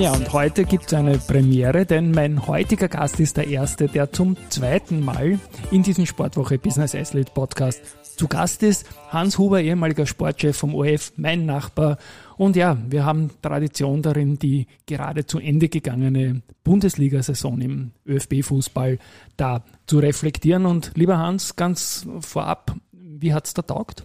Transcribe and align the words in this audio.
Ja, 0.00 0.14
und 0.14 0.32
heute 0.32 0.64
gibt 0.64 0.86
es 0.86 0.94
eine 0.94 1.18
Premiere, 1.18 1.84
denn 1.84 2.10
mein 2.10 2.46
heutiger 2.46 2.88
Gast 2.88 3.20
ist 3.20 3.36
der 3.36 3.48
Erste, 3.48 3.86
der 3.86 4.10
zum 4.10 4.34
zweiten 4.48 5.04
Mal 5.04 5.38
in 5.70 5.82
diesem 5.82 6.06
Sportwoche 6.06 6.58
Business 6.58 6.94
Athlete 6.94 7.30
Podcast 7.34 7.82
zu 8.16 8.26
Gast 8.26 8.62
ist. 8.62 8.86
Hans 9.10 9.36
Huber, 9.36 9.60
ehemaliger 9.60 10.06
Sportchef 10.06 10.56
vom 10.56 10.74
ORF, 10.74 11.12
mein 11.16 11.44
Nachbar. 11.44 11.98
Und 12.38 12.56
ja, 12.56 12.78
wir 12.88 13.04
haben 13.04 13.28
Tradition 13.42 14.00
darin, 14.00 14.38
die 14.38 14.68
gerade 14.86 15.26
zu 15.26 15.38
Ende 15.38 15.68
gegangene 15.68 16.40
Bundesliga-Saison 16.64 17.60
im 17.60 17.90
ÖFB-Fußball 18.06 18.98
da 19.36 19.64
zu 19.84 19.98
reflektieren. 19.98 20.64
Und 20.64 20.92
lieber 20.94 21.18
Hans, 21.18 21.56
ganz 21.56 22.06
vorab, 22.20 22.74
wie 22.92 23.34
hat's 23.34 23.52
da 23.52 23.60
taugt? 23.60 24.04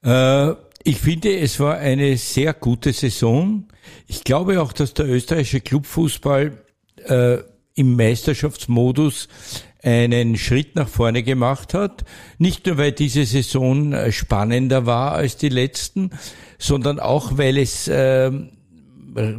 Äh, 0.00 0.54
ich 0.88 1.00
finde, 1.00 1.36
es 1.36 1.60
war 1.60 1.76
eine 1.76 2.16
sehr 2.16 2.54
gute 2.54 2.94
Saison. 2.94 3.68
Ich 4.06 4.24
glaube 4.24 4.62
auch, 4.62 4.72
dass 4.72 4.94
der 4.94 5.06
österreichische 5.06 5.60
Clubfußball 5.60 6.64
äh, 7.04 7.38
im 7.74 7.94
Meisterschaftsmodus 7.94 9.28
einen 9.82 10.38
Schritt 10.38 10.76
nach 10.76 10.88
vorne 10.88 11.22
gemacht 11.22 11.74
hat. 11.74 12.06
Nicht 12.38 12.64
nur, 12.64 12.78
weil 12.78 12.92
diese 12.92 13.26
Saison 13.26 13.92
äh, 13.92 14.12
spannender 14.12 14.86
war 14.86 15.12
als 15.12 15.36
die 15.36 15.50
letzten, 15.50 16.10
sondern 16.56 17.00
auch, 17.00 17.36
weil 17.36 17.58
es 17.58 17.86
äh, 17.88 18.30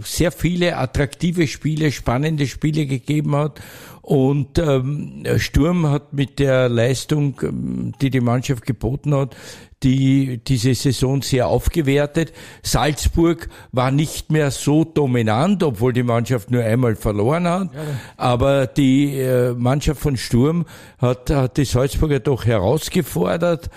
sehr 0.04 0.32
viele 0.32 0.78
attraktive 0.78 1.48
Spiele, 1.48 1.92
spannende 1.92 2.46
Spiele 2.46 2.86
gegeben 2.86 3.36
hat. 3.36 3.60
Und 4.04 4.58
ähm, 4.58 5.24
Sturm 5.38 5.88
hat 5.88 6.14
mit 6.14 6.40
der 6.40 6.70
Leistung, 6.70 7.40
ähm, 7.44 7.94
die 8.02 8.10
die 8.10 8.22
Mannschaft 8.22 8.66
geboten 8.66 9.14
hat, 9.14 9.36
die 9.84 10.42
diese 10.44 10.74
Saison 10.74 11.22
sehr 11.22 11.48
aufgewertet. 11.48 12.34
Salzburg 12.64 13.50
war 13.72 13.92
nicht 13.92 14.32
mehr 14.32 14.52
so 14.52 14.84
dominant, 14.84 15.64
obwohl 15.64 15.94
die 15.94 16.04
Mannschaft 16.04 16.52
nur 16.52 16.64
einmal 16.64 16.96
verloren 16.96 17.48
hat. 17.48 17.74
Ja. 17.74 17.80
Aber 18.18 18.68
die 18.68 19.18
äh, 19.18 19.54
Mannschaft 19.54 20.02
von 20.02 20.18
Sturm 20.18 20.66
hat, 20.98 21.30
hat 21.30 21.58
die 21.58 21.66
Salzburger 21.66 22.20
doch 22.20 22.46
herausgefordert, 22.46 23.70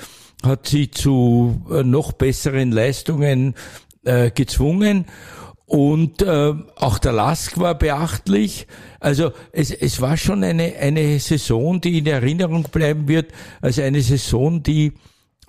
hat 0.42 0.66
sie 0.66 0.90
zu 0.90 1.62
äh, 1.70 1.84
noch 1.84 2.12
besseren 2.12 2.72
Leistungen 2.72 3.54
äh, 4.04 4.30
gezwungen. 4.30 5.06
Und 5.66 6.20
äh, 6.20 6.52
auch 6.76 6.98
der 6.98 7.12
Lask 7.12 7.58
war 7.58 7.74
beachtlich. 7.78 8.66
Also 9.00 9.32
es, 9.52 9.70
es 9.70 10.02
war 10.02 10.18
schon 10.18 10.44
eine, 10.44 10.74
eine 10.78 11.18
Saison, 11.18 11.80
die 11.80 11.98
in 11.98 12.06
Erinnerung 12.06 12.64
bleiben 12.64 13.08
wird, 13.08 13.32
als 13.62 13.78
eine 13.78 14.02
Saison, 14.02 14.62
die 14.62 14.92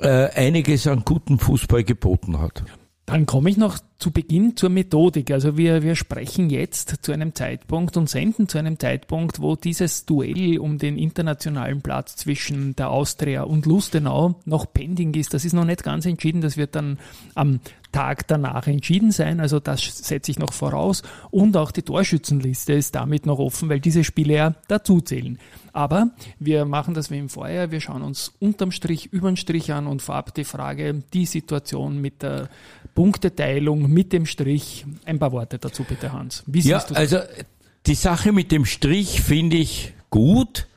äh, 0.03 0.29
einiges 0.35 0.87
an 0.87 1.03
guten 1.05 1.39
Fußball 1.39 1.83
geboten 1.83 2.39
hat. 2.39 2.63
Dann 3.05 3.25
komme 3.25 3.49
ich 3.49 3.57
noch 3.57 3.79
zu 4.03 4.11
Beginn 4.11 4.57
zur 4.57 4.69
Methodik. 4.69 5.31
Also 5.31 5.55
wir, 5.55 5.81
wir 5.81 5.95
sprechen 5.95 6.49
jetzt 6.49 6.97
zu 7.03 7.13
einem 7.13 7.33
Zeitpunkt 7.33 7.95
und 7.95 8.09
senden 8.09 8.49
zu 8.49 8.57
einem 8.57 8.77
Zeitpunkt, 8.77 9.39
wo 9.39 9.55
dieses 9.55 10.05
Duell 10.05 10.59
um 10.59 10.77
den 10.77 10.97
internationalen 10.97 11.81
Platz 11.81 12.17
zwischen 12.17 12.75
der 12.75 12.89
Austria 12.89 13.43
und 13.43 13.65
Lustenau 13.65 14.35
noch 14.43 14.65
pending 14.73 15.13
ist. 15.13 15.33
Das 15.33 15.45
ist 15.45 15.53
noch 15.53 15.63
nicht 15.63 15.85
ganz 15.85 16.05
entschieden. 16.05 16.41
Das 16.41 16.57
wird 16.57 16.75
dann 16.75 16.99
am 17.33 17.61
Tag 17.93 18.27
danach 18.27 18.67
entschieden 18.67 19.11
sein. 19.11 19.39
Also 19.39 19.61
das 19.61 19.81
setze 19.81 20.31
ich 20.31 20.39
noch 20.39 20.51
voraus. 20.51 21.03
Und 21.31 21.55
auch 21.55 21.71
die 21.71 21.83
Torschützenliste 21.83 22.73
ist 22.73 22.95
damit 22.95 23.25
noch 23.25 23.39
offen, 23.39 23.69
weil 23.69 23.79
diese 23.79 24.03
Spiele 24.03 24.33
ja 24.33 24.55
dazuzählen. 24.67 25.37
Aber 25.71 26.11
wir 26.39 26.65
machen 26.65 26.93
das 26.93 27.09
wie 27.09 27.17
im 27.17 27.29
Vorjahr. 27.29 27.71
Wir 27.71 27.79
schauen 27.79 28.03
uns 28.03 28.33
unterm 28.39 28.71
Strich, 28.71 29.13
übern 29.13 29.37
Strich 29.37 29.71
an 29.71 29.87
und 29.87 30.01
vorab 30.01 30.33
die 30.33 30.43
Frage, 30.43 31.03
die 31.13 31.25
Situation 31.25 32.01
mit 32.01 32.21
der 32.21 32.49
Punkteteilung, 32.93 33.89
mit 33.93 34.13
dem 34.13 34.25
Strich. 34.25 34.85
Ein 35.05 35.19
paar 35.19 35.31
Worte 35.31 35.59
dazu 35.59 35.83
bitte, 35.83 36.11
Hans. 36.11 36.43
Wie 36.45 36.61
ja, 36.61 36.83
also 36.93 37.19
die 37.85 37.95
Sache 37.95 38.31
mit 38.31 38.51
dem 38.51 38.65
Strich 38.65 39.21
finde 39.21 39.57
ich 39.57 39.93
gut, 40.09 40.67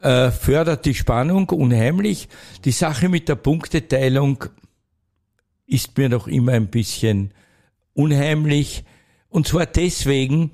äh, 0.00 0.30
fördert 0.30 0.84
die 0.84 0.94
Spannung 0.94 1.48
unheimlich. 1.50 2.28
Die 2.64 2.72
Sache 2.72 3.08
mit 3.08 3.28
der 3.28 3.36
Punkteteilung 3.36 4.44
ist 5.66 5.96
mir 5.98 6.08
noch 6.08 6.28
immer 6.28 6.52
ein 6.52 6.68
bisschen 6.68 7.32
unheimlich. 7.94 8.84
Und 9.28 9.48
zwar 9.48 9.66
deswegen, 9.66 10.52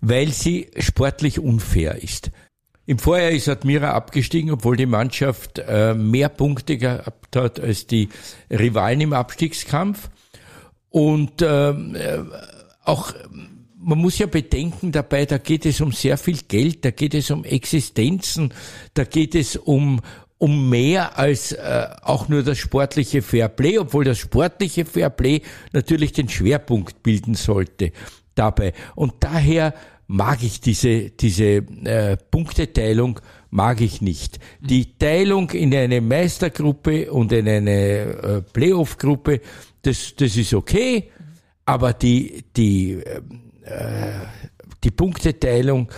weil 0.00 0.30
sie 0.30 0.70
sportlich 0.78 1.38
unfair 1.38 2.02
ist. 2.02 2.30
Im 2.84 2.98
Vorjahr 2.98 3.30
ist 3.30 3.48
Admira 3.48 3.92
abgestiegen, 3.92 4.50
obwohl 4.50 4.76
die 4.76 4.86
Mannschaft 4.86 5.60
äh, 5.60 5.94
mehr 5.94 6.28
Punkte 6.28 6.76
gehabt 6.76 7.36
hat 7.36 7.60
als 7.60 7.86
die 7.86 8.08
Rivalen 8.50 9.00
im 9.00 9.12
Abstiegskampf. 9.12 10.10
Und 10.92 11.42
ähm, 11.42 11.96
äh, 11.96 12.18
auch 12.84 13.12
man 13.84 13.98
muss 13.98 14.18
ja 14.18 14.26
bedenken 14.26 14.92
dabei, 14.92 15.26
da 15.26 15.38
geht 15.38 15.66
es 15.66 15.80
um 15.80 15.90
sehr 15.90 16.16
viel 16.16 16.38
Geld, 16.46 16.84
da 16.84 16.92
geht 16.92 17.14
es 17.14 17.32
um 17.32 17.42
Existenzen, 17.42 18.54
da 18.94 19.02
geht 19.02 19.34
es 19.34 19.56
um 19.56 20.00
um 20.38 20.68
mehr 20.68 21.18
als 21.18 21.52
äh, 21.52 21.86
auch 22.02 22.28
nur 22.28 22.42
das 22.42 22.58
sportliche 22.58 23.22
Fairplay, 23.22 23.78
obwohl 23.78 24.02
das 24.02 24.18
sportliche 24.18 24.84
Fairplay 24.84 25.42
natürlich 25.72 26.12
den 26.12 26.28
Schwerpunkt 26.28 27.04
bilden 27.04 27.34
sollte 27.34 27.92
dabei. 28.34 28.72
Und 28.96 29.14
daher 29.20 29.72
mag 30.08 30.42
ich 30.42 30.60
diese, 30.60 31.10
diese 31.10 31.44
äh, 31.44 32.16
Punkteteilung 32.32 33.20
mag 33.50 33.80
ich 33.80 34.00
nicht. 34.00 34.40
Die 34.60 34.98
Teilung 34.98 35.50
in 35.50 35.72
eine 35.74 36.00
Meistergruppe 36.00 37.12
und 37.12 37.30
in 37.30 37.48
eine 37.48 37.70
äh, 37.70 38.42
Playoff-Gruppe, 38.42 39.42
das, 39.82 40.14
das 40.16 40.36
ist 40.36 40.54
okay, 40.54 41.10
aber 41.64 41.92
die, 41.92 42.44
die, 42.56 42.92
äh, 42.92 44.12
die 44.84 44.90
Punkteteilung, 44.90 45.90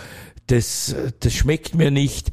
das, 0.47 0.95
das 1.19 1.33
schmeckt 1.33 1.75
mir 1.75 1.91
nicht, 1.91 2.31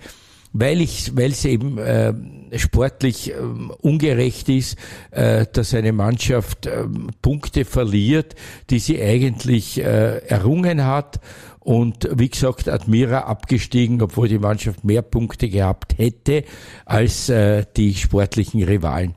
weil 0.52 0.80
ich, 0.82 1.16
weil 1.16 1.30
es 1.30 1.44
eben 1.44 1.78
äh, 1.78 2.12
sportlich 2.56 3.30
äh, 3.30 3.34
ungerecht 3.80 4.48
ist, 4.48 4.76
äh, 5.10 5.46
dass 5.50 5.74
eine 5.74 5.92
Mannschaft 5.92 6.66
äh, 6.66 6.84
Punkte 7.22 7.64
verliert, 7.64 8.34
die 8.68 8.78
sie 8.78 9.00
eigentlich 9.02 9.78
äh, 9.78 10.18
errungen 10.26 10.84
hat 10.84 11.20
und 11.58 12.08
wie 12.12 12.28
gesagt, 12.28 12.68
Admira 12.68 13.20
abgestiegen, 13.20 14.02
obwohl 14.02 14.28
die 14.28 14.38
Mannschaft 14.38 14.84
mehr 14.84 15.02
Punkte 15.02 15.48
gehabt 15.48 15.96
hätte 15.96 16.44
als 16.84 17.28
äh, 17.28 17.64
die 17.76 17.94
sportlichen 17.94 18.62
Rivalen. 18.62 19.14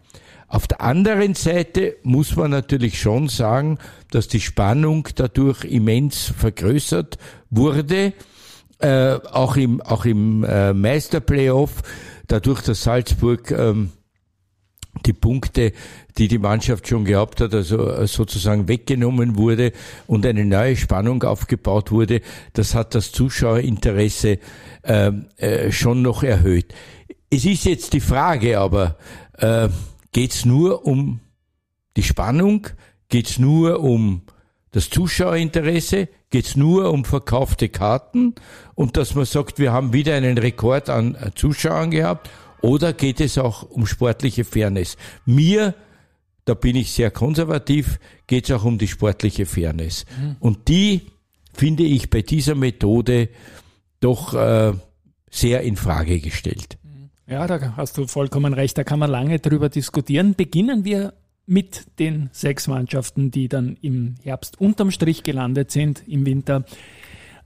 Auf 0.48 0.68
der 0.68 0.82
anderen 0.82 1.34
Seite 1.34 1.98
muss 2.04 2.36
man 2.36 2.52
natürlich 2.52 3.00
schon 3.00 3.30
sagen, 3.30 3.80
dass 4.12 4.28
die 4.28 4.40
Spannung 4.40 5.08
dadurch 5.16 5.64
immens 5.64 6.32
vergrößert 6.38 7.18
wurde, 7.50 8.14
äh, 8.80 9.14
auch 9.32 9.56
im, 9.58 9.82
auch 9.82 10.06
im 10.06 10.44
äh, 10.44 10.74
Meisterplayoff, 10.74 11.82
dadurch, 12.28 12.62
dass 12.62 12.84
Salzburg 12.84 13.50
ähm, 13.52 13.92
die 15.06 15.14
Punkte, 15.14 15.74
die 16.18 16.28
die 16.28 16.38
Mannschaft 16.38 16.88
schon 16.88 17.06
gehabt 17.06 17.42
hat, 17.42 17.54
also 17.54 17.90
äh, 17.90 18.08
sozusagen 18.08 18.68
weggenommen 18.68 19.38
wurde 19.38 19.72
und 20.08 20.26
eine 20.26 20.46
neue 20.46 20.76
Spannung 20.76 21.24
aufgebaut 21.24 21.92
wurde, 21.92 22.22
das 22.54 22.76
hat 22.76 22.96
das 22.96 23.12
Zuschauerinteresse 23.12 24.40
äh, 24.84 25.12
äh, 25.38 25.72
schon 25.72 26.02
noch 26.02 26.24
erhöht. 26.24 26.74
Es 27.30 27.46
ist 27.46 27.66
jetzt 27.66 27.94
die 27.94 28.00
Frage 28.00 28.60
aber, 28.60 28.98
äh, 29.38 29.70
geht 30.16 30.32
es 30.32 30.46
nur 30.46 30.86
um 30.86 31.20
die 31.98 32.04
Spannung? 32.04 32.68
Geht 33.10 33.28
es 33.28 33.38
nur 33.38 33.82
um 33.82 34.22
das 34.72 34.90
Zuschauerinteresse? 34.90 36.08
Geht 36.30 36.46
es 36.46 36.56
nur 36.56 36.90
um 36.90 37.04
verkaufte 37.04 37.68
Karten? 37.68 38.34
Und 38.76 38.96
dass 38.96 39.14
man 39.14 39.26
sagt, 39.26 39.60
wir 39.60 39.74
haben 39.74 39.92
wieder 39.92 40.16
einen 40.16 40.38
Rekord 40.38 40.90
an 40.90 41.18
Zuschauern 41.36 41.92
gehabt? 41.92 42.30
Oder 42.62 42.94
geht 42.94 43.20
es 43.20 43.38
auch 43.38 43.64
um 43.64 43.86
sportliche 43.86 44.46
Fairness? 44.46 44.96
Mir, 45.26 45.76
da 46.46 46.54
bin 46.54 46.78
ich 46.78 46.94
sehr 46.94 47.12
konservativ, 47.12 48.00
geht 48.26 48.46
es 48.46 48.56
auch 48.56 48.64
um 48.64 48.78
die 48.78 48.88
sportliche 48.88 49.46
Fairness. 49.46 50.06
Mhm. 50.18 50.38
Und 50.40 50.70
die 50.70 51.08
finde 51.54 51.84
ich 51.84 52.10
bei 52.10 52.22
dieser 52.22 52.56
Methode 52.56 53.28
doch 54.00 54.34
äh, 54.34 54.72
sehr 55.30 55.64
in 55.64 55.76
Frage 55.76 56.22
gestellt. 56.22 56.78
Ja, 57.28 57.48
da 57.48 57.76
hast 57.76 57.98
du 57.98 58.08
vollkommen 58.08 58.54
recht. 58.54 58.78
Da 58.78 58.84
kann 58.84 59.00
man 59.00 59.10
lange 59.10 59.40
drüber 59.40 59.70
diskutieren. 59.70 60.36
Beginnen 60.36 60.86
wir 60.86 61.14
mit 61.48 61.86
den 62.00 62.30
sechs 62.32 62.68
Mannschaften, 62.68 63.32
die 63.32 63.48
dann 63.48 63.78
im 63.82 64.16
Herbst 64.24 64.60
unterm 64.60 64.92
Strich 64.92 65.24
gelandet 65.24 65.72
sind, 65.72 66.04
im 66.08 66.26
Winter. 66.26 66.66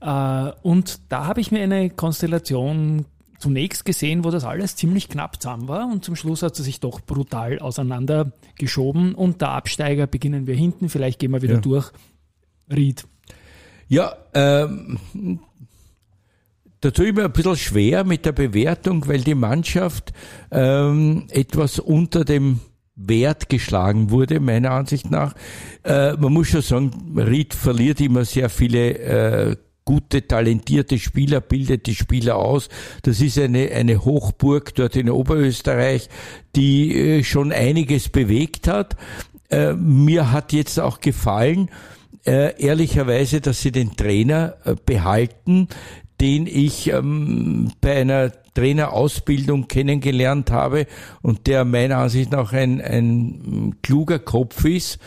Äh, 0.00 0.52
und 0.62 1.00
da 1.08 1.26
habe 1.26 1.40
ich 1.40 1.50
mir 1.50 1.62
eine 1.62 1.90
Konstellation 1.90 3.06
zunächst 3.38 3.84
gesehen, 3.84 4.24
wo 4.24 4.30
das 4.30 4.44
alles 4.44 4.76
ziemlich 4.76 5.08
knapp 5.08 5.40
zusammen 5.40 5.66
war 5.66 5.90
und 5.90 6.04
zum 6.04 6.14
Schluss 6.14 6.42
hat 6.42 6.54
sie 6.56 6.62
sich 6.62 6.78
doch 6.80 7.00
brutal 7.00 7.58
auseinandergeschoben 7.58 9.14
und 9.14 9.40
der 9.40 9.50
Absteiger 9.52 10.06
beginnen 10.06 10.46
wir 10.46 10.54
hinten, 10.54 10.90
vielleicht 10.90 11.18
gehen 11.18 11.30
wir 11.30 11.40
wieder 11.40 11.54
ja. 11.54 11.60
durch. 11.60 11.90
Ried. 12.70 13.06
Ja, 13.88 14.14
ähm, 14.34 14.98
da 16.80 16.90
tue 16.90 17.08
ich 17.08 17.14
mir 17.14 17.24
ein 17.24 17.32
bisschen 17.32 17.56
schwer 17.56 18.04
mit 18.04 18.24
der 18.24 18.32
Bewertung, 18.32 19.06
weil 19.06 19.20
die 19.20 19.34
Mannschaft 19.34 20.12
ähm, 20.50 21.26
etwas 21.30 21.78
unter 21.78 22.24
dem 22.24 22.60
Wert 22.96 23.48
geschlagen 23.48 24.10
wurde, 24.10 24.40
meiner 24.40 24.72
Ansicht 24.72 25.10
nach. 25.10 25.34
Äh, 25.84 26.14
man 26.14 26.32
muss 26.32 26.48
schon 26.48 26.62
sagen, 26.62 27.18
Ried 27.18 27.54
verliert 27.54 28.00
immer 28.00 28.24
sehr 28.24 28.48
viele 28.48 28.98
äh, 28.98 29.56
gute, 29.84 30.26
talentierte 30.26 30.98
Spieler, 30.98 31.40
bildet 31.40 31.86
die 31.86 31.94
Spieler 31.94 32.36
aus. 32.36 32.68
Das 33.02 33.20
ist 33.20 33.38
eine, 33.38 33.70
eine 33.72 34.04
Hochburg 34.04 34.74
dort 34.74 34.96
in 34.96 35.10
Oberösterreich, 35.10 36.08
die 36.56 36.96
äh, 36.96 37.24
schon 37.24 37.52
einiges 37.52 38.08
bewegt 38.08 38.68
hat. 38.68 38.96
Äh, 39.50 39.72
mir 39.74 40.32
hat 40.32 40.52
jetzt 40.52 40.78
auch 40.78 41.00
gefallen, 41.00 41.70
äh, 42.24 42.54
ehrlicherweise, 42.62 43.40
dass 43.40 43.62
sie 43.62 43.72
den 43.72 43.96
Trainer 43.96 44.56
behalten, 44.84 45.68
den 46.20 46.46
ich 46.46 46.88
ähm, 46.88 47.72
bei 47.80 48.00
einer 48.00 48.30
Trainerausbildung 48.54 49.68
kennengelernt 49.68 50.50
habe 50.50 50.86
und 51.22 51.46
der 51.46 51.64
meiner 51.64 51.98
Ansicht 51.98 52.32
nach 52.32 52.52
ein, 52.52 52.80
ein 52.80 53.76
kluger 53.82 54.18
Kopf 54.18 54.64
ist 54.64 54.98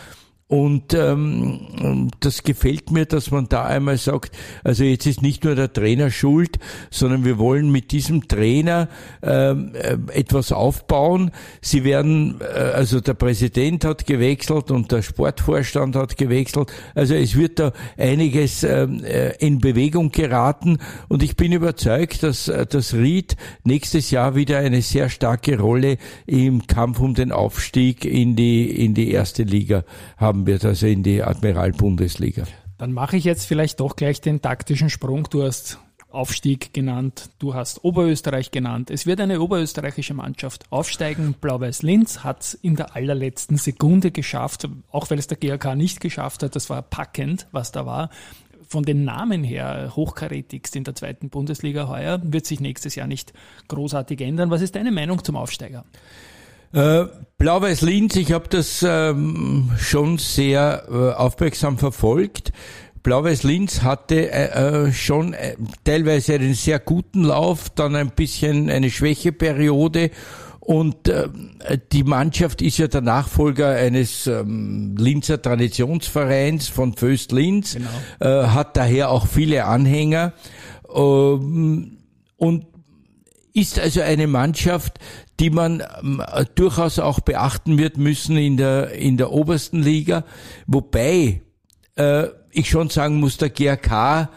und 0.48 0.94
ähm, 0.94 2.12
das 2.20 2.44
gefällt 2.44 2.92
mir, 2.92 3.06
dass 3.06 3.32
man 3.32 3.48
da 3.50 3.66
einmal 3.66 3.98
sagt, 3.98 4.36
also 4.64 4.84
jetzt 4.84 5.08
ist 5.08 5.22
nicht 5.22 5.46
nur 5.46 5.56
der 5.56 5.72
Trainer 5.72 6.12
schuld, 6.12 6.60
sondern 6.92 7.24
wir 7.24 7.40
wollen 7.40 7.72
mit 7.72 7.92
diesem 7.92 8.28
Trainer 8.28 8.90
ähm, 9.24 9.72
äh, 9.74 9.98
etwas 10.12 10.52
aufbauen. 10.52 11.32
Sie 11.62 11.84
werden, 11.86 12.42
äh, 12.42 12.60
also 12.60 13.00
der 13.00 13.14
Präsident 13.14 13.86
hat 13.86 14.06
gewechselt 14.06 14.70
und 14.70 14.92
der 14.92 15.02
Sportvorstand 15.02 15.96
hat 15.96 16.18
gewechselt. 16.18 16.72
Also 16.94 17.16
es 17.16 17.36
wird 17.36 17.60
da 17.60 17.72
einiges 17.98 18.64
ähm, 18.64 19.04
äh, 19.04 19.36
in 19.38 19.60
Bewegung 19.60 20.12
geraten 20.12 20.78
und 21.08 21.24
ich 21.24 21.38
bin 21.38 21.54
überzeugt, 21.54 22.22
dass 22.22 22.50
äh, 22.50 22.66
das 22.68 22.94
Ried 22.94 23.38
nächstes 23.64 24.12
Jahr 24.12 24.36
wieder 24.36 24.60
eine 24.60 24.82
sehr 24.82 25.10
starke 25.10 25.58
Rolle 25.58 25.98
im 26.28 26.68
Kampf 26.68 27.00
um 27.00 27.16
den 27.16 27.32
Aufstieg 27.32 28.06
in 28.06 28.36
die 28.36 28.70
in 28.70 28.94
die 28.94 29.10
erste 29.10 29.44
Liga 29.44 29.84
haben 30.18 30.33
haben 30.34 30.48
wird, 30.48 30.66
also 30.66 30.88
in 30.88 31.04
die 31.04 31.22
Admiral-Bundesliga. 31.22 32.46
Dann 32.80 32.92
mache 32.92 33.18
ich 33.18 33.24
jetzt 33.24 33.46
vielleicht 33.46 33.80
doch 33.80 33.96
gleich 33.96 34.20
den 34.20 34.42
taktischen 34.42 34.90
Sprung. 34.90 35.28
Du 35.30 35.44
hast 35.44 35.80
Aufstieg 36.10 36.74
genannt, 36.74 37.30
du 37.38 37.54
hast 37.54 37.84
Oberösterreich 37.84 38.50
genannt. 38.50 38.90
Es 38.90 39.06
wird 39.06 39.20
eine 39.22 39.42
oberösterreichische 39.42 40.16
Mannschaft 40.16 40.66
aufsteigen. 40.72 41.36
Blau-Weiß-Linz 41.40 42.24
hat 42.24 42.42
es 42.42 42.54
in 42.56 42.76
der 42.76 42.96
allerletzten 42.96 43.58
Sekunde 43.58 44.10
geschafft, 44.12 44.68
auch 44.92 45.10
weil 45.12 45.20
es 45.20 45.28
der 45.28 45.38
GRK 45.38 45.76
nicht 45.76 46.02
geschafft 46.02 46.42
hat. 46.44 46.56
Das 46.56 46.70
war 46.70 46.82
packend, 46.82 47.48
was 47.52 47.72
da 47.72 47.86
war. 47.86 48.10
Von 48.68 48.84
den 48.84 49.04
Namen 49.06 49.44
her 49.44 49.92
hochkarätigst 49.96 50.76
in 50.76 50.84
der 50.84 50.96
zweiten 50.96 51.30
Bundesliga 51.30 51.88
heuer, 51.88 52.20
wird 52.24 52.48
sich 52.48 52.60
nächstes 52.60 52.96
Jahr 52.96 53.08
nicht 53.08 53.34
großartig 53.68 54.20
ändern. 54.22 54.50
Was 54.50 54.62
ist 54.62 54.76
deine 54.76 54.92
Meinung 54.92 55.24
zum 55.24 55.36
Aufsteiger? 55.36 55.86
Äh, 56.74 57.06
Blau-Weiß 57.38 57.82
Linz, 57.82 58.16
ich 58.16 58.32
habe 58.32 58.48
das 58.50 58.86
ähm, 58.88 59.72
schon 59.78 60.18
sehr 60.18 60.86
äh, 60.90 61.12
aufmerksam 61.14 61.78
verfolgt. 61.78 62.52
Blau-Weiß 63.04 63.44
Linz 63.44 63.82
hatte 63.84 64.32
äh, 64.32 64.88
äh 64.88 64.92
schon 64.92 65.34
äh, 65.34 65.56
teilweise 65.84 66.36
einen 66.36 66.54
sehr 66.56 66.80
guten 66.80 67.24
Lauf, 67.24 67.70
dann 67.70 67.96
ein 67.96 68.12
bisschen 68.12 68.70
eine 68.70 68.90
Schwächeperiode 68.90 70.10
und 70.62 71.10
äh, 71.10 71.28
die 71.92 72.04
Mannschaft 72.04 72.62
ist 72.62 72.78
ja 72.78 72.88
der 72.88 73.02
Nachfolger 73.02 73.68
eines 73.68 74.26
ähm, 74.26 74.96
Linzer 74.98 75.42
Traditionsvereins 75.42 76.70
von 76.70 76.94
Föst 76.94 77.34
Linz, 77.34 77.76
genau. 77.76 77.90
äh, 78.22 78.48
hat 78.48 78.78
daher 78.78 79.10
auch 79.10 79.28
viele 79.28 79.66
Anhänger 79.66 80.32
ähm, 80.96 81.98
und 82.38 82.66
ist 83.54 83.80
also 83.80 84.02
eine 84.02 84.28
Mannschaft, 84.28 85.00
die 85.40 85.50
man 85.50 85.84
ähm, 86.02 86.22
durchaus 86.56 87.00
auch 87.00 87.20
beachten 87.20 87.78
wird 87.78 87.98
müssen 87.98 88.38
in 88.38 88.58
der, 88.58 88.92
in 88.92 89.18
der 89.18 89.32
obersten 89.32 89.82
Liga. 89.82 90.26
Wobei 90.68 91.42
äh, 91.96 92.28
ich 92.52 92.70
schon 92.70 92.90
sagen 92.90 93.20
muss, 93.20 93.38
der 93.38 93.50
GRK 93.50 94.30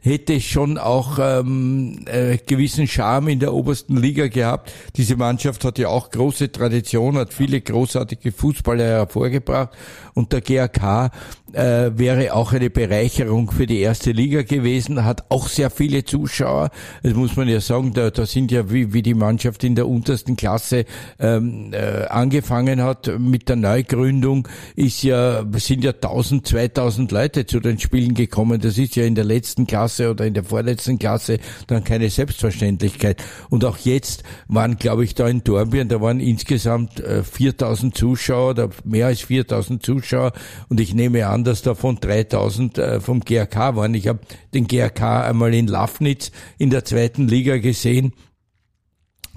hätte 0.00 0.40
schon 0.40 0.78
auch 0.78 1.18
ähm, 1.20 2.04
äh, 2.06 2.38
gewissen 2.38 2.86
Charme 2.86 3.28
in 3.28 3.40
der 3.40 3.52
obersten 3.52 3.96
Liga 3.96 4.28
gehabt. 4.28 4.72
Diese 4.96 5.16
Mannschaft 5.16 5.64
hat 5.64 5.78
ja 5.78 5.88
auch 5.88 6.10
große 6.10 6.52
Tradition, 6.52 7.18
hat 7.18 7.34
viele 7.34 7.60
großartige 7.60 8.30
Fußballer 8.30 8.84
hervorgebracht 8.84 9.70
und 10.14 10.32
der 10.32 10.40
GAK 10.40 11.10
äh, 11.52 11.90
wäre 11.96 12.34
auch 12.34 12.52
eine 12.52 12.70
Bereicherung 12.70 13.50
für 13.50 13.66
die 13.66 13.80
erste 13.80 14.12
Liga 14.12 14.42
gewesen, 14.42 15.04
hat 15.04 15.24
auch 15.30 15.48
sehr 15.48 15.70
viele 15.70 16.04
Zuschauer. 16.04 16.70
Das 17.02 17.14
muss 17.14 17.36
man 17.36 17.48
ja 17.48 17.60
sagen, 17.60 17.92
da, 17.92 18.10
da 18.10 18.26
sind 18.26 18.50
ja 18.50 18.70
wie, 18.70 18.92
wie 18.92 19.02
die 19.02 19.14
Mannschaft 19.14 19.64
in 19.64 19.74
der 19.74 19.88
untersten 19.88 20.36
Klasse 20.36 20.84
ähm, 21.18 21.72
äh, 21.72 22.06
angefangen 22.06 22.82
hat 22.82 23.10
mit 23.18 23.48
der 23.48 23.56
Neugründung, 23.56 24.48
ist 24.76 25.02
ja 25.02 25.44
sind 25.54 25.84
ja 25.84 25.92
1000, 25.92 26.46
2000 26.46 27.12
Leute 27.12 27.46
zu 27.46 27.60
den 27.60 27.78
Spielen 27.78 28.14
gekommen. 28.14 28.60
Das 28.60 28.78
ist 28.78 28.96
ja 28.96 29.04
in 29.04 29.14
der 29.14 29.24
letzten 29.24 29.66
Klasse 29.66 30.10
oder 30.10 30.26
in 30.26 30.34
der 30.34 30.44
vorletzten 30.44 30.98
Klasse 30.98 31.38
dann 31.66 31.84
keine 31.84 32.10
Selbstverständlichkeit. 32.10 33.22
Und 33.50 33.64
auch 33.64 33.78
jetzt 33.78 34.22
waren, 34.48 34.76
glaube 34.76 35.04
ich, 35.04 35.14
da 35.14 35.28
in 35.28 35.44
Dornbirn, 35.44 35.88
da 35.88 36.00
waren 36.00 36.20
insgesamt 36.20 37.00
äh, 37.00 37.22
4000 37.22 37.96
Zuschauer 37.96 38.50
oder 38.50 38.70
mehr 38.84 39.06
als 39.06 39.20
4000 39.22 39.82
Zuschauer. 39.82 40.32
Und 40.68 40.80
ich 40.80 40.94
nehme 40.94 41.26
an, 41.26 41.37
dass 41.44 41.62
davon 41.62 41.98
3000 42.00 42.78
äh, 42.78 43.00
vom 43.00 43.20
GRK 43.20 43.76
waren. 43.76 43.94
Ich 43.94 44.08
habe 44.08 44.20
den 44.54 44.66
GRK 44.66 45.26
einmal 45.28 45.54
in 45.54 45.66
Lafnitz 45.66 46.30
in 46.58 46.70
der 46.70 46.84
zweiten 46.84 47.28
Liga 47.28 47.58
gesehen. 47.58 48.12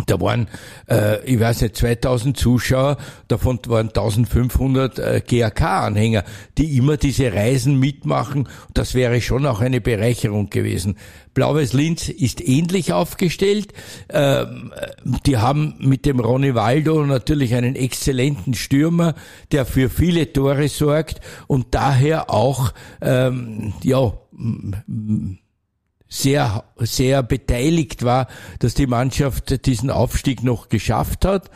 Da 0.05 0.19
waren, 0.19 0.47
äh, 0.89 1.23
ich 1.25 1.39
weiß 1.39 1.61
nicht, 1.61 1.77
2000 1.77 2.37
Zuschauer, 2.37 2.97
davon 3.27 3.59
waren 3.67 3.87
1500 3.87 4.99
äh, 4.99 5.21
GAK-Anhänger, 5.25 6.23
die 6.57 6.77
immer 6.77 6.97
diese 6.97 7.33
Reisen 7.33 7.79
mitmachen. 7.79 8.47
Das 8.73 8.93
wäre 8.93 9.21
schon 9.21 9.45
auch 9.45 9.61
eine 9.61 9.81
Bereicherung 9.81 10.49
gewesen. 10.49 10.97
Blau-Weiß 11.33 11.73
Linz 11.73 12.09
ist 12.09 12.45
ähnlich 12.45 12.91
aufgestellt. 12.91 13.73
Ähm, 14.09 14.73
die 15.25 15.37
haben 15.37 15.75
mit 15.79 16.05
dem 16.05 16.19
Ronny 16.19 16.55
Waldo 16.55 17.05
natürlich 17.05 17.55
einen 17.55 17.75
exzellenten 17.75 18.53
Stürmer, 18.53 19.15
der 19.51 19.65
für 19.65 19.89
viele 19.89 20.31
Tore 20.33 20.67
sorgt 20.67 21.21
und 21.47 21.67
daher 21.71 22.29
auch, 22.29 22.73
ähm, 23.01 23.73
ja, 23.83 24.13
sehr, 26.11 26.65
sehr 26.77 27.23
beteiligt 27.23 28.03
war, 28.03 28.27
dass 28.59 28.73
die 28.73 28.85
Mannschaft 28.85 29.65
diesen 29.65 29.89
Aufstieg 29.89 30.43
noch 30.43 30.67
geschafft 30.67 31.23
hat. 31.23 31.49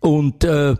Und 0.00 0.42
äh, 0.42 0.74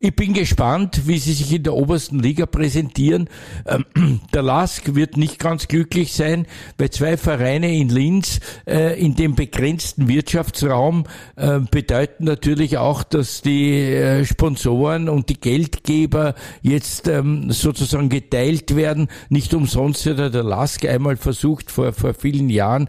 ich 0.00 0.14
bin 0.14 0.32
gespannt, 0.32 1.08
wie 1.08 1.18
sie 1.18 1.32
sich 1.32 1.52
in 1.52 1.64
der 1.64 1.74
obersten 1.74 2.20
Liga 2.20 2.46
präsentieren. 2.46 3.28
Ähm, 3.66 4.20
der 4.32 4.42
Lask 4.42 4.94
wird 4.94 5.16
nicht 5.16 5.40
ganz 5.40 5.66
glücklich 5.66 6.12
sein, 6.12 6.46
weil 6.76 6.90
zwei 6.90 7.16
Vereine 7.16 7.74
in 7.74 7.88
Linz 7.88 8.38
äh, 8.64 9.00
in 9.00 9.16
dem 9.16 9.34
begrenzten 9.34 10.06
Wirtschaftsraum 10.06 11.04
äh, 11.34 11.58
bedeuten 11.58 12.24
natürlich 12.24 12.78
auch, 12.78 13.02
dass 13.02 13.42
die 13.42 13.72
äh, 13.72 14.24
Sponsoren 14.24 15.08
und 15.08 15.30
die 15.30 15.40
Geldgeber 15.40 16.36
jetzt 16.62 17.08
ähm, 17.08 17.50
sozusagen 17.50 18.08
geteilt 18.08 18.76
werden. 18.76 19.08
Nicht 19.30 19.52
umsonst 19.52 20.06
hat 20.06 20.18
der 20.18 20.44
Lask 20.44 20.84
einmal 20.84 21.16
versucht 21.16 21.72
vor, 21.72 21.92
vor 21.92 22.14
vielen 22.14 22.50
Jahren 22.50 22.88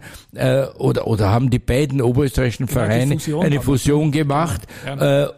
oder, 0.78 1.06
oder 1.06 1.30
haben 1.30 1.50
die 1.50 1.58
beiden 1.58 2.00
oberösterreichischen 2.00 2.68
Vereine 2.68 3.18
eine 3.40 3.60
Fusion 3.60 4.12
gemacht, 4.12 4.62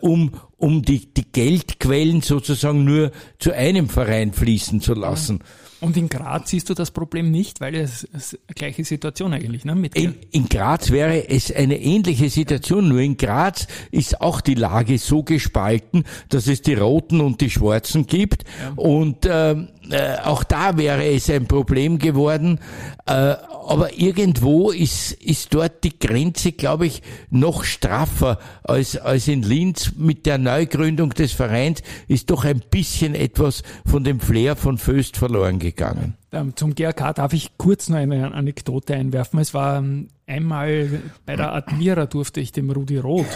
um 0.01 0.33
um 0.63 0.83
die, 0.83 1.13
die 1.13 1.25
Geldquellen 1.25 2.21
sozusagen 2.21 2.85
nur 2.85 3.11
zu 3.41 3.53
einem 3.53 3.89
Verein 3.89 4.33
fließen 4.33 4.81
zu 4.81 4.95
lassen. 4.95 5.41
Und 5.81 5.97
in 5.97 6.09
Graz 6.09 6.51
siehst 6.51 6.71
du 6.71 6.75
das 6.75 6.93
Problem 6.93 7.33
nicht, 7.33 7.61
weil 7.61 7.75
es 7.75 8.05
ist 8.05 8.39
gleiche 8.55 8.85
Situation 8.85 9.33
eigentlich. 9.33 9.65
Ne, 9.65 9.75
mit 9.75 9.97
in, 9.97 10.15
in 10.31 10.49
Graz 10.49 10.93
wäre 10.93 11.29
es 11.29 11.53
eine 11.53 11.81
ähnliche 11.81 12.31
Situation, 12.31 12.89
nur 12.89 13.01
in 13.01 13.17
Graz 13.17 13.67
ist 13.91 14.21
auch 14.21 14.41
die 14.41 14.55
Lage 14.55 14.99
so 14.99 15.25
gespalten, 15.25 16.05
dass 16.29 16.47
es 16.47 16.63
die 16.63 16.75
Roten 16.75 17.21
und 17.21 17.41
die 17.41 17.51
Schwarzen 17.51 18.07
gibt. 18.07 18.45
Ja. 18.61 18.73
Und 18.77 19.27
ähm, 19.29 19.71
äh, 19.93 20.17
auch 20.25 20.43
da 20.43 20.77
wäre 20.79 21.05
es 21.05 21.29
ein 21.29 21.47
Problem 21.47 21.99
geworden. 21.99 22.59
Äh, 23.07 23.13
aber 23.13 23.99
irgendwo 23.99 24.71
ist, 24.71 25.13
ist 25.13 25.55
dort 25.55 25.85
die 25.85 25.99
Grenze, 25.99 26.53
glaube 26.53 26.87
ich, 26.87 27.03
noch 27.31 27.63
straffer 27.65 28.39
als, 28.65 28.97
als 28.97 29.29
in 29.29 29.43
Linz. 29.43 29.93
Mit 29.97 30.27
der 30.27 30.39
Neugründung 30.39 31.11
des 31.11 31.33
Vereins 31.33 31.83
ist 32.09 32.31
doch 32.31 32.45
ein 32.45 32.63
bisschen 32.71 33.15
etwas 33.15 33.63
von 33.87 34.03
dem 34.03 34.19
Flair 34.19 34.57
von 34.57 34.79
Föst 34.79 35.17
verloren 35.17 35.59
gegangen. 35.59 36.15
Ähm, 36.33 36.57
zum 36.57 36.75
GRK 36.75 37.13
darf 37.13 37.33
ich 37.35 37.59
kurz 37.59 37.89
noch 37.89 37.99
eine 37.99 38.33
Anekdote 38.33 38.95
einwerfen. 38.95 39.39
Es 39.39 39.53
war 39.55 39.79
ähm, 39.79 40.09
einmal 40.27 41.03
bei 41.27 41.37
der 41.37 41.53
Admira 41.53 42.07
durfte 42.07 42.41
ich 42.41 42.53
dem 42.53 42.71
Rudi 42.71 42.99
Roth 42.99 43.27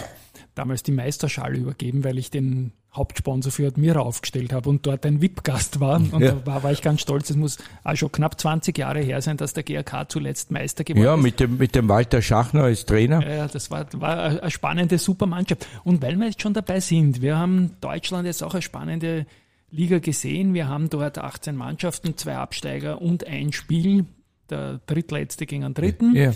damals 0.56 0.82
die 0.82 0.92
Meisterschale 0.92 1.58
übergeben, 1.58 2.02
weil 2.02 2.18
ich 2.18 2.30
den 2.30 2.72
Hauptsponsor 2.94 3.52
für 3.52 3.68
Admira 3.68 4.00
aufgestellt 4.00 4.54
habe 4.54 4.70
und 4.70 4.86
dort 4.86 5.04
ein 5.04 5.20
VIP-Gast 5.20 5.80
war. 5.80 5.96
Und 5.96 6.20
ja. 6.22 6.32
da 6.32 6.46
war, 6.46 6.62
war, 6.62 6.72
ich 6.72 6.80
ganz 6.80 7.02
stolz. 7.02 7.28
Es 7.28 7.36
muss 7.36 7.58
auch 7.84 7.94
schon 7.94 8.10
knapp 8.10 8.40
20 8.40 8.76
Jahre 8.76 9.00
her 9.00 9.20
sein, 9.20 9.36
dass 9.36 9.52
der 9.52 9.62
GRK 9.62 10.08
zuletzt 10.08 10.50
Meister 10.50 10.82
geworden 10.82 11.04
ja, 11.04 11.12
ist. 11.14 11.18
Ja, 11.18 11.22
mit 11.22 11.40
dem, 11.40 11.58
mit 11.58 11.74
dem 11.74 11.88
Walter 11.88 12.22
Schachner 12.22 12.64
als 12.64 12.86
Trainer. 12.86 13.26
Ja, 13.28 13.46
das 13.46 13.70
war, 13.70 13.86
war 14.00 14.40
eine 14.40 14.50
spannende 14.50 14.96
Supermannschaft. 14.96 15.66
Und 15.84 16.00
weil 16.00 16.16
wir 16.16 16.26
jetzt 16.26 16.40
schon 16.40 16.54
dabei 16.54 16.80
sind, 16.80 17.20
wir 17.20 17.36
haben 17.36 17.72
Deutschland 17.82 18.26
jetzt 18.26 18.42
auch 18.42 18.54
eine 18.54 18.62
spannende 18.62 19.26
Liga 19.70 19.98
gesehen. 19.98 20.54
Wir 20.54 20.68
haben 20.68 20.88
dort 20.88 21.18
18 21.18 21.54
Mannschaften, 21.54 22.16
zwei 22.16 22.36
Absteiger 22.36 23.02
und 23.02 23.26
ein 23.26 23.52
Spiel. 23.52 24.06
Der 24.48 24.80
drittletzte 24.86 25.44
gegen 25.44 25.62
den 25.62 25.74
dritten. 25.74 26.14
Ja. 26.14 26.32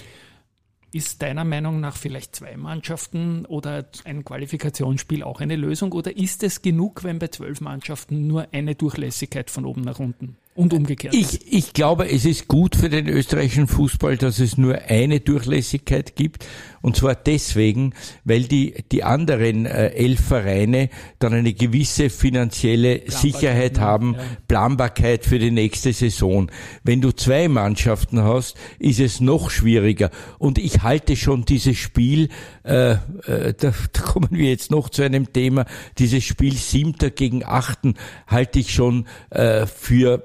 Ist 0.92 1.22
deiner 1.22 1.44
Meinung 1.44 1.78
nach 1.80 1.96
vielleicht 1.96 2.34
zwei 2.34 2.56
Mannschaften 2.56 3.46
oder 3.46 3.86
ein 4.04 4.24
Qualifikationsspiel 4.24 5.22
auch 5.22 5.40
eine 5.40 5.54
Lösung? 5.54 5.92
Oder 5.92 6.16
ist 6.16 6.42
es 6.42 6.62
genug, 6.62 7.04
wenn 7.04 7.20
bei 7.20 7.28
zwölf 7.28 7.60
Mannschaften 7.60 8.26
nur 8.26 8.48
eine 8.52 8.74
Durchlässigkeit 8.74 9.50
von 9.50 9.64
oben 9.64 9.82
nach 9.82 10.00
unten 10.00 10.36
und 10.60 10.74
umgekehrt. 10.74 11.14
Ich, 11.14 11.52
ich 11.52 11.72
glaube, 11.72 12.08
es 12.10 12.24
ist 12.24 12.46
gut 12.46 12.76
für 12.76 12.90
den 12.90 13.08
österreichischen 13.08 13.66
Fußball, 13.66 14.16
dass 14.18 14.38
es 14.38 14.58
nur 14.58 14.76
eine 14.76 15.20
Durchlässigkeit 15.20 16.14
gibt. 16.16 16.46
Und 16.82 16.96
zwar 16.96 17.14
deswegen, 17.14 17.94
weil 18.24 18.44
die, 18.44 18.74
die 18.92 19.02
anderen 19.02 19.66
äh, 19.66 19.88
elf 19.88 20.20
Vereine 20.20 20.88
dann 21.18 21.34
eine 21.34 21.52
gewisse 21.52 22.08
finanzielle 22.08 23.02
Sicherheit 23.06 23.78
haben, 23.80 24.14
ja. 24.14 24.22
Planbarkeit 24.48 25.24
für 25.26 25.38
die 25.38 25.50
nächste 25.50 25.92
Saison. 25.92 26.50
Wenn 26.82 27.00
du 27.00 27.12
zwei 27.12 27.48
Mannschaften 27.48 28.22
hast, 28.22 28.56
ist 28.78 29.00
es 29.00 29.20
noch 29.20 29.50
schwieriger. 29.50 30.10
Und 30.38 30.58
ich 30.58 30.82
halte 30.82 31.16
schon 31.16 31.44
dieses 31.44 31.76
Spiel, 31.76 32.28
äh, 32.64 32.92
äh, 32.92 32.98
da, 33.26 33.72
da 33.92 34.00
kommen 34.00 34.30
wir 34.30 34.48
jetzt 34.48 34.70
noch 34.70 34.88
zu 34.88 35.02
einem 35.02 35.32
Thema, 35.32 35.66
dieses 35.98 36.24
Spiel 36.24 36.54
Siebter 36.54 37.10
gegen 37.10 37.44
Achten 37.44 37.94
halte 38.26 38.58
ich 38.58 38.72
schon 38.72 39.06
äh, 39.30 39.66
für 39.66 40.22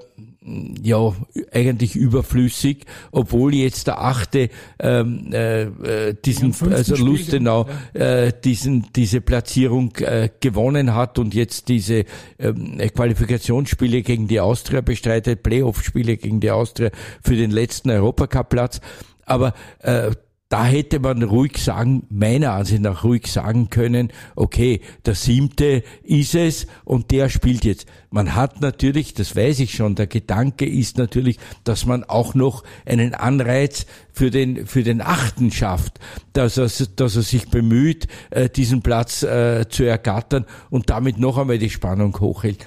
ja 0.82 1.14
eigentlich 1.52 1.96
überflüssig, 1.96 2.84
obwohl 3.10 3.54
jetzt 3.54 3.86
der 3.88 4.00
achte 4.00 4.50
ähm, 4.78 5.30
äh, 5.32 5.62
äh 5.62 6.14
diesen 6.24 6.54
also 6.70 6.96
Lustenau 6.96 7.66
äh, 7.94 8.32
diesen 8.44 8.86
diese 8.94 9.20
Platzierung 9.20 9.94
äh, 9.96 10.30
gewonnen 10.40 10.94
hat 10.94 11.18
und 11.18 11.34
jetzt 11.34 11.68
diese 11.68 12.04
ähm, 12.38 12.78
Qualifikationsspiele 12.78 14.02
gegen 14.02 14.28
die 14.28 14.40
Austria 14.40 14.80
bestreitet, 14.80 15.42
Playoff-Spiele 15.42 16.16
gegen 16.16 16.40
die 16.40 16.50
Austria 16.50 16.90
für 17.22 17.36
den 17.36 17.50
letzten 17.50 17.90
Europacup-Platz. 17.90 18.80
Aber 19.24 19.54
äh, 19.80 20.12
da 20.48 20.64
hätte 20.64 21.00
man 21.00 21.24
ruhig 21.24 21.58
sagen, 21.58 22.06
meiner 22.08 22.52
Ansicht 22.52 22.80
nach 22.80 23.02
ruhig 23.02 23.26
sagen 23.26 23.68
können, 23.68 24.12
okay, 24.36 24.80
der 25.04 25.16
siebte 25.16 25.82
ist 26.04 26.36
es 26.36 26.68
und 26.84 27.10
der 27.10 27.28
spielt 27.30 27.64
jetzt. 27.64 27.86
Man 28.10 28.36
hat 28.36 28.60
natürlich, 28.60 29.12
das 29.12 29.34
weiß 29.34 29.58
ich 29.58 29.74
schon, 29.74 29.96
der 29.96 30.06
Gedanke 30.06 30.64
ist 30.64 30.98
natürlich, 30.98 31.38
dass 31.64 31.84
man 31.84 32.04
auch 32.04 32.34
noch 32.34 32.62
einen 32.84 33.12
Anreiz 33.12 33.86
für 34.12 34.30
den, 34.30 34.66
für 34.66 34.84
den 34.84 35.02
achten 35.02 35.50
schafft, 35.50 35.98
dass 36.32 36.58
er, 36.58 36.70
dass 36.94 37.16
er 37.16 37.22
sich 37.22 37.50
bemüht, 37.50 38.06
äh, 38.30 38.48
diesen 38.48 38.82
Platz 38.82 39.24
äh, 39.24 39.68
zu 39.68 39.82
ergattern 39.82 40.46
und 40.70 40.90
damit 40.90 41.18
noch 41.18 41.38
einmal 41.38 41.58
die 41.58 41.70
Spannung 41.70 42.18
hochhält. 42.20 42.64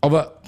Aber 0.00 0.40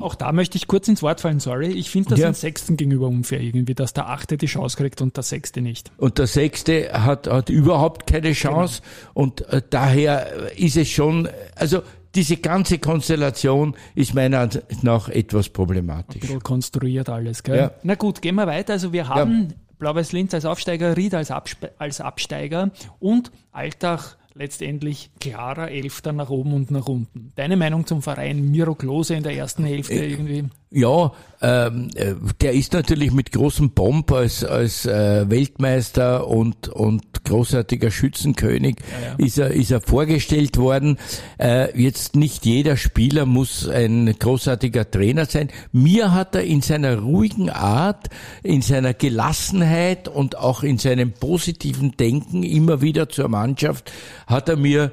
auch 0.00 0.14
da 0.14 0.32
möchte 0.32 0.56
ich 0.56 0.66
kurz 0.66 0.88
ins 0.88 1.02
Wort 1.02 1.20
fallen, 1.20 1.40
sorry. 1.40 1.68
Ich 1.68 1.90
finde 1.90 2.10
das 2.10 2.18
ja. 2.18 2.30
dem 2.30 2.34
Sechsten 2.34 2.76
gegenüber 2.76 3.08
unfair 3.08 3.40
irgendwie, 3.40 3.74
dass 3.74 3.92
der 3.92 4.08
Achte 4.08 4.36
die 4.36 4.46
Chance 4.46 4.76
kriegt 4.76 5.00
und 5.00 5.16
der 5.16 5.22
Sechste 5.22 5.60
nicht. 5.60 5.90
Und 5.96 6.18
der 6.18 6.26
Sechste 6.26 6.90
hat, 6.92 7.26
hat 7.26 7.50
überhaupt 7.50 8.06
keine 8.06 8.32
Chance 8.32 8.82
genau. 8.82 9.22
und 9.22 9.48
äh, 9.48 9.62
daher 9.68 10.52
ist 10.56 10.76
es 10.76 10.88
schon, 10.88 11.28
also 11.54 11.82
diese 12.14 12.36
ganze 12.36 12.78
Konstellation 12.78 13.76
ist 13.94 14.14
meiner 14.14 14.40
Ansicht 14.40 14.82
nach 14.82 15.08
etwas 15.08 15.48
problematisch. 15.48 16.30
Ein 16.30 16.40
konstruiert 16.40 17.08
alles, 17.08 17.42
gell? 17.42 17.56
Ja. 17.56 17.70
Na 17.82 17.94
gut, 17.94 18.22
gehen 18.22 18.34
wir 18.34 18.46
weiter. 18.46 18.74
Also 18.74 18.92
wir 18.92 19.08
haben 19.08 19.48
ja. 19.50 19.56
Blau-Weiß 19.78 20.12
Linz 20.12 20.34
als 20.34 20.44
Aufsteiger, 20.44 20.96
Ried 20.96 21.14
als, 21.14 21.30
Abspe 21.30 21.72
als 21.78 22.00
Absteiger 22.00 22.70
und 22.98 23.30
Altach 23.52 24.16
letztendlich 24.38 25.10
klarer 25.20 25.70
Elfter 25.70 26.12
nach 26.12 26.30
oben 26.30 26.54
und 26.54 26.70
nach 26.70 26.86
unten. 26.86 27.32
Deine 27.34 27.56
Meinung 27.56 27.86
zum 27.86 28.02
Verein 28.02 28.50
Miro 28.50 28.74
Klose 28.74 29.14
in 29.14 29.22
der 29.24 29.34
ersten 29.34 29.64
Hälfte 29.64 29.94
äh, 29.94 30.10
irgendwie? 30.10 30.44
Ja, 30.70 31.12
ähm, 31.40 31.88
äh, 31.94 32.14
der 32.42 32.52
ist 32.52 32.74
natürlich 32.74 33.10
mit 33.10 33.32
großem 33.32 33.70
Pomp 33.70 34.12
als, 34.12 34.44
als 34.44 34.84
äh, 34.84 35.28
Weltmeister 35.30 36.26
und, 36.28 36.68
und 36.68 37.24
großartiger 37.24 37.90
Schützenkönig 37.90 38.76
ja, 38.80 39.08
ja. 39.08 39.14
Ist, 39.24 39.38
er, 39.38 39.50
ist 39.50 39.70
er 39.70 39.80
vorgestellt 39.80 40.58
worden. 40.58 40.98
Äh, 41.38 41.80
jetzt 41.80 42.16
nicht 42.16 42.44
jeder 42.44 42.76
Spieler 42.76 43.24
muss 43.24 43.66
ein 43.66 44.14
großartiger 44.18 44.90
Trainer 44.90 45.24
sein. 45.24 45.48
Mir 45.72 46.12
hat 46.12 46.34
er 46.34 46.44
in 46.44 46.60
seiner 46.60 46.98
ruhigen 46.98 47.48
Art, 47.48 48.08
in 48.42 48.60
seiner 48.60 48.92
Gelassenheit 48.92 50.06
und 50.06 50.36
auch 50.36 50.62
in 50.62 50.76
seinem 50.76 51.12
positiven 51.12 51.96
Denken 51.96 52.42
immer 52.42 52.82
wieder 52.82 53.08
zur 53.08 53.28
Mannschaft, 53.28 53.90
hat 54.28 54.48
er 54.48 54.56
mir 54.56 54.92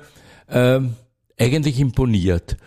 ähm, 0.49 0.95
eigentlich 1.37 1.79
imponiert. 1.79 2.57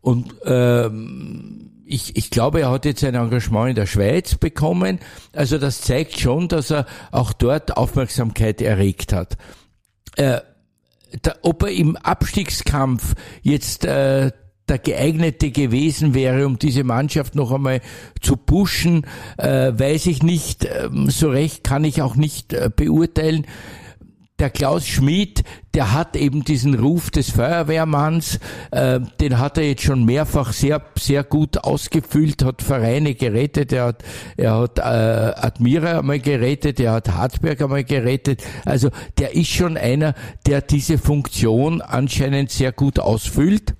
Und 0.00 0.34
ähm, 0.44 1.70
ich, 1.86 2.16
ich 2.16 2.30
glaube, 2.30 2.62
er 2.62 2.70
hat 2.70 2.84
jetzt 2.84 3.04
ein 3.04 3.14
Engagement 3.14 3.70
in 3.70 3.76
der 3.76 3.86
Schweiz 3.86 4.34
bekommen. 4.34 4.98
Also 5.32 5.58
das 5.58 5.82
zeigt 5.82 6.18
schon, 6.18 6.48
dass 6.48 6.70
er 6.70 6.86
auch 7.10 7.32
dort 7.32 7.76
Aufmerksamkeit 7.76 8.60
erregt 8.62 9.12
hat. 9.12 9.36
Äh, 10.16 10.40
da, 11.22 11.34
ob 11.42 11.62
er 11.62 11.70
im 11.70 11.96
Abstiegskampf 11.96 13.14
jetzt 13.42 13.84
äh, 13.84 14.32
der 14.68 14.78
geeignete 14.78 15.50
gewesen 15.50 16.14
wäre, 16.14 16.46
um 16.46 16.58
diese 16.58 16.84
Mannschaft 16.84 17.34
noch 17.34 17.52
einmal 17.52 17.82
zu 18.22 18.36
pushen, 18.36 19.06
äh, 19.36 19.72
weiß 19.78 20.06
ich 20.06 20.22
nicht. 20.22 20.64
Ähm, 20.64 21.10
so 21.10 21.28
recht 21.28 21.64
kann 21.64 21.84
ich 21.84 22.00
auch 22.00 22.16
nicht 22.16 22.54
äh, 22.54 22.70
beurteilen 22.74 23.46
der 24.40 24.50
Klaus 24.50 24.84
Schmid, 24.86 25.44
der 25.74 25.92
hat 25.92 26.16
eben 26.16 26.44
diesen 26.44 26.74
Ruf 26.74 27.10
des 27.10 27.30
Feuerwehrmanns, 27.30 28.40
äh, 28.72 28.98
den 29.20 29.38
hat 29.38 29.58
er 29.58 29.64
jetzt 29.64 29.82
schon 29.82 30.04
mehrfach 30.04 30.52
sehr, 30.52 30.82
sehr 30.98 31.22
gut 31.22 31.58
ausgefüllt, 31.58 32.44
hat 32.44 32.60
Vereine 32.60 33.14
gerettet, 33.14 33.72
er 33.72 33.86
hat, 33.86 34.04
er 34.36 34.58
hat 34.58 34.78
äh, 34.78 34.82
Admira 34.82 36.00
einmal 36.00 36.18
gerettet, 36.18 36.80
er 36.80 36.92
hat 36.92 37.12
Harzberg 37.12 37.62
einmal 37.62 37.84
gerettet. 37.84 38.42
Also 38.64 38.90
der 39.18 39.36
ist 39.36 39.50
schon 39.50 39.76
einer, 39.76 40.14
der 40.46 40.62
diese 40.62 40.98
Funktion 40.98 41.80
anscheinend 41.80 42.50
sehr 42.50 42.72
gut 42.72 42.98
ausfüllt 42.98 43.74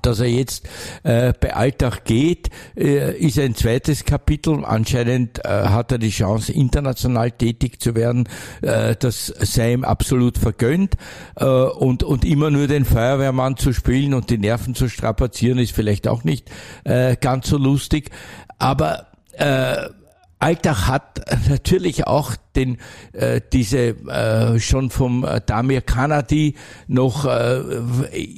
dass 0.00 0.20
er 0.20 0.28
jetzt 0.28 0.68
äh, 1.02 1.32
bei 1.38 1.54
Alltag 1.54 2.04
geht, 2.04 2.48
äh, 2.76 3.16
ist 3.18 3.38
ein 3.38 3.54
zweites 3.54 4.04
Kapitel. 4.04 4.64
Anscheinend 4.64 5.44
äh, 5.44 5.48
hat 5.48 5.92
er 5.92 5.98
die 5.98 6.10
Chance, 6.10 6.52
international 6.52 7.30
tätig 7.32 7.80
zu 7.80 7.94
werden. 7.94 8.28
Äh, 8.62 8.96
das 8.98 9.26
sei 9.26 9.72
ihm 9.72 9.84
absolut 9.84 10.38
vergönnt. 10.38 10.96
Äh, 11.36 11.44
und, 11.44 12.02
und 12.02 12.24
immer 12.24 12.50
nur 12.50 12.66
den 12.66 12.84
Feuerwehrmann 12.84 13.56
zu 13.56 13.72
spielen 13.72 14.14
und 14.14 14.30
die 14.30 14.38
Nerven 14.38 14.74
zu 14.74 14.88
strapazieren, 14.88 15.58
ist 15.58 15.74
vielleicht 15.74 16.08
auch 16.08 16.24
nicht 16.24 16.50
äh, 16.84 17.16
ganz 17.16 17.48
so 17.48 17.58
lustig. 17.58 18.10
Aber 18.58 19.08
äh, 19.32 19.88
Alltag 20.38 20.88
hat 20.88 21.20
natürlich 21.48 22.06
auch 22.06 22.34
den 22.56 22.78
äh, 23.12 23.40
diese 23.52 23.96
äh, 24.08 24.60
schon 24.60 24.90
vom 24.90 25.24
äh, 25.24 25.40
Damir 25.44 25.80
Kanadi 25.80 26.54
noch 26.86 27.24
äh, 27.24 27.60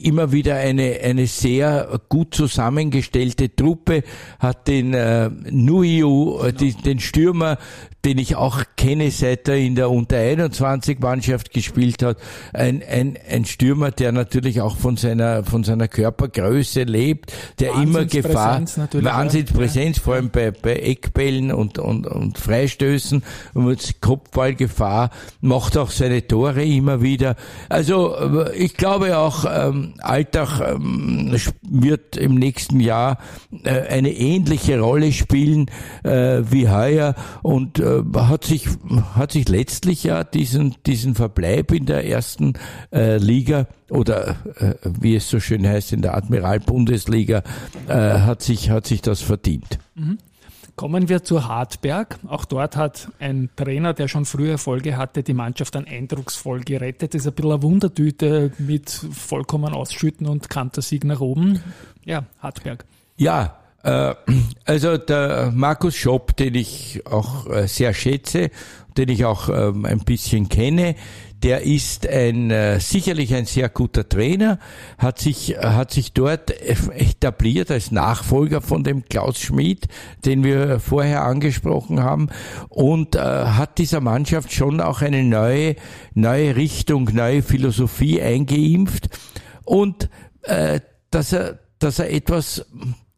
immer 0.03 0.33
wieder 0.33 0.57
eine 0.57 1.01
eine 1.03 1.27
sehr 1.27 2.01
gut 2.09 2.35
zusammengestellte 2.35 3.55
Truppe 3.55 4.03
hat 4.39 4.69
den 4.69 4.95
äh, 4.95 5.31
Nuiu 5.51 6.41
äh, 6.43 6.53
die, 6.53 6.73
den 6.73 7.01
Stürmer 7.01 7.59
den 8.05 8.19
ich 8.19 8.37
auch 8.37 8.63
kenne, 8.77 9.11
seit 9.11 9.49
er 9.49 9.57
in 9.57 9.77
der 9.77 9.91
Unter 9.91 10.19
21 10.19 11.01
Mannschaft 11.01 11.53
gespielt 11.53 12.03
hat, 12.03 12.19
ein, 12.53 12.83
ein, 12.83 13.19
ein 13.31 13.45
Stürmer, 13.45 13.91
der 13.91 14.13
natürlich 14.13 14.61
auch 14.61 14.77
von 14.77 14.97
seiner 14.97 15.45
von 15.45 15.65
seiner 15.65 15.89
Körpergröße 15.89 16.83
lebt, 16.83 17.33
der 17.61 17.75
immer 17.75 18.05
Gefahr, 18.05 18.63
Wahnsinnspräsenz, 18.93 19.97
ja. 19.97 20.03
vor 20.03 20.15
allem 20.15 20.31
bei, 20.31 20.51
bei 20.51 20.77
Eckbällen 20.77 21.53
und, 21.53 21.79
und, 21.79 22.07
und 22.07 22.39
Freistößen. 22.39 23.23
Und 23.55 24.01
Kopfballgefahr, 24.05 25.09
macht 25.41 25.79
auch 25.79 25.91
seine 25.91 26.27
Tore 26.27 26.63
immer 26.63 27.01
wieder. 27.01 27.37
Also 27.71 28.15
ich 28.55 28.75
glaube 28.77 29.17
auch, 29.17 29.47
ähm, 29.51 29.95
Alltag 30.01 30.61
ähm, 30.61 31.35
wird 31.63 32.19
im 32.19 32.35
nächsten 32.35 32.81
Jahr 32.81 33.17
äh, 33.65 33.71
eine 33.71 34.13
ähnliche 34.13 34.79
Rolle 34.79 35.11
spielen 35.11 35.71
äh, 36.03 36.43
wie 36.51 36.69
heuer 36.69 37.15
und 37.41 37.79
äh, 37.79 38.03
hat 38.15 38.45
sich 38.45 38.69
hat 39.15 39.33
sich 39.33 39.49
letztlich 39.49 40.05
ja 40.05 40.23
diesen 40.23 40.75
diesen 40.85 41.15
Verbleib 41.15 41.73
in 41.73 41.87
der 41.87 42.07
ersten 42.07 42.53
äh, 42.93 43.17
Liga 43.17 43.69
oder 43.89 44.37
äh, 44.59 44.75
wie 44.85 45.17
es 45.17 45.31
so 45.31 45.41
schön 45.41 45.67
heißt 45.67 45.95
in 45.95 46.03
der 46.03 46.15
Admiral 46.15 46.61
Bundesliga 46.61 47.43
äh, 47.89 47.95
hat 47.95 48.43
sich 48.43 48.69
hat 48.69 48.87
sich 48.87 49.01
das 49.01 49.23
verdient. 49.23 49.79
Mhm. 49.95 50.19
Kommen 50.77 51.09
wir 51.09 51.23
zu 51.23 51.47
Hartberg. 51.47 52.19
Auch 52.27 52.45
dort 52.45 52.77
hat 52.77 53.09
ein 53.21 53.49
Trainer, 53.55 53.95
der 53.95 54.09
schon 54.09 54.25
frühe 54.25 54.53
Erfolge 54.53 54.97
hatte, 54.97 55.23
die 55.23 55.35
Mannschaft 55.35 55.75
dann 55.77 55.87
eindrucksvoll 55.87 56.61
gerettet. 56.61 57.15
Das 57.15 57.23
ist 57.23 57.29
ein 57.29 57.35
bisschen 57.35 57.53
eine 57.53 57.63
Wundertüte 57.63 58.51
mit 58.59 58.91
vollkommen 58.91 59.73
Ausschütten 59.73 60.27
und 60.27 60.51
Kantersieg 60.51 61.05
nach 61.05 61.21
oben. 61.21 61.61
Ja, 62.05 62.25
Hartberg. 62.41 62.85
Ja, 63.17 63.57
äh, 63.85 64.15
also 64.65 64.97
der 64.97 65.53
Markus 65.55 65.95
Schopp, 65.95 66.37
den 66.37 66.57
ich 66.57 67.07
auch 67.07 67.47
äh, 67.49 67.69
sehr 67.69 67.95
schätze, 67.95 68.51
den 68.97 69.11
ich 69.11 69.25
auch 69.25 69.49
ähm, 69.49 69.85
ein 69.85 70.01
bisschen 70.01 70.49
kenne, 70.49 70.97
der 71.45 71.63
ist 71.63 72.09
ein 72.09 72.51
äh, 72.51 72.81
sicherlich 72.81 73.35
ein 73.35 73.45
sehr 73.45 73.69
guter 73.69 74.09
Trainer, 74.09 74.59
hat 74.97 75.19
sich 75.19 75.57
hat 75.59 75.91
sich 75.91 76.15
dort 76.15 76.51
etabliert 76.51 77.71
als 77.71 77.91
Nachfolger 77.91 78.63
von 78.63 78.83
dem 78.83 79.05
Klaus 79.05 79.39
Schmidt, 79.39 79.87
den 80.25 80.43
wir 80.43 80.81
vorher 80.81 81.23
angesprochen 81.25 82.03
haben 82.03 82.31
und 82.71 83.15
äh, 83.15 83.19
hat 83.21 83.77
dieser 83.77 84.01
Mannschaft 84.01 84.53
schon 84.53 84.81
auch 84.81 85.03
eine 85.03 85.23
neue 85.23 85.77
neue 86.15 86.57
Richtung, 86.57 87.11
neue 87.13 87.43
Philosophie 87.43 88.23
eingeimpft. 88.23 89.11
Und 89.65 90.09
äh, 90.43 90.81
dass 91.11 91.35
er 91.35 91.59
dass 91.79 91.99
er 91.99 92.11
etwas 92.11 92.65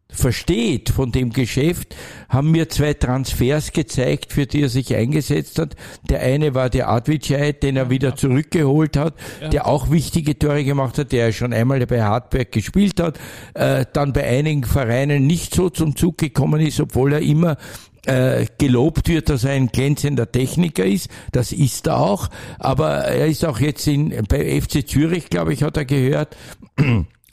versteht 0.09 0.89
von 0.89 1.11
dem 1.11 1.31
Geschäft, 1.31 1.95
haben 2.29 2.51
mir 2.51 2.69
zwei 2.69 2.93
Transfers 2.93 3.71
gezeigt, 3.71 4.33
für 4.33 4.45
die 4.45 4.63
er 4.63 4.69
sich 4.69 4.95
eingesetzt 4.95 5.59
hat. 5.59 5.75
Der 6.09 6.21
eine 6.21 6.53
war 6.55 6.69
der 6.69 6.89
Advicai, 6.89 7.51
den 7.51 7.77
er 7.77 7.89
wieder 7.89 8.15
zurückgeholt 8.15 8.97
hat, 8.97 9.15
ja. 9.41 9.49
der 9.49 9.67
auch 9.67 9.91
wichtige 9.91 10.37
Tore 10.37 10.63
gemacht 10.63 10.97
hat, 10.97 11.11
der 11.11 11.31
schon 11.31 11.53
einmal 11.53 11.85
bei 11.85 12.01
Hartberg 12.01 12.51
gespielt 12.51 12.99
hat, 12.99 13.19
äh, 13.53 13.85
dann 13.93 14.13
bei 14.13 14.25
einigen 14.25 14.63
Vereinen 14.63 15.27
nicht 15.27 15.53
so 15.53 15.69
zum 15.69 15.95
Zug 15.95 16.17
gekommen 16.17 16.61
ist, 16.61 16.79
obwohl 16.79 17.13
er 17.13 17.21
immer 17.21 17.57
äh, 18.05 18.45
gelobt 18.57 19.09
wird, 19.09 19.29
dass 19.29 19.43
er 19.43 19.51
ein 19.51 19.67
glänzender 19.67 20.31
Techniker 20.31 20.85
ist. 20.85 21.09
Das 21.33 21.51
ist 21.51 21.87
er 21.87 21.99
auch. 21.99 22.29
Aber 22.57 22.89
er 22.99 23.27
ist 23.27 23.43
auch 23.43 23.59
jetzt 23.59 23.85
in, 23.87 24.23
bei 24.29 24.61
FC 24.61 24.87
Zürich, 24.87 25.29
glaube 25.29 25.53
ich, 25.53 25.63
hat 25.63 25.77
er 25.77 25.85
gehört. 25.85 26.35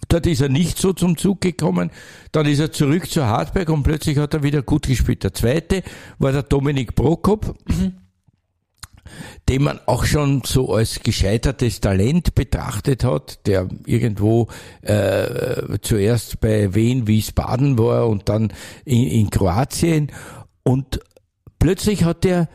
Dort 0.08 0.26
ist 0.26 0.40
er 0.40 0.48
nicht 0.48 0.78
so 0.78 0.92
zum 0.92 1.16
Zug 1.16 1.40
gekommen. 1.40 1.90
Dann 2.32 2.46
ist 2.46 2.60
er 2.60 2.72
zurück 2.72 3.10
zu 3.10 3.24
Hartberg 3.26 3.68
und 3.68 3.82
plötzlich 3.82 4.18
hat 4.18 4.34
er 4.34 4.42
wieder 4.42 4.62
gut 4.62 4.86
gespielt. 4.86 5.24
Der 5.24 5.34
zweite 5.34 5.82
war 6.18 6.32
der 6.32 6.42
Dominik 6.42 6.94
Prokop. 6.94 7.54
Mhm 7.66 8.04
den 9.48 9.62
man 9.62 9.80
auch 9.86 10.04
schon 10.04 10.42
so 10.44 10.72
als 10.72 11.00
gescheitertes 11.02 11.80
Talent 11.80 12.34
betrachtet 12.34 13.04
hat, 13.04 13.46
der 13.46 13.68
irgendwo 13.86 14.48
äh, 14.82 15.78
zuerst 15.82 16.40
bei 16.40 16.74
Wien 16.74 17.06
Wiesbaden 17.06 17.78
war 17.78 18.08
und 18.08 18.28
dann 18.28 18.52
in, 18.84 19.06
in 19.06 19.30
Kroatien. 19.30 20.10
Und 20.62 21.00
plötzlich 21.58 22.04
hat 22.04 22.24
er 22.24 22.48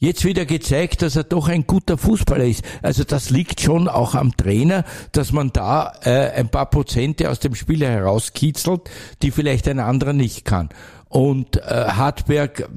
jetzt 0.00 0.24
wieder 0.24 0.46
gezeigt, 0.46 1.02
dass 1.02 1.14
er 1.14 1.24
doch 1.24 1.48
ein 1.48 1.66
guter 1.66 1.96
Fußballer 1.96 2.44
ist. 2.44 2.64
Also 2.82 3.04
das 3.04 3.30
liegt 3.30 3.60
schon 3.60 3.86
auch 3.86 4.14
am 4.14 4.36
Trainer, 4.36 4.84
dass 5.12 5.30
man 5.32 5.52
da 5.52 5.92
äh, 6.02 6.30
ein 6.30 6.48
paar 6.48 6.66
Prozente 6.66 7.30
aus 7.30 7.38
dem 7.38 7.54
Spieler 7.54 7.88
herauskitzelt, 7.88 8.90
die 9.22 9.30
vielleicht 9.30 9.68
ein 9.68 9.78
anderer 9.78 10.14
nicht 10.14 10.44
kann. 10.44 10.70
Und 11.08 11.58
äh, 11.58 11.60
Hartberg 11.62 12.68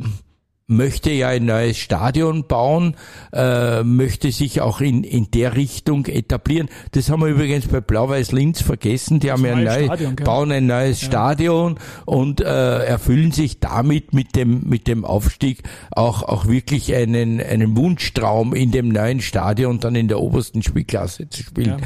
möchte 0.75 1.11
ja 1.11 1.29
ein 1.29 1.45
neues 1.45 1.77
Stadion 1.77 2.47
bauen, 2.47 2.95
äh, 3.31 3.83
möchte 3.83 4.31
sich 4.31 4.61
auch 4.61 4.81
in, 4.81 5.03
in 5.03 5.31
der 5.31 5.55
Richtung 5.55 6.05
etablieren. 6.05 6.69
Das 6.91 7.09
haben 7.09 7.21
wir 7.21 7.29
übrigens 7.29 7.67
bei 7.67 7.81
Blau-Weiß 7.81 8.31
Linz 8.31 8.61
vergessen. 8.61 9.19
Die 9.19 9.27
das 9.27 9.37
haben 9.37 9.45
ja 9.45 9.53
ein 9.55 9.63
neues, 9.63 9.85
Stadion, 9.85 10.15
bauen 10.15 10.51
ein 10.51 10.65
neues 10.65 11.01
ja. 11.01 11.07
Stadion 11.07 11.79
und 12.05 12.41
äh, 12.41 12.85
erfüllen 12.85 13.31
sich 13.31 13.59
damit 13.59 14.13
mit 14.13 14.35
dem, 14.35 14.61
mit 14.67 14.87
dem 14.87 15.05
Aufstieg 15.05 15.63
auch, 15.91 16.23
auch 16.23 16.47
wirklich 16.47 16.93
einen, 16.93 17.41
einen 17.41 17.77
Wunschtraum 17.77 18.53
in 18.53 18.71
dem 18.71 18.89
neuen 18.89 19.21
Stadion 19.21 19.79
dann 19.79 19.95
in 19.95 20.07
der 20.07 20.19
obersten 20.19 20.63
Spielklasse 20.63 21.29
zu 21.29 21.43
spielen. 21.43 21.79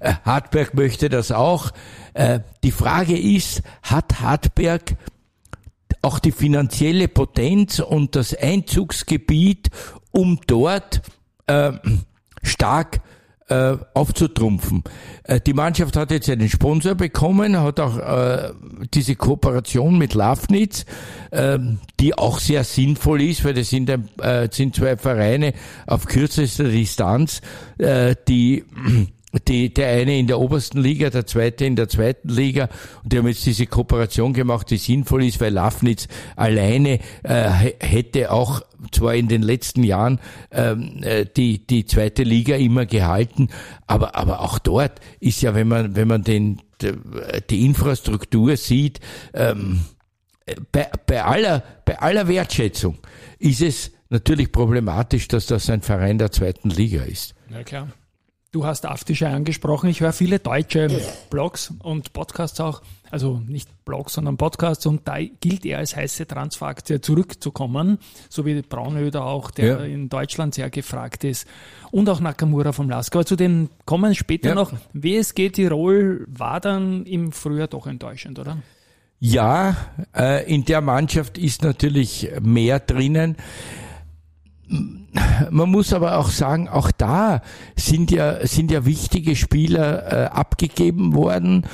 Ja. 0.00 0.10
Äh, 0.10 0.14
Hartberg 0.24 0.74
möchte 0.74 1.08
das 1.08 1.32
auch. 1.32 1.72
Äh, 2.14 2.40
die 2.62 2.72
Frage 2.72 3.18
ist, 3.18 3.62
hat 3.82 4.20
Hartberg 4.20 4.96
auch 6.02 6.18
die 6.18 6.32
finanzielle 6.32 7.08
Potenz 7.08 7.80
und 7.80 8.16
das 8.16 8.34
Einzugsgebiet, 8.34 9.68
um 10.10 10.40
dort 10.46 11.02
äh, 11.46 11.72
stark 12.42 13.00
äh, 13.48 13.76
aufzutrumpfen. 13.94 14.84
Äh, 15.24 15.40
die 15.40 15.54
Mannschaft 15.54 15.96
hat 15.96 16.10
jetzt 16.10 16.28
einen 16.28 16.48
Sponsor 16.48 16.94
bekommen, 16.94 17.58
hat 17.58 17.80
auch 17.80 17.98
äh, 17.98 18.52
diese 18.92 19.16
Kooperation 19.16 19.96
mit 19.96 20.14
Lafnitz, 20.14 20.84
äh, 21.30 21.58
die 21.98 22.16
auch 22.16 22.38
sehr 22.38 22.64
sinnvoll 22.64 23.22
ist, 23.22 23.44
weil 23.44 23.54
das 23.54 23.70
sind, 23.70 23.88
äh, 23.88 24.48
sind 24.50 24.76
zwei 24.76 24.96
Vereine 24.96 25.54
auf 25.86 26.06
kürzester 26.06 26.64
Distanz, 26.64 27.40
äh, 27.78 28.14
die 28.28 28.64
die, 29.46 29.72
der 29.72 29.88
eine 29.88 30.18
in 30.18 30.26
der 30.26 30.40
obersten 30.40 30.80
Liga, 30.80 31.10
der 31.10 31.26
zweite 31.26 31.66
in 31.66 31.76
der 31.76 31.88
zweiten 31.88 32.28
Liga. 32.28 32.68
Und 33.02 33.12
die 33.12 33.18
haben 33.18 33.28
jetzt 33.28 33.44
diese 33.44 33.66
Kooperation 33.66 34.32
gemacht, 34.32 34.70
die 34.70 34.78
sinnvoll 34.78 35.24
ist, 35.24 35.40
weil 35.40 35.52
Lafnitz 35.52 36.08
alleine 36.36 37.00
äh, 37.22 37.72
hätte 37.80 38.32
auch 38.32 38.62
zwar 38.90 39.14
in 39.14 39.28
den 39.28 39.42
letzten 39.42 39.84
Jahren 39.84 40.20
ähm, 40.50 41.02
äh, 41.02 41.26
die, 41.26 41.66
die 41.66 41.84
zweite 41.84 42.22
Liga 42.22 42.56
immer 42.56 42.86
gehalten, 42.86 43.48
aber, 43.86 44.14
aber 44.14 44.40
auch 44.40 44.58
dort 44.58 45.00
ist 45.20 45.42
ja, 45.42 45.54
wenn 45.54 45.68
man, 45.68 45.94
wenn 45.94 46.08
man 46.08 46.22
den, 46.22 46.62
die 47.50 47.66
Infrastruktur 47.66 48.56
sieht, 48.56 49.00
ähm, 49.34 49.80
bei, 50.72 50.88
bei, 51.06 51.22
aller, 51.22 51.62
bei 51.84 51.98
aller 51.98 52.28
Wertschätzung 52.28 52.98
ist 53.38 53.60
es 53.60 53.90
natürlich 54.08 54.52
problematisch, 54.52 55.28
dass 55.28 55.46
das 55.46 55.68
ein 55.68 55.82
Verein 55.82 56.16
der 56.16 56.32
zweiten 56.32 56.70
Liga 56.70 57.02
ist. 57.02 57.34
Ja, 57.50 57.62
klar. 57.62 57.88
Du 58.50 58.64
hast 58.64 58.86
Aftische 58.86 59.28
angesprochen. 59.28 59.90
Ich 59.90 60.00
höre 60.00 60.14
viele 60.14 60.38
deutsche 60.38 60.88
Blogs 61.28 61.74
und 61.82 62.14
Podcasts 62.14 62.58
auch. 62.60 62.80
Also 63.10 63.42
nicht 63.46 63.68
Blogs, 63.84 64.14
sondern 64.14 64.38
Podcasts. 64.38 64.86
Und 64.86 65.06
da 65.06 65.18
gilt 65.20 65.66
er 65.66 65.78
als 65.78 65.94
heiße 65.94 66.26
Transferaktie 66.26 67.02
zurückzukommen. 67.02 67.98
So 68.30 68.46
wie 68.46 68.62
Braunöder 68.62 69.26
auch, 69.26 69.50
der 69.50 69.66
ja. 69.66 69.76
in 69.80 70.08
Deutschland 70.08 70.54
sehr 70.54 70.70
gefragt 70.70 71.24
ist. 71.24 71.46
Und 71.90 72.08
auch 72.08 72.20
Nakamura 72.20 72.72
vom 72.72 72.88
Lask. 72.88 73.14
Aber 73.16 73.26
zu 73.26 73.36
den 73.36 73.68
kommen 73.84 74.14
später 74.14 74.48
ja. 74.48 74.54
noch. 74.54 74.72
WSG 74.94 75.50
Tirol 75.50 76.24
war 76.26 76.60
dann 76.60 77.04
im 77.04 77.32
Frühjahr 77.32 77.68
doch 77.68 77.86
enttäuschend, 77.86 78.38
oder? 78.38 78.56
Ja, 79.20 79.76
äh, 80.16 80.50
in 80.50 80.64
der 80.64 80.80
Mannschaft 80.80 81.36
ist 81.36 81.64
natürlich 81.64 82.30
mehr 82.40 82.80
drinnen 82.80 83.36
man 85.50 85.70
muss 85.70 85.92
aber 85.92 86.18
auch 86.18 86.30
sagen, 86.30 86.68
auch 86.68 86.90
da 86.90 87.42
sind 87.76 88.10
ja, 88.10 88.46
sind 88.46 88.70
ja 88.70 88.84
wichtige 88.84 89.36
Spieler 89.36 90.12
äh, 90.12 90.26
abgegeben 90.26 91.14
worden. 91.14 91.64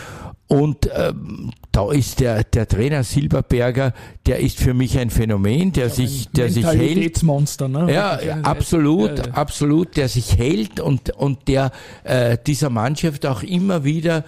Und 0.46 0.90
ähm, 0.94 1.52
da 1.72 1.90
ist 1.90 2.20
der, 2.20 2.44
der 2.44 2.68
Trainer 2.68 3.02
Silberberger, 3.02 3.92
der 4.26 4.40
ist 4.40 4.60
für 4.60 4.74
mich 4.74 4.98
ein 4.98 5.10
Phänomen, 5.10 5.72
der 5.72 5.88
ja, 5.88 5.90
sich, 5.90 6.28
der 6.28 6.50
sich 6.50 6.66
hält. 6.66 7.22
Ne? 7.22 7.92
Ja, 7.92 8.20
ja 8.20 8.40
absolut, 8.42 9.18
ja, 9.18 9.32
absolut, 9.32 9.96
der 9.96 10.08
sich 10.08 10.36
hält 10.36 10.80
und, 10.80 11.10
und 11.10 11.48
der 11.48 11.72
äh, 12.04 12.36
dieser 12.46 12.68
Mannschaft 12.68 13.24
auch 13.26 13.42
immer 13.42 13.84
wieder 13.84 14.24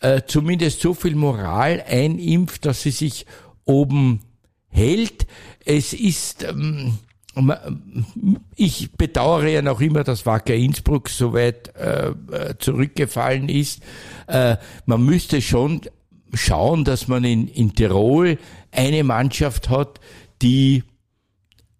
äh, 0.00 0.22
zumindest 0.26 0.80
so 0.80 0.94
viel 0.94 1.16
Moral 1.16 1.82
einimpft, 1.86 2.64
dass 2.64 2.82
sie 2.82 2.90
sich 2.90 3.26
oben 3.64 4.20
hält. 4.68 5.26
Es 5.64 5.92
ist, 5.92 6.44
ähm, 6.44 6.98
ich 8.56 8.92
bedauere 8.92 9.48
ja 9.48 9.62
noch 9.62 9.80
immer, 9.80 10.04
dass 10.04 10.24
Wacker 10.24 10.54
Innsbruck 10.54 11.08
so 11.08 11.34
weit 11.34 11.74
äh, 11.76 12.14
zurückgefallen 12.58 13.48
ist. 13.48 13.82
Äh, 14.26 14.56
man 14.86 15.04
müsste 15.04 15.42
schon 15.42 15.82
schauen, 16.32 16.84
dass 16.84 17.08
man 17.08 17.24
in, 17.24 17.48
in 17.48 17.74
Tirol 17.74 18.38
eine 18.72 19.04
Mannschaft 19.04 19.68
hat, 19.68 20.00
die 20.42 20.84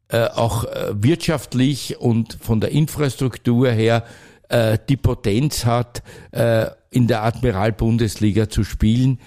äh, 0.09 0.27
auch 0.27 0.64
äh, 0.64 1.03
wirtschaftlich 1.03 1.99
und 1.99 2.38
von 2.40 2.61
der 2.61 2.71
Infrastruktur 2.71 3.71
her 3.71 4.05
äh, 4.49 4.79
die 4.88 4.97
Potenz 4.97 5.64
hat, 5.64 6.03
äh, 6.33 6.66
in 6.90 7.07
der 7.07 7.25
Admiral-Bundesliga 7.25 8.49
zu 8.49 8.62
spielen. 8.62 9.19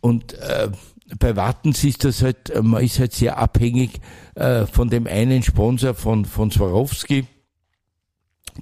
Und 0.00 0.34
äh, 0.34 0.68
bei 1.18 1.36
Wattens 1.36 1.84
ist 1.84 2.04
das 2.04 2.22
halt, 2.22 2.52
man 2.62 2.82
ist 2.82 2.98
halt 2.98 3.12
sehr 3.12 3.38
abhängig 3.38 4.00
äh, 4.34 4.66
von 4.66 4.90
dem 4.90 5.06
einen 5.06 5.42
Sponsor 5.42 5.94
von, 5.94 6.24
von 6.24 6.50
Swarovski, 6.50 7.26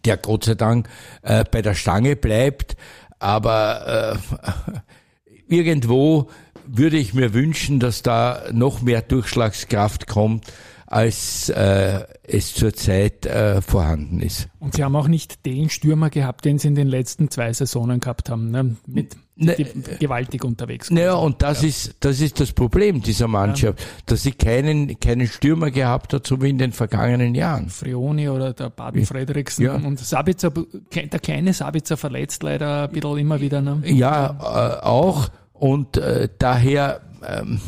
der 0.05 0.17
Gott 0.17 0.45
sei 0.45 0.55
Dank 0.55 0.89
äh, 1.23 1.45
bei 1.51 1.63
der 1.63 1.75
Stange 1.75 2.17
bleibt. 2.17 2.77
Aber 3.19 4.17
äh, 4.17 4.77
irgendwo 5.49 6.29
würde 6.67 6.99
ich 6.99 7.15
mir 7.15 7.35
wünschen, 7.35 7.81
dass 7.81 8.03
da 8.03 8.45
noch 8.53 8.83
mehr 8.83 9.03
Durchschlagskraft 9.03 10.07
kommt 10.07 10.47
als 10.87 11.51
äh, 11.51 12.05
es 12.23 12.55
zurzeit 12.55 13.27
äh, 13.27 13.61
vorhanden 13.61 14.21
ist. 14.21 14.49
Und 14.59 14.75
Sie 14.75 14.85
haben 14.85 14.97
auch 14.97 15.09
nicht 15.09 15.45
den 15.45 15.69
Stürmer 15.69 16.09
gehabt, 16.09 16.47
den 16.47 16.59
Sie 16.59 16.69
in 16.69 16.75
den 16.75 16.89
letzten 16.89 17.31
zwei 17.31 17.53
Saisonen 17.53 18.01
gehabt 18.01 18.31
haben, 18.31 18.51
ne? 18.51 18.77
mit 18.87 19.17
ne, 19.38 19.57
gewaltig 19.98 20.44
unterwegs. 20.44 20.90
Naja, 20.90 21.14
und 21.14 21.42
das 21.42 21.62
ja. 21.62 21.68
ist 21.68 21.96
das 22.01 22.20
ist 22.20 22.40
das 22.40 22.53
Problem 22.53 23.01
dieser 23.01 23.29
Mannschaft, 23.29 23.81
ja. 23.81 23.87
dass 24.07 24.22
sie 24.22 24.33
keinen 24.33 24.98
keinen 25.01 25.27
Stürmer 25.27 25.70
gehabt 25.70 26.12
hat, 26.12 26.27
so 26.27 26.42
wie 26.42 26.51
in 26.51 26.59
den 26.59 26.72
vergangenen 26.72 27.35
Jahren. 27.35 27.68
Frioni 27.70 28.29
oder 28.29 28.53
der 28.53 28.70
Baden 28.70 29.07
Frederiksen 29.07 29.64
ja. 29.64 29.74
und 29.74 29.98
Sabitzer, 29.98 30.51
der 30.51 31.20
kleine 31.20 31.53
Sabitzer 31.53 31.96
verletzt 31.96 32.42
leider 32.42 32.85
ein 32.85 32.90
bisschen 32.90 33.18
immer 33.18 33.40
wieder. 33.40 33.61
Ne? 33.61 33.83
Ja, 33.85 34.79
äh, 34.81 34.85
auch 34.85 35.31
und 35.53 35.96
äh, 35.96 36.29
daher 36.38 37.01
ähm, 37.27 37.61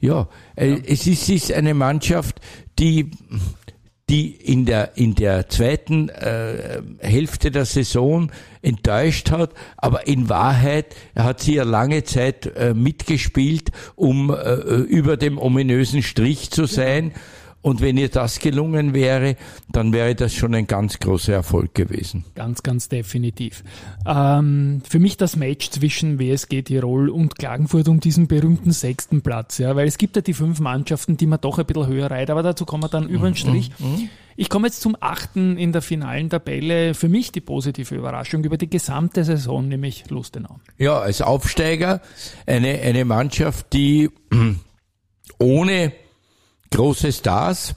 ja, 0.00 0.28
äh, 0.56 0.80
es 0.86 1.06
ist, 1.06 1.28
ist 1.30 1.52
eine 1.52 1.74
Mannschaft, 1.74 2.40
die 2.78 3.10
die 4.10 4.30
in 4.30 4.66
der 4.66 4.96
in 4.96 5.14
der 5.14 5.48
zweiten 5.48 6.08
äh, 6.10 6.82
Hälfte 6.98 7.50
der 7.50 7.64
Saison 7.64 8.30
enttäuscht 8.60 9.30
hat, 9.30 9.52
aber 9.76 10.06
in 10.06 10.28
Wahrheit 10.28 10.94
hat 11.16 11.40
sie 11.40 11.54
ja 11.54 11.64
lange 11.64 12.04
Zeit 12.04 12.46
äh, 12.56 12.74
mitgespielt, 12.74 13.70
um 13.96 14.30
äh, 14.30 14.54
über 14.54 15.16
dem 15.16 15.38
ominösen 15.38 16.02
Strich 16.02 16.50
zu 16.50 16.66
sein. 16.66 17.12
Ja 17.14 17.43
und 17.64 17.80
wenn 17.80 17.96
ihr 17.96 18.10
das 18.10 18.40
gelungen 18.40 18.92
wäre, 18.92 19.36
dann 19.72 19.94
wäre 19.94 20.14
das 20.14 20.34
schon 20.34 20.54
ein 20.54 20.66
ganz 20.66 20.98
großer 20.98 21.32
Erfolg 21.32 21.74
gewesen. 21.74 22.26
Ganz, 22.34 22.62
ganz 22.62 22.90
definitiv. 22.90 23.64
Ähm, 24.06 24.82
für 24.86 24.98
mich 24.98 25.16
das 25.16 25.34
Match 25.36 25.70
zwischen 25.70 26.18
WSG 26.18 26.60
Tirol 26.60 27.08
und 27.08 27.38
Klagenfurt 27.38 27.88
um 27.88 28.00
diesen 28.00 28.26
berühmten 28.26 28.70
sechsten 28.70 29.22
Platz, 29.22 29.56
ja, 29.56 29.74
weil 29.76 29.88
es 29.88 29.96
gibt 29.96 30.14
ja 30.14 30.20
die 30.20 30.34
fünf 30.34 30.60
Mannschaften, 30.60 31.16
die 31.16 31.24
man 31.24 31.40
doch 31.40 31.58
ein 31.58 31.64
bisschen 31.64 31.86
höher 31.86 32.10
reiht, 32.10 32.28
aber 32.28 32.42
dazu 32.42 32.66
kommen 32.66 32.82
wir 32.82 32.90
dann 32.90 33.08
über 33.08 33.30
den 33.30 33.34
Strich. 33.34 33.70
Mhm. 33.78 33.86
mhm. 33.86 34.08
Ich 34.36 34.48
komme 34.48 34.66
jetzt 34.66 34.80
zum 34.80 34.96
achten 34.98 35.56
in 35.56 35.70
der 35.70 35.80
finalen 35.80 36.28
Tabelle. 36.28 36.94
Für 36.94 37.08
mich 37.08 37.30
die 37.30 37.40
positive 37.40 37.94
Überraschung 37.94 38.42
über 38.42 38.58
die 38.58 38.68
gesamte 38.68 39.22
Saison, 39.22 39.68
nämlich 39.68 40.10
Lustenau. 40.10 40.58
Ja, 40.76 40.98
als 40.98 41.22
Aufsteiger 41.22 42.02
eine, 42.44 42.80
eine 42.80 43.04
Mannschaft, 43.04 43.72
die 43.72 44.10
ohne 45.38 45.92
große 46.74 47.12
Stars 47.12 47.74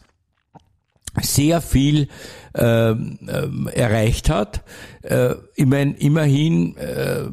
sehr 1.21 1.61
viel 1.61 2.07
äh, 2.53 2.93
erreicht 3.73 4.29
hat. 4.29 4.63
Äh, 5.01 5.35
ich 5.55 5.65
mein, 5.65 5.95
immerhin, 5.95 6.75
äh, 6.77 7.25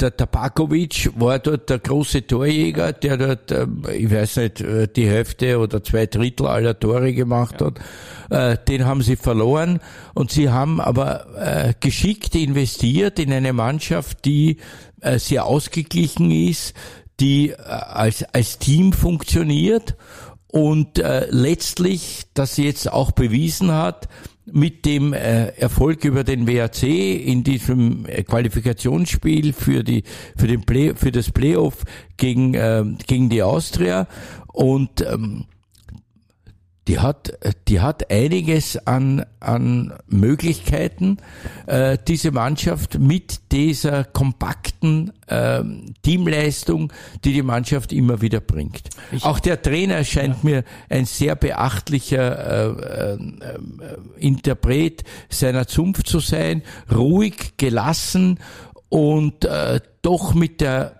der 0.00 0.16
Tabakovic 0.16 1.10
war 1.16 1.38
dort 1.38 1.70
der 1.70 1.78
große 1.78 2.26
Torjäger, 2.26 2.92
der 2.92 3.16
dort, 3.16 3.50
äh, 3.50 3.66
ich 3.96 4.10
weiß 4.10 4.36
nicht, 4.36 4.60
äh, 4.60 4.88
die 4.88 5.06
Hälfte 5.06 5.58
oder 5.58 5.82
zwei 5.82 6.06
Drittel 6.06 6.46
aller 6.46 6.78
Tore 6.78 7.12
gemacht 7.12 7.60
ja. 7.60 7.68
hat. 7.68 7.80
Äh, 8.30 8.64
den 8.66 8.84
haben 8.84 9.02
sie 9.02 9.16
verloren 9.16 9.80
und 10.14 10.30
sie 10.30 10.50
haben 10.50 10.80
aber 10.80 11.26
äh, 11.36 11.74
geschickt 11.80 12.34
investiert 12.34 13.18
in 13.18 13.32
eine 13.32 13.52
Mannschaft, 13.52 14.24
die 14.24 14.58
äh, 15.00 15.18
sehr 15.18 15.46
ausgeglichen 15.46 16.30
ist, 16.30 16.74
die 17.20 17.50
äh, 17.50 17.56
als, 17.56 18.22
als 18.34 18.58
Team 18.58 18.92
funktioniert 18.92 19.96
und 20.50 20.98
äh, 20.98 21.26
letztlich 21.30 22.24
das 22.34 22.56
jetzt 22.56 22.90
auch 22.90 23.12
bewiesen 23.12 23.72
hat 23.72 24.08
mit 24.52 24.86
dem 24.86 25.12
äh, 25.12 25.48
Erfolg 25.48 26.04
über 26.04 26.24
den 26.24 26.46
WAC 26.46 26.82
in 26.82 27.44
diesem 27.44 28.06
äh, 28.06 28.22
Qualifikationsspiel 28.22 29.52
für 29.52 29.84
die 29.84 30.04
für 30.36 30.46
den 30.46 30.62
Play, 30.62 30.94
für 30.94 31.12
das 31.12 31.30
Playoff 31.30 31.84
gegen 32.16 32.54
äh, 32.54 32.84
gegen 33.06 33.28
die 33.28 33.42
Austria. 33.42 34.06
Und 34.46 35.02
ähm, 35.02 35.44
die 36.88 36.98
hat, 36.98 37.38
die 37.68 37.80
hat 37.80 38.10
einiges 38.10 38.78
an, 38.86 39.24
an 39.40 39.92
Möglichkeiten, 40.06 41.18
äh, 41.66 41.98
diese 42.08 42.32
Mannschaft 42.32 42.98
mit 42.98 43.52
dieser 43.52 44.04
kompakten 44.04 45.12
äh, 45.26 45.62
Teamleistung, 46.02 46.90
die 47.24 47.34
die 47.34 47.42
Mannschaft 47.42 47.92
immer 47.92 48.22
wieder 48.22 48.40
bringt. 48.40 48.88
Ich 49.12 49.22
Auch 49.24 49.38
der 49.38 49.60
Trainer 49.60 50.02
scheint 50.02 50.36
ja. 50.36 50.50
mir 50.50 50.64
ein 50.88 51.04
sehr 51.04 51.36
beachtlicher 51.36 52.72
äh, 52.72 53.14
äh, 53.14 53.18
Interpret 54.16 55.04
seiner 55.28 55.66
Zunft 55.66 56.06
zu 56.06 56.20
sein, 56.20 56.62
ruhig, 56.90 57.58
gelassen 57.58 58.38
und 58.88 59.44
äh, 59.44 59.80
doch 60.00 60.32
mit 60.32 60.62
der 60.62 60.94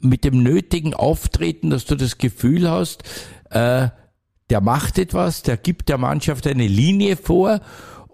mit 0.00 0.24
dem 0.24 0.42
nötigen 0.42 0.92
Auftreten, 0.92 1.70
dass 1.70 1.86
du 1.86 1.94
das 1.94 2.18
Gefühl 2.18 2.68
hast, 2.68 3.04
äh, 3.50 3.88
der 4.50 4.60
macht 4.60 4.98
etwas, 4.98 5.42
der 5.42 5.56
gibt 5.56 5.88
der 5.88 5.98
Mannschaft 5.98 6.46
eine 6.46 6.66
Linie 6.66 7.16
vor 7.16 7.60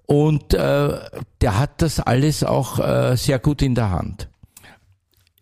und 0.06 0.54
äh, 0.54 0.98
der 1.40 1.58
hat 1.58 1.82
das 1.82 2.00
alles 2.00 2.42
auch 2.44 2.78
äh, 2.78 3.16
sehr 3.16 3.38
gut 3.38 3.62
in 3.62 3.74
der 3.74 3.90
Hand. 3.90 4.28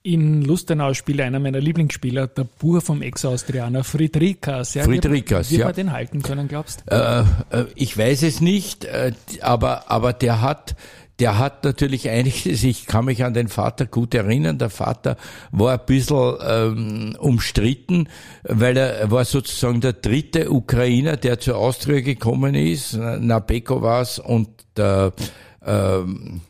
In 0.02 0.42
Lustenau 0.42 0.94
spielt 0.94 1.20
einer 1.20 1.38
meiner 1.38 1.60
Lieblingsspieler, 1.60 2.28
der 2.28 2.44
Bur 2.44 2.80
vom 2.80 3.02
Ex-Austrianer 3.02 3.84
Friedrikas. 3.84 4.74
Ja, 4.74 4.84
Friedrikas, 4.84 5.50
ja. 5.50 5.58
Wie 5.58 5.64
wir 5.64 5.72
den 5.72 5.92
halten 5.92 6.22
können, 6.22 6.48
glaubst 6.48 6.84
du? 6.86 6.94
Äh, 6.94 7.60
äh, 7.60 7.66
ich 7.74 7.98
weiß 7.98 8.22
es 8.22 8.40
nicht, 8.40 8.84
äh, 8.84 9.12
aber, 9.42 9.90
aber 9.90 10.12
der 10.12 10.40
hat 10.40 10.76
der 11.18 11.38
hat 11.38 11.64
natürlich 11.64 12.08
einiges, 12.08 12.62
ich 12.64 12.86
kann 12.86 13.06
mich 13.06 13.24
an 13.24 13.34
den 13.34 13.48
Vater 13.48 13.86
gut 13.86 14.14
erinnern, 14.14 14.58
der 14.58 14.70
Vater 14.70 15.16
war 15.50 15.72
ein 15.72 15.86
bisschen 15.86 16.34
ähm, 16.46 17.16
umstritten, 17.18 18.08
weil 18.44 18.76
er, 18.76 19.10
war 19.10 19.24
sozusagen 19.24 19.80
der 19.80 19.94
dritte 19.94 20.50
Ukrainer, 20.50 21.16
der 21.16 21.40
zur 21.40 21.56
Austria 21.56 22.00
gekommen 22.00 22.54
ist, 22.54 22.94
Nabeko 22.94 23.82
war's 23.82 24.18
und 24.18 24.48
der 24.76 25.12
ähm, 25.64 26.40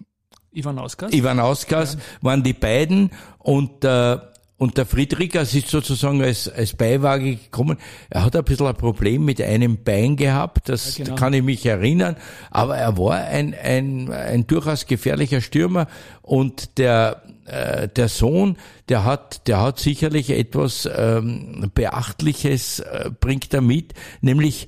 Ivan 0.53 0.79
Auskas, 0.79 1.13
Ivan 1.13 1.41
Auskas 1.41 1.95
ja. 1.95 2.01
waren 2.23 2.43
die 2.43 2.53
beiden. 2.53 3.11
Und 3.39 3.85
äh, 3.85 4.19
und 4.59 4.77
der 4.77 4.87
Friedrichers 4.87 5.55
ist 5.55 5.69
sozusagen 5.69 6.21
als, 6.21 6.49
als 6.49 6.75
Beiwaage 6.75 7.37
gekommen. 7.37 7.79
Er 8.11 8.25
hat 8.25 8.35
ein 8.35 8.43
bisschen 8.43 8.67
ein 8.67 8.75
Problem 8.75 9.25
mit 9.25 9.41
einem 9.41 9.85
Bein 9.85 10.17
gehabt, 10.17 10.69
das 10.69 10.99
ja, 10.99 11.05
genau. 11.05 11.17
kann 11.17 11.33
ich 11.33 11.45
mich 11.45 11.65
erinnern. 11.65 12.17
Aber 12.51 12.77
er 12.77 12.99
war 12.99 13.15
ein, 13.15 13.55
ein, 13.55 14.11
ein 14.11 14.49
durchaus 14.49 14.87
gefährlicher 14.87 15.41
Stürmer 15.41 15.87
und 16.23 16.77
der, 16.79 17.23
äh, 17.47 17.87
der 17.87 18.09
Sohn, 18.09 18.57
der 18.89 19.05
hat, 19.05 19.47
der 19.47 19.61
hat 19.61 19.79
sicherlich 19.79 20.31
etwas 20.31 20.89
ähm, 20.93 21.71
Beachtliches, 21.73 22.81
äh, 22.81 23.11
bringt 23.21 23.55
er 23.55 23.61
mit, 23.61 23.95
nämlich 24.23 24.67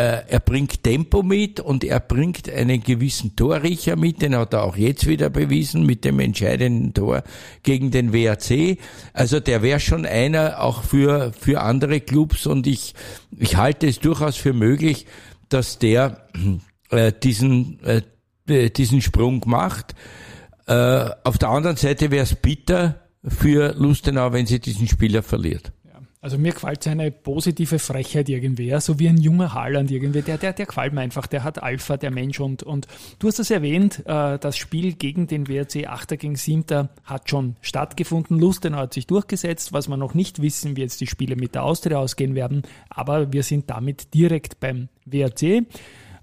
er 0.00 0.40
bringt 0.40 0.82
Tempo 0.82 1.22
mit 1.22 1.60
und 1.60 1.84
er 1.84 2.00
bringt 2.00 2.48
einen 2.48 2.82
gewissen 2.82 3.36
Torriecher 3.36 3.96
mit, 3.96 4.22
den 4.22 4.36
hat 4.36 4.54
er 4.54 4.64
auch 4.64 4.76
jetzt 4.76 5.06
wieder 5.06 5.30
bewiesen 5.30 5.84
mit 5.84 6.04
dem 6.04 6.20
entscheidenden 6.20 6.94
Tor 6.94 7.22
gegen 7.62 7.90
den 7.90 8.12
WAC. 8.12 8.78
Also 9.12 9.40
der 9.40 9.62
wäre 9.62 9.80
schon 9.80 10.06
einer 10.06 10.62
auch 10.62 10.82
für, 10.82 11.32
für 11.38 11.60
andere 11.60 12.00
Clubs 12.00 12.46
und 12.46 12.66
ich, 12.66 12.94
ich 13.36 13.56
halte 13.56 13.86
es 13.86 14.00
durchaus 14.00 14.36
für 14.36 14.52
möglich, 14.52 15.06
dass 15.48 15.78
der 15.78 16.28
äh, 16.90 17.12
diesen, 17.12 17.80
äh, 17.84 18.70
diesen 18.70 19.02
Sprung 19.02 19.42
macht. 19.46 19.94
Äh, 20.66 21.10
auf 21.24 21.38
der 21.38 21.48
anderen 21.48 21.76
Seite 21.76 22.10
wäre 22.10 22.24
es 22.24 22.34
bitter 22.34 23.00
für 23.26 23.74
Lustenau, 23.76 24.32
wenn 24.32 24.46
sie 24.46 24.60
diesen 24.60 24.88
Spieler 24.88 25.22
verliert. 25.22 25.72
Also 26.22 26.36
mir 26.36 26.52
gefällt 26.52 26.82
seine 26.82 27.10
positive 27.10 27.78
Frechheit 27.78 28.28
irgendwie, 28.28 28.78
so 28.80 28.98
wie 28.98 29.08
ein 29.08 29.16
junger 29.16 29.54
Haaland 29.54 29.90
irgendwie. 29.90 30.20
Der, 30.20 30.36
der, 30.36 30.52
der 30.52 30.66
gefällt 30.66 30.92
mir 30.92 31.00
einfach, 31.00 31.26
der 31.26 31.44
hat 31.44 31.62
Alpha, 31.62 31.96
der 31.96 32.10
Mensch 32.10 32.40
und, 32.40 32.62
und 32.62 32.88
du 33.18 33.28
hast 33.28 33.38
es 33.38 33.50
erwähnt, 33.50 34.02
äh, 34.04 34.38
das 34.38 34.58
Spiel 34.58 34.92
gegen 34.92 35.28
den 35.28 35.48
WRC 35.48 35.86
8 35.86 36.18
gegen 36.18 36.36
7 36.36 36.90
hat 37.04 37.30
schon 37.30 37.56
stattgefunden. 37.62 38.38
Lustenau 38.38 38.78
hat 38.78 38.92
sich 38.92 39.06
durchgesetzt, 39.06 39.72
was 39.72 39.88
wir 39.88 39.96
noch 39.96 40.12
nicht 40.12 40.42
wissen, 40.42 40.76
wie 40.76 40.82
jetzt 40.82 41.00
die 41.00 41.06
Spiele 41.06 41.36
mit 41.36 41.54
der 41.54 41.64
Austria 41.64 41.96
ausgehen 41.96 42.34
werden, 42.34 42.62
aber 42.90 43.32
wir 43.32 43.42
sind 43.42 43.70
damit 43.70 44.12
direkt 44.12 44.60
beim 44.60 44.88
WRC. 45.06 45.64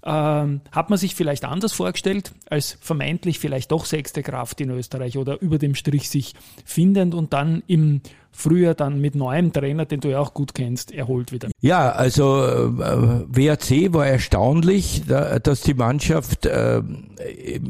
Ähm, 0.04 0.60
hat 0.70 0.90
man 0.90 0.98
sich 0.98 1.16
vielleicht 1.16 1.44
anders 1.44 1.72
vorgestellt, 1.72 2.32
als 2.48 2.78
vermeintlich 2.80 3.40
vielleicht 3.40 3.72
doch 3.72 3.84
sechste 3.84 4.22
Kraft 4.22 4.60
in 4.60 4.70
Österreich 4.70 5.18
oder 5.18 5.40
über 5.40 5.58
dem 5.58 5.74
Strich 5.74 6.08
sich 6.08 6.34
findend 6.64 7.14
und 7.14 7.32
dann 7.32 7.64
im 7.66 8.00
früher 8.32 8.74
dann 8.74 9.00
mit 9.00 9.14
neuem 9.14 9.52
Trainer, 9.52 9.84
den 9.84 10.00
du 10.00 10.08
ja 10.08 10.20
auch 10.20 10.32
gut 10.32 10.54
kennst, 10.54 10.92
erholt 10.92 11.32
wieder. 11.32 11.48
Ja, 11.60 11.90
also 11.90 12.44
äh, 12.44 13.24
WAC 13.26 13.92
war 13.92 14.06
erstaunlich, 14.06 15.02
da, 15.08 15.38
dass 15.38 15.62
die 15.62 15.74
Mannschaft 15.74 16.46
äh, 16.46 16.80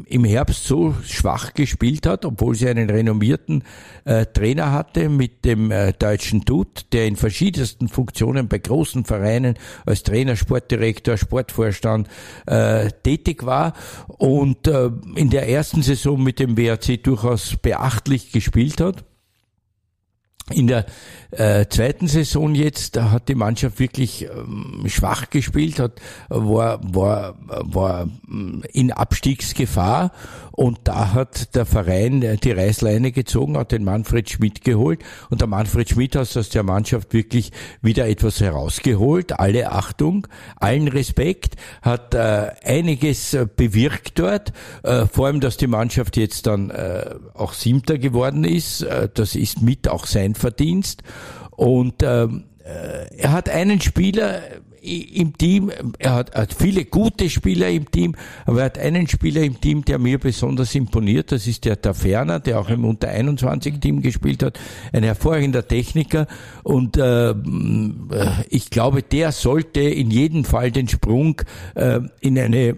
im 0.05 0.23
Herbst 0.23 0.65
so 0.65 0.93
schwach 1.03 1.53
gespielt 1.53 2.05
hat, 2.05 2.23
obwohl 2.23 2.55
sie 2.55 2.69
einen 2.69 2.89
renommierten 2.89 3.63
äh, 4.05 4.25
Trainer 4.27 4.71
hatte 4.71 5.09
mit 5.09 5.43
dem 5.43 5.71
äh, 5.71 5.93
deutschen 5.93 6.45
Tut, 6.45 6.93
der 6.93 7.07
in 7.07 7.15
verschiedensten 7.15 7.87
Funktionen 7.87 8.47
bei 8.47 8.59
großen 8.59 9.05
Vereinen 9.05 9.55
als 9.85 10.03
Trainer, 10.03 10.35
Sportdirektor, 10.35 11.17
Sportvorstand 11.17 12.07
äh, 12.45 12.89
tätig 13.03 13.45
war 13.45 13.73
und 14.07 14.67
äh, 14.67 14.91
in 15.15 15.31
der 15.31 15.49
ersten 15.49 15.81
Saison 15.81 16.21
mit 16.21 16.39
dem 16.39 16.57
WAC 16.57 17.03
durchaus 17.03 17.55
beachtlich 17.55 18.31
gespielt 18.31 18.81
hat. 18.81 19.03
In 20.51 20.67
der 20.67 20.85
äh, 21.31 21.65
zweiten 21.67 22.07
Saison 22.07 22.55
jetzt 22.55 22.95
da 22.95 23.11
hat 23.11 23.29
die 23.29 23.35
Mannschaft 23.35 23.79
wirklich 23.79 24.25
ähm, 24.25 24.83
schwach 24.87 25.29
gespielt, 25.29 25.79
hat, 25.79 26.01
war, 26.29 26.79
war, 26.83 27.35
war 27.47 28.05
mm, 28.05 28.63
in 28.73 28.91
Abstiegsgefahr 28.91 30.11
und 30.51 30.79
da 30.85 31.13
hat 31.13 31.55
der 31.55 31.65
Verein 31.65 32.37
die 32.43 32.51
Reißleine 32.51 33.11
gezogen, 33.11 33.57
hat 33.57 33.71
den 33.71 33.83
Manfred 33.83 34.29
Schmidt 34.29 34.63
geholt 34.63 35.01
und 35.29 35.39
der 35.39 35.47
Manfred 35.47 35.89
Schmidt 35.89 36.15
hat 36.15 36.35
aus 36.35 36.49
der 36.49 36.63
Mannschaft 36.63 37.13
wirklich 37.13 37.51
wieder 37.81 38.07
etwas 38.07 38.41
herausgeholt. 38.41 39.39
Alle 39.39 39.71
Achtung, 39.71 40.27
allen 40.57 40.87
Respekt, 40.87 41.55
hat 41.81 42.13
äh, 42.13 42.51
einiges 42.63 43.33
äh, 43.33 43.47
bewirkt 43.55 44.19
dort, 44.19 44.51
äh, 44.83 45.05
vor 45.05 45.27
allem, 45.27 45.39
dass 45.39 45.57
die 45.57 45.67
Mannschaft 45.67 46.17
jetzt 46.17 46.47
dann 46.47 46.71
äh, 46.71 47.15
auch 47.33 47.53
Siebter 47.53 47.97
geworden 47.97 48.43
ist. 48.43 48.81
Äh, 48.81 49.07
das 49.13 49.35
ist 49.35 49.61
mit 49.61 49.87
auch 49.87 50.05
sein 50.05 50.35
Verdienst. 50.39 51.03
Und 51.51 52.01
ähm, 52.01 52.45
äh, 52.63 53.15
er 53.17 53.31
hat 53.31 53.49
einen 53.49 53.81
Spieler 53.81 54.41
im 54.81 55.37
Team, 55.37 55.71
er 55.97 56.15
hat, 56.15 56.35
hat, 56.35 56.53
viele 56.53 56.85
gute 56.85 57.29
Spieler 57.29 57.69
im 57.69 57.89
Team, 57.91 58.15
aber 58.45 58.59
er 58.59 58.65
hat 58.65 58.79
einen 58.79 59.07
Spieler 59.07 59.41
im 59.41 59.59
Team, 59.59 59.83
der 59.83 59.99
mir 59.99 60.19
besonders 60.19 60.73
imponiert, 60.75 61.31
das 61.31 61.47
ist 61.47 61.65
der 61.65 61.81
Taferner, 61.81 62.39
der 62.39 62.59
auch 62.59 62.69
im 62.69 62.85
Unter-21-Team 62.85 64.01
gespielt 64.01 64.43
hat, 64.43 64.59
ein 64.93 65.03
hervorragender 65.03 65.67
Techniker. 65.67 66.27
Und 66.63 66.97
äh, 66.97 67.33
ich 68.49 68.69
glaube, 68.69 69.03
der 69.03 69.31
sollte 69.31 69.81
in 69.81 70.11
jedem 70.11 70.45
Fall 70.45 70.71
den 70.71 70.87
Sprung 70.87 71.41
äh, 71.75 71.99
in 72.21 72.39
eine 72.39 72.77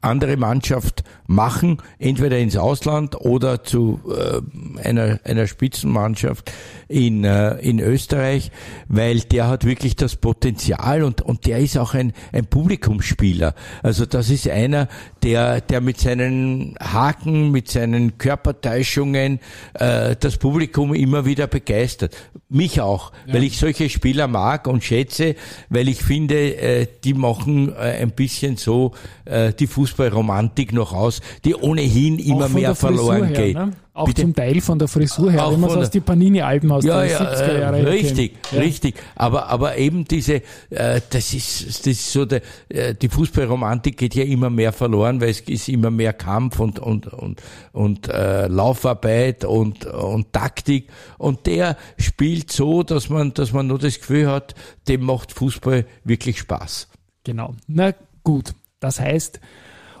andere 0.00 0.36
Mannschaft 0.36 1.04
machen, 1.26 1.78
entweder 1.98 2.38
ins 2.38 2.56
Ausland 2.56 3.20
oder 3.20 3.62
zu 3.62 4.00
äh, 4.08 4.86
einer, 4.86 5.20
einer 5.24 5.46
Spitzenmannschaft 5.46 6.50
in, 6.88 7.22
äh, 7.24 7.56
in 7.58 7.78
Österreich, 7.78 8.50
weil 8.88 9.20
der 9.20 9.46
hat 9.46 9.64
wirklich 9.64 9.94
das 9.94 10.16
Potenzial 10.16 11.04
und, 11.04 11.22
und 11.22 11.46
der 11.46 11.58
ist 11.58 11.78
auch 11.78 11.94
ein, 11.94 12.12
ein 12.32 12.46
Publikumsspieler. 12.46 13.54
Also 13.82 14.06
das 14.06 14.30
ist 14.30 14.48
einer, 14.48 14.88
der, 15.22 15.60
der 15.60 15.80
mit 15.80 16.00
seinen 16.00 16.74
Haken, 16.80 17.50
mit 17.50 17.70
seinen 17.70 18.18
Körpertäuschungen 18.18 19.38
äh, 19.74 20.16
das 20.18 20.38
Publikum 20.38 20.94
immer 20.94 21.26
wieder 21.26 21.46
begeistert. 21.46 22.16
Mich 22.48 22.80
auch, 22.80 23.12
ja. 23.26 23.34
weil 23.34 23.44
ich 23.44 23.58
solche 23.58 23.88
Spieler 23.88 24.26
mag 24.26 24.66
und 24.66 24.82
schätze, 24.82 25.36
weil 25.68 25.88
ich 25.88 26.02
finde, 26.02 26.56
äh, 26.56 26.86
die 27.04 27.14
machen 27.14 27.72
äh, 27.72 28.00
ein 28.02 28.10
bisschen 28.10 28.56
so 28.56 28.94
äh, 29.26 29.52
die 29.52 29.68
Fußballromantik 29.90 30.72
noch 30.72 30.92
aus, 30.92 31.20
die 31.44 31.54
ohnehin 31.54 32.18
immer 32.18 32.48
mehr 32.48 32.74
verloren 32.74 33.24
her, 33.24 33.46
geht. 33.46 33.54
Ne? 33.56 33.72
Auch 33.92 34.06
Bitte? 34.06 34.22
zum 34.22 34.34
Teil 34.34 34.60
von 34.60 34.78
der 34.78 34.88
Frisur 34.88 35.30
her, 35.32 35.50
wenn 35.50 35.60
man 35.60 35.70
aus 35.70 35.90
die 35.90 36.00
Panini-Alben 36.00 36.70
aus 36.70 36.84
ja, 36.84 37.02
den 37.02 37.10
ja, 37.10 37.18
70er 37.18 37.58
Jahren 37.58 37.74
äh, 37.74 37.88
Richtig, 37.88 38.36
ja. 38.52 38.60
richtig. 38.60 38.94
Aber, 39.16 39.48
aber 39.48 39.76
eben 39.76 40.04
diese, 40.04 40.42
äh, 40.70 41.00
das 41.10 41.34
ist, 41.34 41.80
das 41.80 41.86
ist 41.86 42.12
so, 42.12 42.24
der, 42.24 42.40
äh, 42.68 42.94
die 42.94 43.08
Fußballromantik 43.08 43.96
geht 43.98 44.14
ja 44.14 44.24
immer 44.24 44.48
mehr 44.48 44.72
verloren, 44.72 45.20
weil 45.20 45.30
es 45.30 45.40
ist 45.40 45.68
immer 45.68 45.90
mehr 45.90 46.12
Kampf 46.12 46.60
und, 46.60 46.78
und, 46.78 47.08
und, 47.08 47.42
und 47.72 48.08
äh, 48.08 48.46
Laufarbeit 48.46 49.44
und, 49.44 49.84
und 49.86 50.32
Taktik. 50.32 50.88
Und 51.18 51.46
der 51.46 51.76
spielt 51.98 52.52
so, 52.52 52.82
dass 52.84 53.10
man, 53.10 53.34
dass 53.34 53.52
man 53.52 53.66
nur 53.66 53.78
das 53.78 53.98
Gefühl 53.98 54.28
hat, 54.28 54.54
dem 54.88 55.04
macht 55.04 55.32
Fußball 55.32 55.84
wirklich 56.04 56.38
Spaß. 56.38 56.88
Genau. 57.24 57.54
Na 57.66 57.92
gut. 58.22 58.54
Das 58.78 58.98
heißt, 58.98 59.40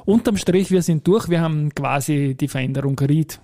unterm 0.04 0.36
Strich, 0.36 0.70
wir 0.70 0.82
sind 0.82 1.06
durch. 1.06 1.28
Wir 1.28 1.40
haben 1.40 1.74
quasi 1.74 2.36
die 2.38 2.48
Veränderung 2.48 2.98
Ried 2.98 3.40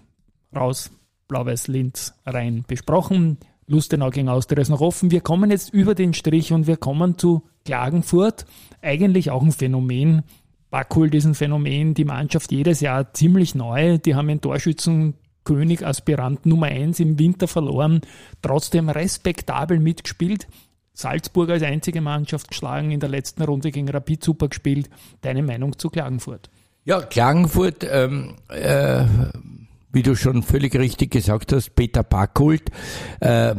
raus, 0.54 0.90
Blau-Weiß 1.28 1.68
Linz 1.68 2.14
rein 2.24 2.64
besprochen. 2.66 3.38
Lustenau 3.68 4.10
gegen 4.10 4.28
Austria 4.28 4.62
ist 4.62 4.68
noch 4.68 4.80
offen. 4.80 5.10
Wir 5.10 5.20
kommen 5.20 5.50
jetzt 5.50 5.72
über 5.74 5.94
den 5.94 6.14
Strich 6.14 6.52
und 6.52 6.66
wir 6.66 6.76
kommen 6.76 7.18
zu 7.18 7.42
Klagenfurt. 7.64 8.46
Eigentlich 8.80 9.30
auch 9.30 9.42
ein 9.42 9.52
Phänomen. 9.52 10.22
Backholt 10.70 11.14
ist 11.14 11.24
ein 11.24 11.34
Phänomen. 11.34 11.94
Die 11.94 12.04
Mannschaft 12.04 12.52
jedes 12.52 12.80
Jahr 12.80 13.12
ziemlich 13.12 13.54
neu. 13.54 13.98
Die 13.98 14.14
haben 14.14 14.28
einen 14.28 14.40
Torschützenkönig, 14.40 15.84
Aspirant 15.84 16.46
Nummer 16.46 16.66
1 16.66 17.00
im 17.00 17.18
Winter 17.18 17.48
verloren. 17.48 18.02
Trotzdem 18.40 18.88
respektabel 18.88 19.80
mitgespielt. 19.80 20.46
Salzburg 20.96 21.50
als 21.50 21.62
einzige 21.62 22.00
Mannschaft 22.00 22.48
geschlagen, 22.48 22.90
in 22.90 23.00
der 23.00 23.10
letzten 23.10 23.42
Runde 23.42 23.70
gegen 23.70 23.88
Rapid 23.88 24.24
super 24.24 24.48
gespielt. 24.48 24.88
Deine 25.20 25.42
Meinung 25.42 25.78
zu 25.78 25.90
Klagenfurt? 25.90 26.48
Ja, 26.84 27.02
Klagenfurt, 27.02 27.86
ähm, 27.88 28.36
äh, 28.48 29.04
wie 29.92 30.02
du 30.02 30.16
schon 30.16 30.42
völlig 30.42 30.74
richtig 30.74 31.10
gesagt 31.10 31.52
hast, 31.52 31.74
Peter 31.74 32.02
Packult, 32.02 32.70
äh, 33.20 33.54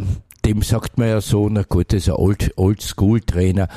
dem 0.48 0.62
sagt 0.62 0.98
man 0.98 1.10
ja 1.10 1.20
so, 1.20 1.50
na 1.50 1.64
gut, 1.64 1.92
das 1.92 2.04
ist 2.04 2.10
ein 2.10 2.16
Old, 2.16 2.54
Old-School-Trainer. 2.56 3.68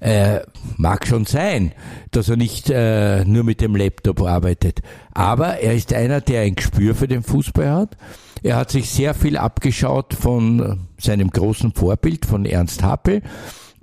Äh, 0.00 0.40
mag 0.76 1.06
schon 1.06 1.24
sein, 1.24 1.72
dass 2.10 2.28
er 2.28 2.36
nicht 2.36 2.68
äh, 2.68 3.24
nur 3.24 3.44
mit 3.44 3.60
dem 3.60 3.76
Laptop 3.76 4.22
arbeitet. 4.22 4.82
Aber 5.14 5.60
er 5.60 5.74
ist 5.74 5.92
einer, 5.92 6.20
der 6.20 6.42
ein 6.42 6.56
Gespür 6.56 6.96
für 6.96 7.06
den 7.06 7.22
Fußball 7.22 7.70
hat. 7.70 7.96
Er 8.42 8.56
hat 8.56 8.70
sich 8.72 8.90
sehr 8.90 9.14
viel 9.14 9.36
abgeschaut 9.36 10.14
von 10.14 10.88
seinem 10.98 11.30
großen 11.30 11.72
Vorbild, 11.72 12.26
von 12.26 12.44
Ernst 12.44 12.82
Happel. 12.82 13.22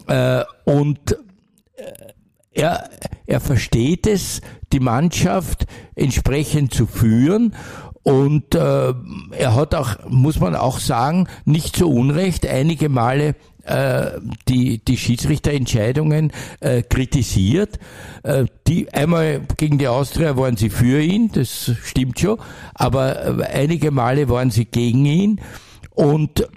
Äh, 0.07 0.43
und 0.65 1.13
äh, 1.75 1.93
er, 2.51 2.89
er 3.25 3.39
versteht 3.39 4.05
es, 4.05 4.41
die 4.73 4.81
Mannschaft 4.81 5.65
entsprechend 5.95 6.73
zu 6.73 6.87
führen 6.87 7.55
und 8.03 8.53
äh, 8.53 8.93
er 9.31 9.55
hat 9.55 9.73
auch, 9.75 9.95
muss 10.09 10.39
man 10.39 10.55
auch 10.55 10.79
sagen, 10.79 11.27
nicht 11.45 11.77
so 11.77 11.89
unrecht 11.89 12.45
einige 12.45 12.89
Male 12.89 13.35
äh, 13.63 14.19
die, 14.49 14.83
die 14.83 14.97
Schiedsrichterentscheidungen 14.97 16.33
äh, 16.59 16.81
kritisiert. 16.81 17.79
Äh, 18.23 18.45
die 18.67 18.93
einmal 18.93 19.41
gegen 19.55 19.77
die 19.77 19.87
Austria 19.87 20.35
waren 20.35 20.57
sie 20.57 20.69
für 20.69 21.01
ihn, 21.01 21.31
das 21.31 21.71
stimmt 21.83 22.19
schon, 22.19 22.39
aber 22.73 23.39
äh, 23.39 23.43
einige 23.43 23.91
Male 23.91 24.27
waren 24.27 24.51
sie 24.51 24.65
gegen 24.65 25.05
ihn 25.05 25.41
und 25.91 26.47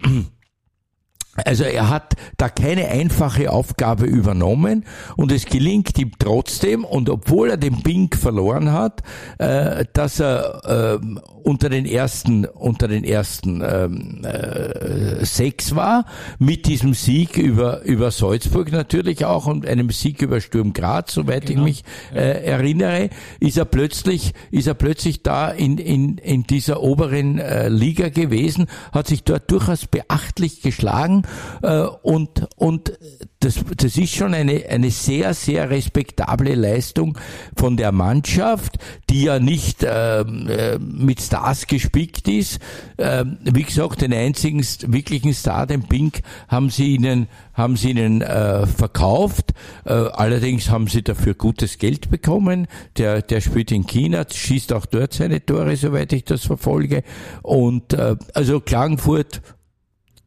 also 1.44 1.64
er 1.64 1.88
hat 1.90 2.14
da 2.36 2.48
keine 2.48 2.88
einfache 2.88 3.50
Aufgabe 3.50 4.06
übernommen 4.06 4.84
und 5.16 5.32
es 5.32 5.46
gelingt 5.46 5.98
ihm 5.98 6.12
trotzdem 6.18 6.84
und 6.84 7.10
obwohl 7.10 7.50
er 7.50 7.56
den 7.56 7.82
Pink 7.82 8.16
verloren 8.16 8.72
hat, 8.72 9.02
äh, 9.38 9.84
dass 9.92 10.20
er 10.20 10.98
äh, 11.02 11.20
unter 11.42 11.68
den 11.68 11.86
ersten 11.86 12.44
unter 12.44 12.88
den 12.88 13.04
ersten 13.04 13.62
ähm, 13.64 14.24
äh, 14.24 15.24
sechs 15.24 15.76
war 15.76 16.06
mit 16.38 16.66
diesem 16.66 16.94
Sieg 16.94 17.36
über 17.36 17.82
über 17.82 18.10
Salzburg 18.10 18.72
natürlich 18.72 19.24
auch 19.24 19.46
und 19.46 19.66
einem 19.66 19.90
Sieg 19.90 20.22
über 20.22 20.40
Sturm 20.40 20.72
Graz, 20.72 21.12
soweit 21.12 21.46
genau. 21.46 21.60
ich 21.60 21.64
mich 21.64 21.84
äh, 22.14 22.44
erinnere, 22.44 23.10
ist 23.40 23.58
er 23.58 23.64
plötzlich 23.64 24.32
ist 24.50 24.66
er 24.66 24.74
plötzlich 24.74 25.22
da 25.22 25.50
in 25.50 25.78
in 25.78 26.18
in 26.18 26.44
dieser 26.44 26.82
oberen 26.82 27.38
äh, 27.38 27.68
Liga 27.68 28.08
gewesen, 28.08 28.66
hat 28.92 29.06
sich 29.06 29.22
dort 29.22 29.50
durchaus 29.50 29.86
beachtlich 29.86 30.62
geschlagen 30.62 31.25
äh, 31.62 31.82
und 32.02 32.48
und 32.56 32.92
das, 33.40 33.60
das 33.76 33.96
ist 33.96 34.14
schon 34.14 34.34
eine, 34.34 34.66
eine 34.68 34.90
sehr, 34.90 35.32
sehr 35.34 35.70
respektable 35.70 36.54
Leistung 36.54 37.18
von 37.56 37.76
der 37.76 37.92
Mannschaft, 37.92 38.78
die 39.08 39.24
ja 39.24 39.38
nicht 39.38 39.86
ähm, 39.88 40.48
äh, 40.48 40.78
mit 40.78 41.20
Stars 41.20 41.66
gespickt 41.66 42.28
ist. 42.28 42.58
Ähm, 42.98 43.38
wie 43.42 43.62
gesagt, 43.62 44.00
den 44.00 44.12
einzigen 44.12 44.64
wirklichen 44.86 45.32
Star, 45.32 45.66
den 45.66 45.82
Pink, 45.82 46.22
haben 46.48 46.70
sie 46.70 46.94
ihnen, 46.94 47.28
haben 47.54 47.76
sie 47.76 47.90
ihnen 47.90 48.22
äh, 48.22 48.66
verkauft. 48.66 49.52
Äh, 49.84 49.92
allerdings 49.92 50.70
haben 50.70 50.88
sie 50.88 51.02
dafür 51.02 51.34
gutes 51.34 51.78
Geld 51.78 52.10
bekommen. 52.10 52.66
Der, 52.96 53.22
der 53.22 53.40
spielt 53.40 53.70
in 53.70 53.86
China, 53.86 54.24
schießt 54.28 54.72
auch 54.72 54.86
dort 54.86 55.12
seine 55.12 55.44
Tore, 55.44 55.76
soweit 55.76 56.12
ich 56.12 56.24
das 56.24 56.44
verfolge. 56.44 57.02
Und 57.42 57.92
äh, 57.92 58.16
also 58.34 58.60
Klagenfurt, 58.60 59.40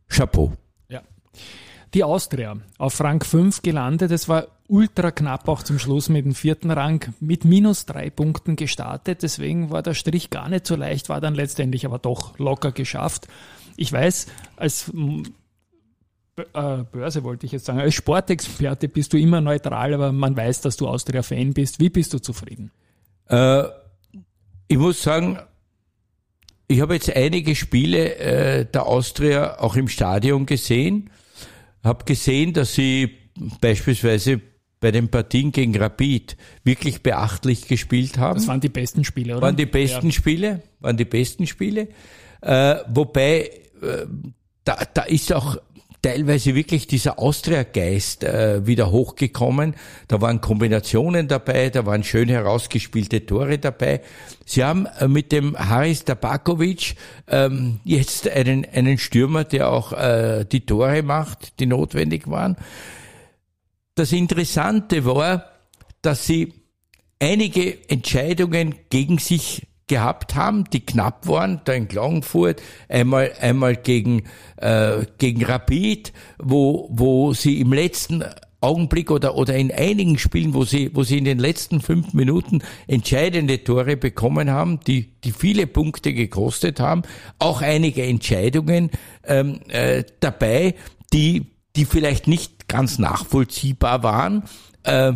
Chapeau. 0.07 0.53
Die 1.93 2.03
Austria 2.03 2.57
auf 2.77 2.99
Rang 3.01 3.23
5 3.23 3.61
gelandet. 3.61 4.11
Es 4.11 4.29
war 4.29 4.47
ultra 4.67 5.09
knapp 5.11 5.47
auch 5.47 5.63
zum 5.63 5.79
Schluss 5.79 6.09
mit 6.09 6.25
dem 6.25 6.35
vierten 6.35 6.69
Rang 6.69 7.13
mit 7.19 7.45
minus 7.45 7.85
drei 7.85 8.09
Punkten 8.09 8.55
gestartet. 8.55 9.23
Deswegen 9.23 9.71
war 9.71 9.81
der 9.81 9.95
Strich 9.95 10.29
gar 10.29 10.49
nicht 10.49 10.67
so 10.67 10.75
leicht, 10.75 11.09
war 11.09 11.19
dann 11.19 11.33
letztendlich 11.33 11.85
aber 11.85 11.97
doch 11.97 12.37
locker 12.37 12.71
geschafft. 12.71 13.27
Ich 13.75 13.91
weiß, 13.91 14.27
als 14.55 14.91
äh, 16.53 16.83
Börse 16.91 17.23
wollte 17.23 17.45
ich 17.45 17.51
jetzt 17.51 17.65
sagen, 17.65 17.79
als 17.79 17.95
Sportexperte 17.95 18.87
bist 18.87 19.13
du 19.13 19.17
immer 19.17 19.41
neutral, 19.41 19.93
aber 19.93 20.11
man 20.11 20.37
weiß, 20.37 20.61
dass 20.61 20.77
du 20.77 20.87
Austria-Fan 20.87 21.53
bist. 21.53 21.79
Wie 21.79 21.89
bist 21.89 22.13
du 22.13 22.19
zufrieden? 22.19 22.71
Äh, 23.27 23.63
ich 24.67 24.77
muss 24.77 25.01
sagen, 25.01 25.39
ich 26.67 26.81
habe 26.81 26.93
jetzt 26.93 27.13
einige 27.15 27.55
Spiele 27.55 28.15
äh, 28.15 28.65
der 28.65 28.85
Austria 28.85 29.59
auch 29.59 29.75
im 29.75 29.87
Stadion 29.87 30.45
gesehen 30.45 31.09
habe 31.83 32.05
gesehen, 32.05 32.53
dass 32.53 32.73
sie 32.73 33.17
beispielsweise 33.61 34.41
bei 34.79 34.91
den 34.91 35.09
Partien 35.09 35.51
gegen 35.51 35.75
Rapid 35.75 36.37
wirklich 36.63 37.03
beachtlich 37.03 37.67
gespielt 37.67 38.17
haben. 38.17 38.39
Das 38.39 38.47
waren 38.47 38.61
die 38.61 38.69
besten 38.69 39.03
Spiele, 39.03 39.33
oder? 39.33 39.41
Waren 39.41 39.55
die 39.55 39.65
besten 39.65 40.07
ja. 40.07 40.11
Spiele, 40.11 40.61
waren 40.79 40.97
die 40.97 41.05
besten 41.05 41.47
Spiele. 41.47 41.89
Äh, 42.41 42.75
wobei 42.87 43.49
äh, 43.81 44.05
da, 44.63 44.77
da 44.93 45.01
ist 45.03 45.33
auch 45.33 45.57
teilweise 46.01 46.55
wirklich 46.55 46.87
dieser 46.87 47.19
Austria-Geist 47.19 48.23
äh, 48.23 48.65
wieder 48.65 48.91
hochgekommen. 48.91 49.75
Da 50.07 50.21
waren 50.21 50.41
Kombinationen 50.41 51.27
dabei, 51.27 51.69
da 51.69 51.85
waren 51.85 52.03
schön 52.03 52.29
herausgespielte 52.29 53.25
Tore 53.25 53.57
dabei. 53.57 54.01
Sie 54.45 54.63
haben 54.63 54.85
äh, 54.85 55.07
mit 55.07 55.31
dem 55.31 55.57
Haris 55.57 56.05
Tabakovic 56.05 56.95
ähm, 57.27 57.79
jetzt 57.83 58.27
einen, 58.29 58.65
einen 58.65 58.97
Stürmer, 58.97 59.43
der 59.43 59.69
auch 59.71 59.91
äh, 59.93 60.45
die 60.45 60.65
Tore 60.65 61.03
macht, 61.03 61.59
die 61.59 61.65
notwendig 61.65 62.29
waren. 62.29 62.55
Das 63.95 64.11
Interessante 64.13 65.03
war, 65.03 65.45
dass 66.01 66.25
sie 66.25 66.53
einige 67.19 67.89
Entscheidungen 67.89 68.75
gegen 68.89 69.17
sich 69.17 69.67
gehabt 69.89 70.35
haben, 70.35 70.63
die 70.71 70.85
knapp 70.85 71.27
waren, 71.27 71.59
da 71.65 71.73
in 71.73 71.89
Klagenfurt, 71.89 72.61
einmal, 72.87 73.33
einmal 73.41 73.75
gegen, 73.75 74.23
äh, 74.55 75.05
gegen 75.17 75.43
Rapid, 75.43 76.13
wo, 76.37 76.87
wo 76.91 77.33
sie 77.33 77.59
im 77.59 77.73
letzten 77.73 78.23
Augenblick 78.61 79.09
oder, 79.09 79.35
oder 79.35 79.55
in 79.55 79.71
einigen 79.71 80.17
Spielen, 80.17 80.53
wo 80.53 80.63
sie, 80.63 80.91
wo 80.93 81.03
sie 81.03 81.17
in 81.17 81.25
den 81.25 81.39
letzten 81.39 81.81
fünf 81.81 82.13
Minuten 82.13 82.61
entscheidende 82.87 83.63
Tore 83.63 83.97
bekommen 83.97 84.49
haben, 84.49 84.79
die, 84.81 85.13
die 85.23 85.31
viele 85.31 85.65
Punkte 85.65 86.13
gekostet 86.13 86.79
haben, 86.79 87.03
auch 87.39 87.61
einige 87.61 88.03
Entscheidungen 88.03 88.91
ähm, 89.25 89.61
äh, 89.69 90.03
dabei, 90.19 90.75
die, 91.13 91.47
die 91.75 91.85
vielleicht 91.85 92.27
nicht 92.27 92.67
ganz 92.67 92.99
nachvollziehbar 92.99 94.03
waren. 94.03 94.43
Äh, 94.83 95.13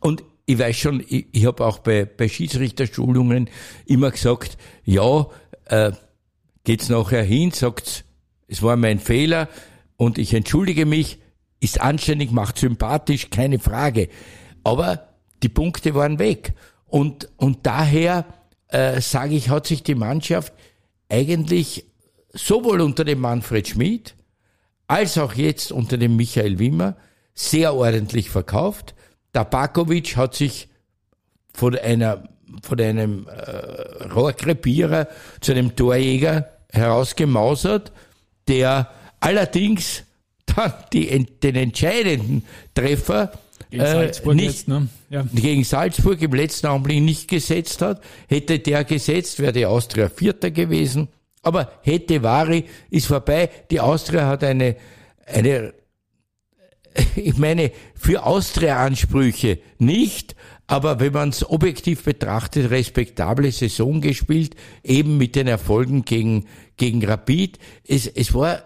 und 0.00 0.22
ich 0.46 0.58
weiß 0.58 0.76
schon, 0.76 1.04
ich, 1.06 1.26
ich 1.32 1.46
habe 1.46 1.64
auch 1.64 1.78
bei, 1.78 2.04
bei 2.04 2.28
Schiedsrichterschulungen 2.28 3.48
immer 3.86 4.10
gesagt, 4.10 4.58
ja, 4.84 5.26
äh, 5.66 5.92
geht's 6.64 6.88
nachher 6.88 7.22
hin, 7.22 7.50
sagt's, 7.50 8.04
es 8.46 8.62
war 8.62 8.76
mein 8.76 8.98
Fehler 8.98 9.48
und 9.96 10.18
ich 10.18 10.34
entschuldige 10.34 10.86
mich, 10.86 11.18
ist 11.60 11.80
anständig, 11.80 12.30
macht 12.30 12.58
sympathisch, 12.58 13.30
keine 13.30 13.58
Frage. 13.58 14.08
Aber 14.64 15.08
die 15.42 15.48
Punkte 15.48 15.94
waren 15.94 16.18
weg. 16.18 16.52
Und, 16.86 17.28
und 17.36 17.66
daher 17.66 18.26
äh, 18.68 19.00
sage 19.00 19.34
ich, 19.34 19.48
hat 19.48 19.66
sich 19.66 19.82
die 19.82 19.94
Mannschaft 19.94 20.52
eigentlich 21.08 21.86
sowohl 22.32 22.80
unter 22.80 23.04
dem 23.04 23.20
Manfred 23.20 23.68
Schmid 23.68 24.14
als 24.86 25.16
auch 25.16 25.34
jetzt 25.34 25.72
unter 25.72 25.96
dem 25.96 26.16
Michael 26.16 26.58
Wimmer 26.58 26.96
sehr 27.34 27.74
ordentlich 27.74 28.30
verkauft. 28.30 28.94
Tabakovic 29.34 30.16
hat 30.16 30.34
sich 30.34 30.68
von 31.52 31.76
einer 31.76 32.24
von 32.62 32.80
einem 32.80 33.26
äh, 33.26 34.04
Rohrkrepierer 34.04 35.08
zu 35.40 35.52
einem 35.52 35.74
Torjäger 35.74 36.48
herausgemausert, 36.72 37.92
der 38.48 38.90
allerdings 39.20 40.04
dann 40.46 40.72
die, 40.92 41.26
den 41.42 41.56
entscheidenden 41.56 42.44
Treffer 42.74 43.32
gegen 43.70 43.82
äh, 43.82 43.90
Salzburg, 43.90 44.34
nicht, 44.36 44.46
jetzt, 44.46 44.68
ne? 44.68 44.88
ja. 45.10 45.26
gegen 45.34 45.64
Salzburg 45.64 46.20
im 46.22 46.32
letzten 46.32 46.68
Augenblick 46.68 47.02
nicht 47.02 47.28
gesetzt 47.28 47.82
hat. 47.82 48.02
Hätte 48.28 48.58
der 48.60 48.84
gesetzt, 48.84 49.40
wäre 49.40 49.52
die 49.52 49.66
Austria 49.66 50.08
Vierter 50.08 50.50
gewesen. 50.50 51.08
Aber 51.42 51.72
hätte 51.82 52.22
Vari, 52.22 52.64
ist 52.90 53.06
vorbei. 53.06 53.50
Die 53.70 53.80
Austria 53.80 54.26
hat 54.26 54.44
eine, 54.44 54.76
eine 55.26 55.74
ich 57.16 57.36
meine, 57.36 57.72
für 57.94 58.24
Austria-Ansprüche 58.24 59.58
nicht, 59.78 60.36
aber 60.66 61.00
wenn 61.00 61.12
man 61.12 61.28
es 61.30 61.48
objektiv 61.48 62.04
betrachtet, 62.04 62.70
respektable 62.70 63.50
Saison 63.52 64.00
gespielt, 64.00 64.54
eben 64.82 65.18
mit 65.18 65.36
den 65.36 65.46
Erfolgen 65.46 66.04
gegen, 66.04 66.46
gegen 66.76 67.04
Rapid. 67.04 67.58
Es, 67.86 68.06
es 68.06 68.32
war 68.32 68.62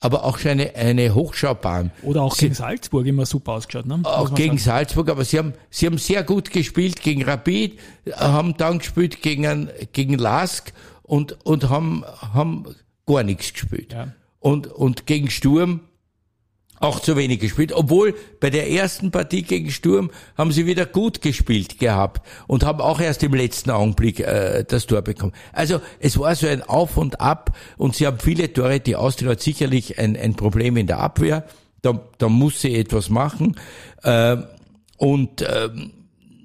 aber 0.00 0.24
auch 0.24 0.38
schon 0.38 0.52
eine, 0.52 0.74
eine 0.74 1.14
Hochschaubahn. 1.14 1.90
Oder 2.02 2.22
auch 2.22 2.36
gegen 2.36 2.54
Salzburg 2.54 3.06
immer 3.06 3.26
super 3.26 3.52
ausgeschaut, 3.52 3.86
ne? 3.86 4.00
Auch 4.04 4.34
gegen 4.34 4.58
sagen. 4.58 4.78
Salzburg, 4.78 5.08
aber 5.08 5.24
sie 5.24 5.38
haben, 5.38 5.54
sie 5.70 5.86
haben 5.86 5.98
sehr 5.98 6.22
gut 6.22 6.50
gespielt 6.50 7.00
gegen 7.02 7.22
Rapid, 7.22 7.78
haben 8.14 8.56
dann 8.56 8.78
gespielt 8.78 9.22
gegen, 9.22 9.70
gegen 9.92 10.14
Lask 10.14 10.72
und, 11.02 11.44
und 11.44 11.70
haben, 11.70 12.04
haben 12.20 12.66
gar 13.06 13.22
nichts 13.22 13.52
gespielt. 13.52 13.92
Ja. 13.92 14.12
Und, 14.40 14.66
und 14.66 15.06
gegen 15.06 15.30
Sturm 15.30 15.80
auch 16.80 17.00
zu 17.00 17.16
wenig 17.16 17.40
gespielt, 17.40 17.72
obwohl 17.72 18.14
bei 18.40 18.50
der 18.50 18.70
ersten 18.70 19.10
Partie 19.10 19.42
gegen 19.42 19.70
Sturm 19.70 20.10
haben 20.36 20.52
sie 20.52 20.66
wieder 20.66 20.86
gut 20.86 21.22
gespielt 21.22 21.78
gehabt 21.78 22.26
und 22.46 22.64
haben 22.64 22.80
auch 22.80 23.00
erst 23.00 23.22
im 23.22 23.34
letzten 23.34 23.70
Augenblick 23.70 24.20
äh, 24.20 24.64
das 24.66 24.86
Tor 24.86 25.02
bekommen. 25.02 25.32
Also 25.52 25.80
es 26.00 26.18
war 26.18 26.34
so 26.34 26.46
ein 26.46 26.62
Auf 26.62 26.96
und 26.96 27.20
Ab 27.20 27.56
und 27.76 27.96
sie 27.96 28.06
haben 28.06 28.18
viele 28.18 28.52
Tore. 28.52 28.80
Die 28.80 28.96
Austria 28.96 29.30
hat 29.30 29.40
sicherlich 29.40 29.98
ein, 29.98 30.16
ein 30.16 30.34
Problem 30.34 30.76
in 30.76 30.86
der 30.86 30.98
Abwehr. 30.98 31.44
Da, 31.82 32.00
da 32.18 32.28
muss 32.28 32.60
sie 32.60 32.74
etwas 32.74 33.10
machen. 33.10 33.56
Äh, 34.02 34.36
und 34.98 35.42
äh, 35.42 35.68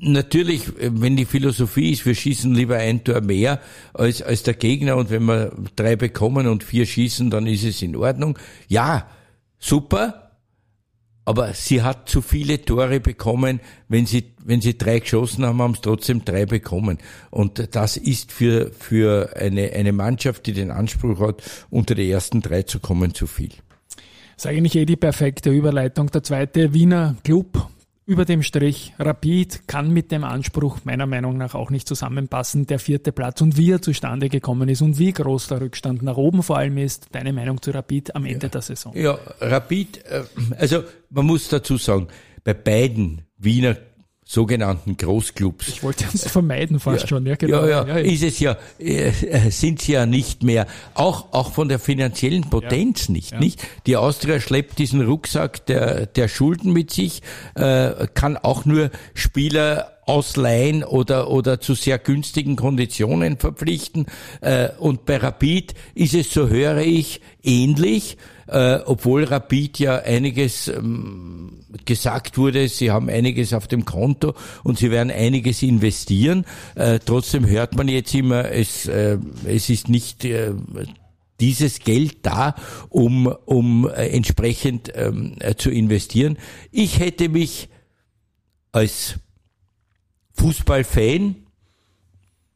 natürlich, 0.01 0.63
wenn 0.77 1.15
die 1.15 1.25
Philosophie 1.25 1.91
ist, 1.91 2.05
wir 2.05 2.15
schießen 2.15 2.53
lieber 2.53 2.77
ein 2.77 3.03
Tor 3.03 3.21
mehr 3.21 3.59
als, 3.93 4.21
als 4.21 4.43
der 4.43 4.55
Gegner 4.55 4.97
und 4.97 5.09
wenn 5.09 5.23
wir 5.23 5.51
drei 5.75 5.95
bekommen 5.95 6.47
und 6.47 6.63
vier 6.63 6.85
schießen, 6.85 7.29
dann 7.29 7.47
ist 7.47 7.63
es 7.63 7.81
in 7.81 7.95
Ordnung. 7.95 8.37
Ja, 8.67 9.07
super, 9.59 10.20
aber 11.25 11.53
sie 11.53 11.81
hat 11.81 12.09
zu 12.09 12.21
viele 12.21 12.61
Tore 12.63 12.99
bekommen. 12.99 13.59
Wenn 13.87 14.05
sie, 14.05 14.33
wenn 14.43 14.61
sie 14.61 14.77
drei 14.77 14.99
geschossen 14.99 15.45
haben, 15.45 15.61
haben 15.61 15.75
sie 15.75 15.81
trotzdem 15.81 16.25
drei 16.25 16.45
bekommen. 16.45 16.97
Und 17.29 17.75
das 17.75 17.97
ist 17.97 18.31
für, 18.31 18.71
für 18.71 19.35
eine, 19.35 19.71
eine 19.71 19.91
Mannschaft, 19.91 20.45
die 20.47 20.53
den 20.53 20.71
Anspruch 20.71 21.19
hat, 21.19 21.43
unter 21.69 21.95
die 21.95 22.09
ersten 22.09 22.41
drei 22.41 22.63
zu 22.63 22.79
kommen, 22.79 23.13
zu 23.13 23.27
viel. 23.27 23.51
Das 24.35 24.45
ist 24.45 24.47
eigentlich 24.47 24.75
eh 24.75 24.85
die 24.85 24.95
perfekte 24.95 25.51
Überleitung. 25.51 26.09
Der 26.09 26.23
zweite 26.23 26.73
Wiener 26.73 27.15
Club 27.23 27.69
über 28.05 28.25
dem 28.25 28.43
Strich. 28.43 28.93
Rapid 28.99 29.67
kann 29.67 29.91
mit 29.91 30.11
dem 30.11 30.23
Anspruch 30.23 30.79
meiner 30.83 31.05
Meinung 31.05 31.37
nach 31.37 31.55
auch 31.55 31.69
nicht 31.69 31.87
zusammenpassen, 31.87 32.67
der 32.67 32.79
vierte 32.79 33.11
Platz 33.11 33.41
und 33.41 33.57
wie 33.57 33.71
er 33.71 33.81
zustande 33.81 34.29
gekommen 34.29 34.69
ist 34.69 34.81
und 34.81 34.97
wie 34.97 35.11
groß 35.11 35.47
der 35.47 35.61
Rückstand 35.61 36.01
nach 36.01 36.17
oben 36.17 36.43
vor 36.43 36.57
allem 36.57 36.77
ist. 36.77 37.07
Deine 37.11 37.33
Meinung 37.33 37.61
zu 37.61 37.71
Rapid 37.71 38.15
am 38.15 38.25
Ende 38.25 38.47
ja. 38.47 38.49
der 38.49 38.61
Saison? 38.61 38.95
Ja, 38.95 39.17
Rapid, 39.39 40.05
äh, 40.05 40.23
also 40.57 40.83
man 41.09 41.25
muss 41.25 41.47
dazu 41.49 41.77
sagen, 41.77 42.07
bei 42.43 42.53
beiden 42.53 43.21
Wiener 43.37 43.77
sogenannten 44.31 44.95
Großclubs. 44.95 45.67
Ich 45.67 45.83
wollte 45.83 46.05
es 46.13 46.25
vermeiden 46.31 46.79
fast 46.79 47.01
ja, 47.01 47.07
schon, 47.07 47.25
ja 47.25 47.35
genau. 47.35 47.65
Ja, 47.65 47.85
ja, 47.85 47.97
ist 47.97 48.23
es 48.23 48.39
ja, 48.39 48.55
äh, 48.79 49.11
sind 49.49 49.81
sie 49.81 49.91
ja 49.91 50.05
nicht 50.05 50.41
mehr. 50.41 50.67
Auch, 50.93 51.33
auch 51.33 51.51
von 51.51 51.67
der 51.67 51.79
finanziellen 51.79 52.49
Potenz 52.49 53.09
nicht, 53.09 53.37
nicht? 53.37 53.61
Die 53.87 53.97
Austria 53.97 54.39
schleppt 54.39 54.79
diesen 54.79 55.01
Rucksack 55.01 55.65
der, 55.65 56.05
der 56.05 56.29
Schulden 56.29 56.71
mit 56.71 56.91
sich, 56.91 57.21
äh, 57.55 58.07
kann 58.13 58.37
auch 58.37 58.63
nur 58.63 58.89
Spieler 59.13 59.97
ausleihen 60.05 60.85
oder, 60.85 61.29
oder 61.29 61.59
zu 61.59 61.73
sehr 61.73 61.99
günstigen 61.99 62.55
Konditionen 62.55 63.37
verpflichten. 63.37 64.05
Äh, 64.39 64.69
und 64.79 65.05
bei 65.05 65.17
Rapid 65.17 65.73
ist 65.93 66.13
es, 66.13 66.33
so 66.33 66.47
höre 66.47 66.77
ich, 66.77 67.19
ähnlich 67.43 68.17
äh, 68.51 68.79
obwohl 68.85 69.23
Rapid 69.23 69.79
ja 69.79 69.99
einiges 69.99 70.67
ähm, 70.67 71.63
gesagt 71.85 72.37
wurde, 72.37 72.67
sie 72.67 72.91
haben 72.91 73.09
einiges 73.09 73.53
auf 73.53 73.67
dem 73.67 73.85
Konto 73.85 74.33
und 74.63 74.77
sie 74.77 74.91
werden 74.91 75.11
einiges 75.11 75.63
investieren. 75.63 76.45
Äh, 76.75 76.99
trotzdem 77.03 77.47
hört 77.47 77.75
man 77.75 77.87
jetzt 77.87 78.13
immer, 78.13 78.51
es, 78.51 78.87
äh, 78.87 79.17
es 79.45 79.69
ist 79.69 79.87
nicht 79.89 80.25
äh, 80.25 80.53
dieses 81.39 81.79
Geld 81.79 82.17
da, 82.23 82.55
um, 82.89 83.27
um 83.45 83.87
äh, 83.87 84.09
entsprechend 84.09 84.91
ähm, 84.95 85.35
äh, 85.39 85.55
zu 85.55 85.71
investieren. 85.71 86.37
Ich 86.71 86.99
hätte 86.99 87.29
mich 87.29 87.69
als 88.71 89.15
Fußballfan 90.33 91.35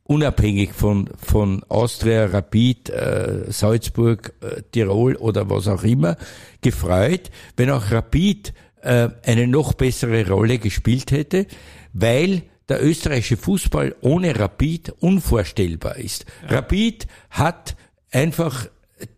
unabhängig 0.06 0.74
von, 0.74 1.10
von 1.18 1.63
Austria, 1.68 2.26
Rapid, 2.26 2.89
äh, 2.89 3.46
Salzburg, 3.48 4.34
äh, 4.41 4.62
Tirol 4.72 5.15
oder 5.15 5.50
was 5.50 5.68
auch 5.68 5.84
immer, 5.84 6.15
gefreut, 6.62 7.32
wenn 7.58 7.72
auch 7.72 7.91
Rapid 7.91 8.54
äh, 8.82 9.10
eine 9.24 9.48
noch 9.48 9.74
bessere 9.74 10.28
Rolle 10.28 10.60
gespielt 10.60 11.12
hätte, 11.12 11.48
weil 11.94 12.44
der 12.70 12.84
österreichische 12.84 13.38
Fußball 13.38 13.96
ohne 14.02 14.39
Rapid 14.39 14.94
unvorstellbar 15.00 15.98
ist. 15.98 16.26
Ja. 16.44 16.58
Rapid 16.58 17.08
hat 17.32 17.76
einfach 18.12 18.68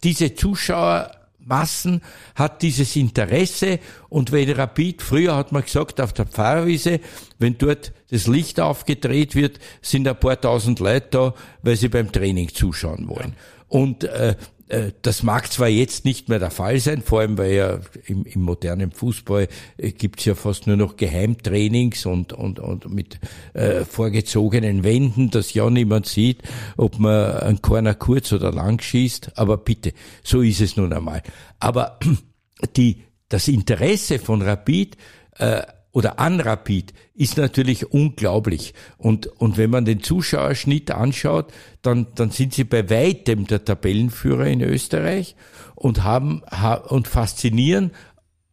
diese 0.03 0.35
Zuschauer 0.35 1.11
Massen 1.47 2.01
hat 2.35 2.61
dieses 2.61 2.95
Interesse 2.95 3.79
und 4.09 4.31
wenn 4.31 4.49
Rapid, 4.51 5.01
früher 5.01 5.35
hat 5.35 5.51
man 5.51 5.63
gesagt 5.63 6.01
auf 6.01 6.13
der 6.13 6.25
Pfarrwiese, 6.25 6.99
wenn 7.39 7.57
dort 7.57 7.93
das 8.09 8.27
Licht 8.27 8.59
aufgedreht 8.59 9.35
wird, 9.35 9.59
sind 9.81 10.07
ein 10.07 10.19
paar 10.19 10.39
tausend 10.39 10.79
Leute 10.79 11.07
da, 11.11 11.33
weil 11.61 11.75
sie 11.75 11.89
beim 11.89 12.11
Training 12.11 12.49
zuschauen 12.49 13.07
wollen. 13.07 13.35
Und 13.67 14.03
äh, 14.05 14.35
das 15.01 15.23
mag 15.23 15.51
zwar 15.51 15.69
jetzt 15.69 16.03
nicht 16.03 16.27
mehr 16.27 16.39
der 16.39 16.51
Fall 16.51 16.79
sein, 16.79 17.01
vor 17.01 17.21
allem 17.21 17.37
weil 17.37 17.53
ja 17.53 17.79
im, 18.05 18.25
im 18.25 18.41
modernen 18.41 18.91
Fußball 18.91 19.47
äh, 19.77 19.91
gibt's 19.91 20.25
ja 20.25 20.35
fast 20.35 20.67
nur 20.67 20.75
noch 20.75 20.97
Geheimtrainings 20.97 22.05
und, 22.05 22.33
und, 22.33 22.59
und 22.59 22.93
mit 22.93 23.19
äh, 23.53 23.85
vorgezogenen 23.85 24.83
Wänden, 24.83 25.29
dass 25.29 25.53
ja 25.53 25.69
niemand 25.69 26.05
sieht, 26.05 26.43
ob 26.75 26.99
man 26.99 27.37
einen 27.37 27.61
Corner 27.61 27.93
kurz 27.93 28.33
oder 28.33 28.51
lang 28.51 28.81
schießt. 28.81 29.37
Aber 29.37 29.57
bitte, 29.57 29.93
so 30.21 30.41
ist 30.41 30.59
es 30.59 30.75
nun 30.75 30.91
einmal. 30.91 31.23
Aber 31.59 31.99
die, 32.75 33.03
das 33.29 33.47
Interesse 33.47 34.19
von 34.19 34.41
Rapid 34.41 34.97
äh, 35.37 35.61
oder 35.97 36.19
an 36.19 36.39
Rapid 36.39 36.93
ist 37.15 37.37
natürlich 37.37 37.91
unglaublich. 37.91 38.75
Und, 38.99 39.25
und 39.25 39.57
wenn 39.57 39.71
man 39.71 39.83
den 39.83 40.03
Zuschauerschnitt 40.03 40.91
anschaut, 40.91 41.51
dann, 41.81 42.05
dann 42.13 42.29
sind 42.29 42.53
sie 42.53 42.65
bei 42.65 42.87
weitem 42.91 43.47
der 43.47 43.65
Tabellenführer 43.65 44.45
in 44.45 44.61
Österreich 44.61 45.35
und 45.73 46.03
haben, 46.03 46.43
und 46.89 47.07
faszinieren 47.07 47.89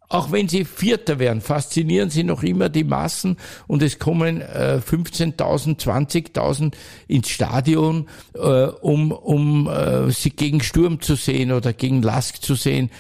auch 0.09 0.31
wenn 0.31 0.49
sie 0.49 0.65
Vierter 0.65 1.19
wären, 1.19 1.41
faszinieren 1.41 2.09
sie 2.09 2.25
noch 2.25 2.43
immer 2.43 2.69
die 2.69 2.85
Massen 2.85 3.37
und 3.67 3.83
es 3.83 3.99
kommen 3.99 4.43
äh, 4.43 4.81
15.000, 4.87 5.81
20.000 5.81 6.73
ins 7.09 7.29
Stadion, 7.31 8.09
äh, 8.35 8.39
um, 8.39 9.11
um 9.13 9.67
äh, 9.67 10.11
sie 10.13 10.31
gegen 10.31 10.63
Sturm 10.63 11.01
zu 11.01 11.17
sehen 11.17 11.53
oder 11.53 11.73
gegen 11.73 12.01
Lask 12.01 12.41
zu 12.41 12.55
sehen. 12.55 12.91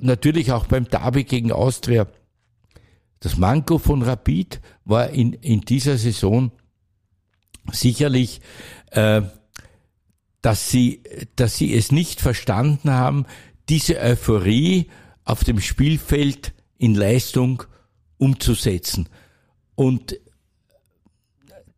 Natürlich 0.00 0.52
auch 0.52 0.66
beim 0.66 0.88
Derby 0.88 1.24
gegen 1.24 1.52
Austria. 1.52 2.06
Das 3.20 3.36
Manko 3.36 3.78
von 3.78 4.02
Rapid 4.02 4.60
war 4.84 5.10
in, 5.10 5.32
in 5.32 5.62
dieser 5.62 5.98
Saison 5.98 6.52
sicherlich, 7.72 8.40
äh, 8.90 9.22
dass 10.40 10.70
sie, 10.70 11.02
dass 11.36 11.56
sie 11.56 11.74
es 11.74 11.90
nicht 11.90 12.20
verstanden 12.20 12.90
haben, 12.90 13.26
diese 13.68 13.98
Euphorie 13.98 14.88
auf 15.24 15.44
dem 15.44 15.60
Spielfeld 15.60 16.54
in 16.78 16.94
Leistung 16.94 17.64
umzusetzen. 18.18 19.08
Und 19.74 20.18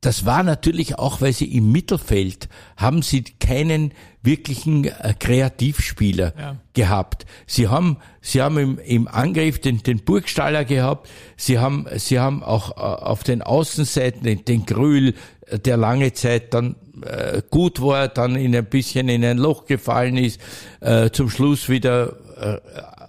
das 0.00 0.24
war 0.24 0.42
natürlich 0.42 0.98
auch, 0.98 1.20
weil 1.20 1.32
sie 1.32 1.54
im 1.56 1.72
Mittelfeld 1.72 2.48
haben 2.76 3.02
sie 3.02 3.22
keinen 3.22 3.92
wirklichen 4.22 4.84
äh, 4.84 5.14
Kreativspieler 5.18 6.32
ja. 6.38 6.56
gehabt. 6.72 7.26
Sie 7.46 7.68
haben, 7.68 7.98
sie 8.20 8.40
haben 8.40 8.58
im, 8.58 8.78
im 8.78 9.08
Angriff 9.08 9.60
den, 9.60 9.82
den 9.82 10.04
Burgstaller 10.04 10.64
gehabt. 10.64 11.08
Sie 11.36 11.58
haben, 11.58 11.86
sie 11.96 12.18
haben 12.18 12.42
auch 12.42 12.76
äh, 12.76 12.80
auf 12.80 13.24
den 13.24 13.42
Außenseiten 13.42 14.22
den, 14.22 14.44
den 14.44 14.66
Grühl, 14.66 15.14
äh, 15.46 15.58
der 15.58 15.76
lange 15.76 16.12
Zeit 16.12 16.54
dann 16.54 16.76
äh, 17.02 17.42
gut 17.50 17.80
war, 17.80 18.08
dann 18.08 18.36
in 18.36 18.54
ein 18.54 18.66
bisschen 18.66 19.08
in 19.08 19.24
ein 19.24 19.38
Loch 19.38 19.66
gefallen 19.66 20.16
ist, 20.16 20.40
äh, 20.80 21.10
zum 21.10 21.30
Schluss 21.30 21.68
wieder 21.68 22.16
äh, 22.40 22.58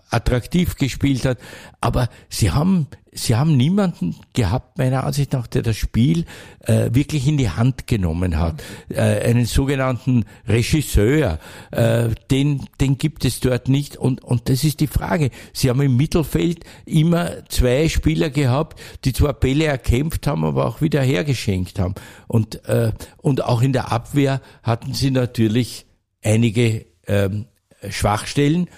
attraktiv 0.09 0.75
gespielt 0.75 1.25
hat. 1.25 1.37
Aber 1.79 2.09
sie 2.29 2.51
haben, 2.51 2.87
sie 3.13 3.35
haben 3.35 3.57
niemanden 3.57 4.15
gehabt, 4.33 4.77
meiner 4.77 5.03
Ansicht 5.03 5.33
nach, 5.33 5.47
der 5.47 5.61
das 5.61 5.75
Spiel 5.75 6.25
äh, 6.61 6.89
wirklich 6.93 7.27
in 7.27 7.37
die 7.37 7.49
Hand 7.49 7.87
genommen 7.87 8.37
hat. 8.37 8.63
Äh, 8.89 9.01
einen 9.01 9.45
sogenannten 9.45 10.25
Regisseur, 10.47 11.39
äh, 11.71 12.09
den, 12.29 12.65
den 12.79 12.97
gibt 12.97 13.25
es 13.25 13.39
dort 13.39 13.67
nicht. 13.67 13.97
Und, 13.97 14.23
und 14.23 14.47
das 14.49 14.63
ist 14.63 14.79
die 14.79 14.87
Frage. 14.87 15.29
Sie 15.53 15.69
haben 15.69 15.81
im 15.81 15.97
Mittelfeld 15.97 16.63
immer 16.85 17.47
zwei 17.49 17.89
Spieler 17.89 18.29
gehabt, 18.29 18.79
die 19.03 19.13
zwar 19.13 19.33
Bälle 19.33 19.65
erkämpft 19.65 20.25
haben, 20.27 20.45
aber 20.45 20.65
auch 20.65 20.81
wieder 20.81 21.01
hergeschenkt 21.01 21.79
haben. 21.79 21.95
Und, 22.27 22.63
äh, 22.65 22.93
und 23.17 23.43
auch 23.43 23.61
in 23.61 23.73
der 23.73 23.91
Abwehr 23.91 24.41
hatten 24.63 24.93
sie 24.93 25.11
natürlich 25.11 25.85
einige 26.23 26.85
ähm, 27.07 27.45
Schwachstellen. 27.89 28.69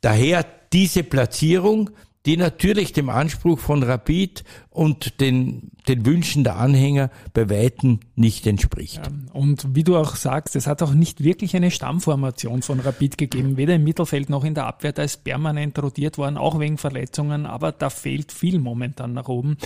Daher 0.00 0.44
diese 0.72 1.02
Platzierung, 1.02 1.90
die 2.26 2.36
natürlich 2.38 2.92
dem 2.92 3.10
Anspruch 3.10 3.58
von 3.58 3.82
Rapid 3.82 4.44
und 4.70 5.20
den, 5.20 5.70
den 5.88 6.06
Wünschen 6.06 6.42
der 6.42 6.56
Anhänger 6.56 7.10
bei 7.34 7.50
Weitem 7.50 8.00
nicht 8.16 8.46
entspricht. 8.46 9.02
Ja, 9.04 9.12
und 9.34 9.74
wie 9.74 9.84
du 9.84 9.96
auch 9.96 10.16
sagst, 10.16 10.56
es 10.56 10.66
hat 10.66 10.82
auch 10.82 10.94
nicht 10.94 11.22
wirklich 11.22 11.54
eine 11.54 11.70
Stammformation 11.70 12.62
von 12.62 12.80
Rapid 12.80 13.18
gegeben, 13.18 13.56
weder 13.56 13.74
im 13.74 13.84
Mittelfeld 13.84 14.30
noch 14.30 14.44
in 14.44 14.54
der 14.54 14.66
Abwehr. 14.66 14.92
Da 14.92 15.02
ist 15.02 15.24
permanent 15.24 15.78
rotiert 15.82 16.16
worden, 16.16 16.38
auch 16.38 16.58
wegen 16.58 16.78
Verletzungen, 16.78 17.44
aber 17.44 17.72
da 17.72 17.90
fehlt 17.90 18.32
viel 18.32 18.58
momentan 18.58 19.12
nach 19.12 19.28
oben. 19.28 19.58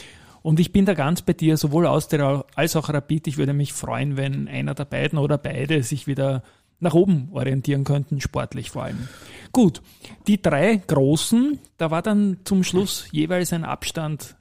Und 0.42 0.60
ich 0.60 0.72
bin 0.72 0.84
da 0.84 0.94
ganz 0.94 1.22
bei 1.22 1.32
dir, 1.32 1.56
sowohl 1.56 1.86
Austria 1.86 2.44
als 2.54 2.74
auch 2.74 2.88
Rapid. 2.88 3.26
Ich 3.26 3.38
würde 3.38 3.52
mich 3.52 3.72
freuen, 3.72 4.16
wenn 4.16 4.48
einer 4.48 4.74
der 4.74 4.84
beiden 4.84 5.18
oder 5.18 5.38
beide 5.38 5.82
sich 5.82 6.06
wieder 6.06 6.42
nach 6.80 6.94
oben 6.94 7.28
orientieren 7.32 7.84
könnten, 7.84 8.20
sportlich 8.20 8.70
vor 8.70 8.84
allem. 8.84 9.08
Gut, 9.52 9.82
die 10.26 10.40
drei 10.40 10.76
großen, 10.76 11.58
da 11.76 11.90
war 11.90 12.02
dann 12.02 12.38
zum 12.44 12.62
Schluss 12.62 13.08
jeweils 13.10 13.52
ein 13.52 13.64
Abstand 13.64 14.36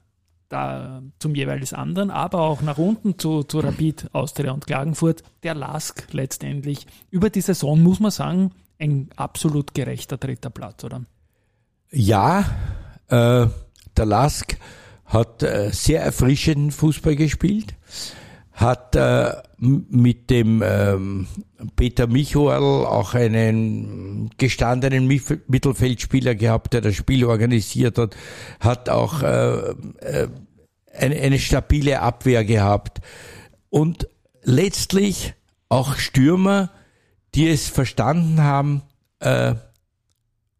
da 0.48 1.02
zum 1.18 1.34
jeweils 1.34 1.72
anderen, 1.72 2.10
aber 2.10 2.40
auch 2.40 2.62
nach 2.62 2.78
unten 2.78 3.18
zu, 3.18 3.42
zu 3.42 3.60
Rapid, 3.60 4.08
Austria 4.12 4.52
und 4.52 4.66
Klagenfurt, 4.66 5.22
der 5.42 5.54
Lask 5.54 6.06
letztendlich. 6.12 6.86
Über 7.10 7.30
die 7.30 7.42
Saison 7.42 7.82
muss 7.82 8.00
man 8.00 8.10
sagen, 8.10 8.52
ein 8.78 9.10
absolut 9.16 9.74
gerechter 9.74 10.16
dritter 10.16 10.50
Platz, 10.50 10.84
oder? 10.84 11.02
Ja, 11.90 12.44
äh, 13.08 13.46
der 13.96 14.06
Lask 14.06 14.56
hat 15.04 15.42
äh, 15.42 15.70
sehr 15.72 16.02
erfrischenden 16.02 16.70
Fußball 16.70 17.16
gespielt 17.16 17.74
hat 18.58 18.96
äh, 18.96 19.34
mit 19.58 20.30
dem 20.30 20.62
ähm, 20.64 21.28
Peter 21.76 22.08
Michoel 22.08 22.86
auch 22.86 23.14
einen 23.14 24.30
gestandenen 24.36 25.06
Mittelfeldspieler 25.06 26.34
gehabt, 26.34 26.72
der 26.72 26.80
das 26.80 26.96
Spiel 26.96 27.24
organisiert 27.24 27.98
hat, 27.98 28.16
hat 28.58 28.88
auch 28.88 29.22
äh, 29.22 29.70
äh, 30.00 30.28
eine, 30.92 31.16
eine 31.16 31.38
stabile 31.38 32.00
Abwehr 32.00 32.44
gehabt. 32.44 33.00
Und 33.70 34.08
letztlich 34.42 35.34
auch 35.68 35.94
Stürmer, 35.94 36.70
die 37.36 37.48
es 37.48 37.68
verstanden 37.68 38.42
haben, 38.42 38.82
äh, 39.20 39.54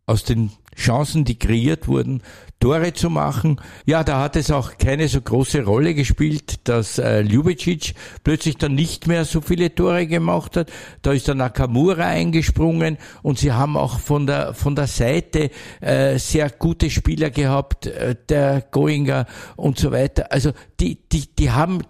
aus 0.07 0.23
den 0.23 0.53
Chancen, 0.77 1.25
die 1.25 1.39
kreiert 1.39 1.89
wurden, 1.89 2.23
Tore 2.61 2.93
zu 2.93 3.09
machen. 3.09 3.61
Ja, 3.87 4.03
da 4.03 4.21
hat 4.21 4.35
es 4.35 4.51
auch 4.51 4.79
keine 4.79 5.07
so 5.09 5.21
große 5.21 5.65
Rolle 5.65 5.95
gespielt, 5.95 6.69
dass 6.69 6.99
äh, 6.99 7.21
Ljubicic 7.21 7.95
plötzlich 8.25 8.57
dann 8.57 8.75
nicht 8.75 9.07
mehr 9.07 9.25
so 9.25 9.41
viele 9.41 9.75
Tore 9.75 10.07
gemacht 10.07 10.57
hat. 10.57 10.71
Da 11.03 11.13
ist 11.13 11.29
der 11.29 11.37
Nakamura 11.37 12.07
eingesprungen 12.07 12.99
und 13.23 13.39
sie 13.39 13.53
haben 13.53 13.77
auch 13.77 14.01
von 14.01 14.27
der 14.27 14.55
von 14.55 14.75
der 14.75 14.89
Seite 14.89 15.51
äh, 15.81 16.19
sehr 16.19 16.51
gute 16.51 16.91
Spieler 16.91 17.31
gehabt, 17.31 17.87
äh, 17.87 18.17
der 18.29 18.63
Goinger 18.71 19.27
und 19.57 19.79
so 19.79 19.93
weiter. 19.93 20.33
Also 20.33 20.53
die 20.81 21.09
die 21.09 21.35
die 21.37 21.51
haben 21.53 21.83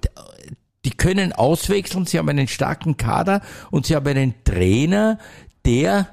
die 0.84 0.90
können 0.90 1.32
auswechseln, 1.32 2.06
sie 2.06 2.18
haben 2.18 2.28
einen 2.28 2.48
starken 2.48 2.96
Kader 2.96 3.40
und 3.70 3.86
sie 3.86 3.96
haben 3.96 4.06
einen 4.06 4.34
Trainer, 4.44 5.18
der 5.64 6.08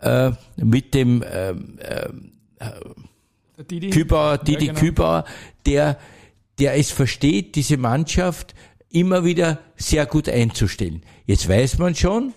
äh, 0.00 0.30
mit 0.56 0.94
dem 0.94 1.24
ähm, 1.30 1.78
äh, 1.80 2.06
äh, 2.64 2.70
Didi, 3.62 3.90
Kübauer, 3.90 4.38
Didi 4.38 4.66
ja, 4.66 4.72
genau. 4.72 4.80
Kübauer, 4.80 5.24
der, 5.64 5.98
der 6.58 6.76
es 6.76 6.90
versteht, 6.90 7.54
diese 7.54 7.76
Mannschaft 7.76 8.54
immer 8.90 9.24
wieder 9.24 9.60
sehr 9.76 10.06
gut 10.06 10.28
einzustellen. 10.28 11.02
Jetzt 11.24 11.48
weiß 11.48 11.78
man 11.78 11.94
schon, 11.94 12.34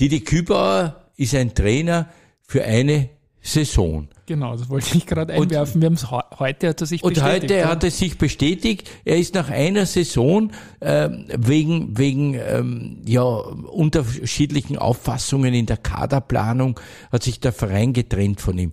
Didi 0.00 0.20
Kübauer 0.20 1.10
ist 1.16 1.34
ein 1.34 1.54
Trainer 1.54 2.08
für 2.42 2.64
eine 2.64 3.10
Saison. 3.40 4.08
Genau, 4.26 4.56
das 4.56 4.68
wollte 4.68 4.96
ich 4.96 5.06
gerade 5.06 5.32
einwerfen. 5.32 5.80
Wir 5.80 5.86
haben 5.86 5.94
es 5.94 6.10
heute 6.10 6.68
hat 6.68 6.80
er 6.80 6.86
sich 6.86 7.04
und 7.04 7.14
bestätigt. 7.14 7.42
Und 7.42 7.42
heute 7.42 7.54
ja? 7.54 7.68
hat 7.68 7.84
er 7.84 7.92
sich 7.92 8.18
bestätigt. 8.18 8.90
Er 9.04 9.18
ist 9.18 9.34
nach 9.34 9.50
einer 9.50 9.86
Saison 9.86 10.50
äh, 10.80 11.08
wegen 11.38 11.96
wegen 11.96 12.34
ähm, 12.34 13.02
ja 13.06 13.22
unterschiedlichen 13.22 14.78
Auffassungen 14.78 15.54
in 15.54 15.66
der 15.66 15.76
Kaderplanung 15.76 16.80
hat 17.12 17.22
sich 17.22 17.38
der 17.38 17.52
Verein 17.52 17.92
getrennt 17.92 18.40
von 18.40 18.58
ihm. 18.58 18.72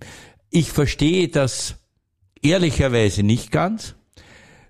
Ich 0.55 0.71
verstehe 0.71 1.29
das 1.29 1.77
ehrlicherweise 2.43 3.23
nicht 3.23 3.49
ganz, 3.49 3.95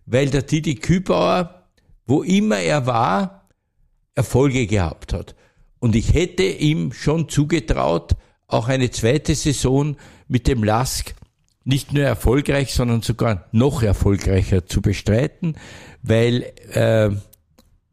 weil 0.05 0.29
der 0.29 0.43
Didi 0.43 0.75
Kübauer, 0.75 1.65
wo 2.05 2.23
immer 2.23 2.59
er 2.59 2.85
war, 2.85 3.49
Erfolge 4.15 4.65
gehabt 4.65 5.11
hat. 5.11 5.35
Und 5.79 5.97
ich 5.97 6.13
hätte 6.13 6.43
ihm 6.43 6.93
schon 6.93 7.27
zugetraut, 7.27 8.13
auch 8.47 8.69
eine 8.69 8.91
zweite 8.91 9.35
Saison 9.35 9.97
mit 10.29 10.47
dem 10.47 10.63
Lask 10.63 11.15
nicht 11.65 11.91
nur 11.91 12.05
erfolgreich, 12.05 12.73
sondern 12.73 13.01
sogar 13.01 13.49
noch 13.51 13.83
erfolgreicher 13.83 14.65
zu 14.65 14.81
bestreiten, 14.81 15.57
weil 16.01 16.53
äh, 16.71 17.09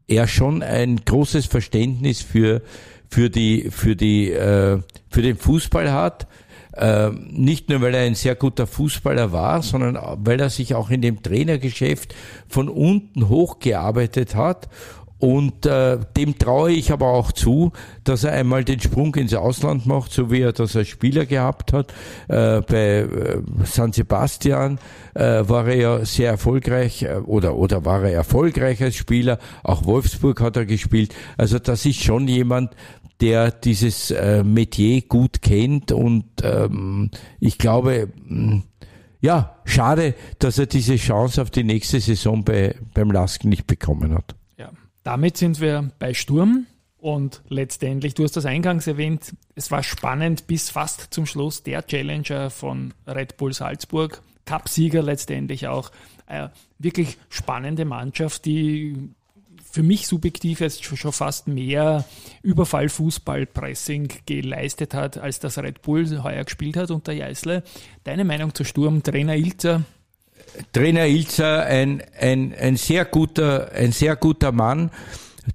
er 0.07 0.27
schon 0.29 0.63
ein 0.63 1.01
großes 1.03 1.45
Verständnis 1.47 2.21
für 2.21 2.61
für 3.09 3.29
die 3.29 3.69
für 3.69 3.97
die 3.97 4.31
äh, 4.31 4.79
für 5.09 5.21
den 5.21 5.35
Fußball 5.35 5.91
hat. 5.91 6.29
Äh, 6.73 7.09
nicht 7.09 7.69
nur, 7.69 7.81
weil 7.81 7.93
er 7.95 8.05
ein 8.05 8.15
sehr 8.15 8.35
guter 8.35 8.65
Fußballer 8.65 9.31
war, 9.31 9.61
sondern 9.61 9.99
weil 10.23 10.39
er 10.39 10.49
sich 10.49 10.73
auch 10.73 10.89
in 10.89 11.01
dem 11.01 11.21
Trainergeschäft 11.21 12.15
von 12.47 12.69
unten 12.69 13.27
hochgearbeitet 13.27 14.35
hat 14.35 14.69
Und 15.21 15.67
äh, 15.67 15.99
dem 16.17 16.39
traue 16.39 16.71
ich 16.71 16.91
aber 16.91 17.09
auch 17.09 17.31
zu, 17.31 17.73
dass 18.03 18.23
er 18.23 18.33
einmal 18.33 18.63
den 18.63 18.79
Sprung 18.79 19.13
ins 19.13 19.35
Ausland 19.35 19.85
macht, 19.85 20.11
so 20.11 20.31
wie 20.31 20.41
er 20.41 20.51
das 20.51 20.75
als 20.75 20.87
Spieler 20.87 21.27
gehabt 21.27 21.73
hat. 21.73 21.93
Äh, 22.27 22.61
bei 22.61 23.01
äh, 23.01 23.41
San 23.63 23.93
Sebastian 23.93 24.79
äh, 25.13 25.43
war 25.47 25.67
er 25.67 25.75
ja 25.75 26.05
sehr 26.05 26.31
erfolgreich 26.31 27.03
äh, 27.03 27.17
oder, 27.23 27.55
oder 27.55 27.85
war 27.85 28.03
er 28.03 28.13
erfolgreich 28.13 28.81
als 28.81 28.95
Spieler. 28.95 29.37
Auch 29.61 29.85
Wolfsburg 29.85 30.41
hat 30.41 30.57
er 30.57 30.65
gespielt. 30.65 31.13
Also 31.37 31.59
das 31.59 31.85
ist 31.85 32.01
schon 32.01 32.27
jemand, 32.27 32.71
der 33.21 33.51
dieses 33.51 34.11
äh, 34.11 34.43
Metier 34.43 35.01
gut 35.01 35.41
kennt 35.41 35.91
und 35.91 36.25
ähm, 36.43 37.11
ich 37.39 37.57
glaube, 37.57 38.09
mm, 38.25 38.59
ja, 39.21 39.55
schade, 39.65 40.15
dass 40.39 40.57
er 40.57 40.65
diese 40.65 40.95
Chance 40.95 41.41
auf 41.41 41.51
die 41.51 41.63
nächste 41.63 41.99
Saison 41.99 42.43
bei, 42.43 42.75
beim 42.93 43.11
Lasken 43.11 43.49
nicht 43.49 43.67
bekommen 43.67 44.13
hat. 44.13 44.35
Damit 45.03 45.37
sind 45.37 45.59
wir 45.59 45.91
bei 45.97 46.13
Sturm 46.13 46.67
und 46.97 47.41
letztendlich, 47.49 48.13
du 48.13 48.23
hast 48.23 48.37
das 48.37 48.45
eingangs 48.45 48.85
erwähnt, 48.85 49.33
es 49.55 49.71
war 49.71 49.81
spannend 49.81 50.45
bis 50.45 50.69
fast 50.69 51.07
zum 51.11 51.25
Schluss 51.25 51.63
der 51.63 51.85
Challenger 51.85 52.51
von 52.51 52.93
Red 53.07 53.37
Bull 53.37 53.53
Salzburg, 53.53 54.21
Cupsieger 54.45 55.01
letztendlich 55.01 55.67
auch. 55.67 55.91
Äh, 56.27 56.49
wirklich 56.77 57.17
spannende 57.29 57.85
Mannschaft, 57.85 58.45
die 58.45 59.09
für 59.71 59.83
mich 59.83 60.07
subjektiv 60.07 60.59
jetzt 60.59 60.83
schon 60.83 61.11
fast 61.11 61.47
mehr 61.47 62.05
Überfall, 62.43 62.89
Fußball, 62.89 63.45
Pressing 63.45 64.09
geleistet 64.25 64.93
hat, 64.93 65.17
als 65.17 65.39
das 65.39 65.57
Red 65.57 65.81
Bull 65.81 66.05
heuer 66.23 66.43
gespielt 66.43 66.75
hat 66.77 66.91
unter 66.91 67.13
Jeißle. 67.13 67.63
Deine 68.03 68.25
Meinung 68.25 68.53
zu 68.53 68.63
Sturm, 68.63 69.01
Trainer 69.01 69.35
Ilzer, 69.35 69.83
Trainer 70.73 71.05
Ilzer 71.05 71.65
ein, 71.65 72.03
ein, 72.19 72.53
ein 72.53 72.75
sehr 72.75 73.05
guter, 73.05 73.71
ein 73.71 73.91
sehr 73.91 74.15
guter 74.15 74.51
Mann, 74.51 74.91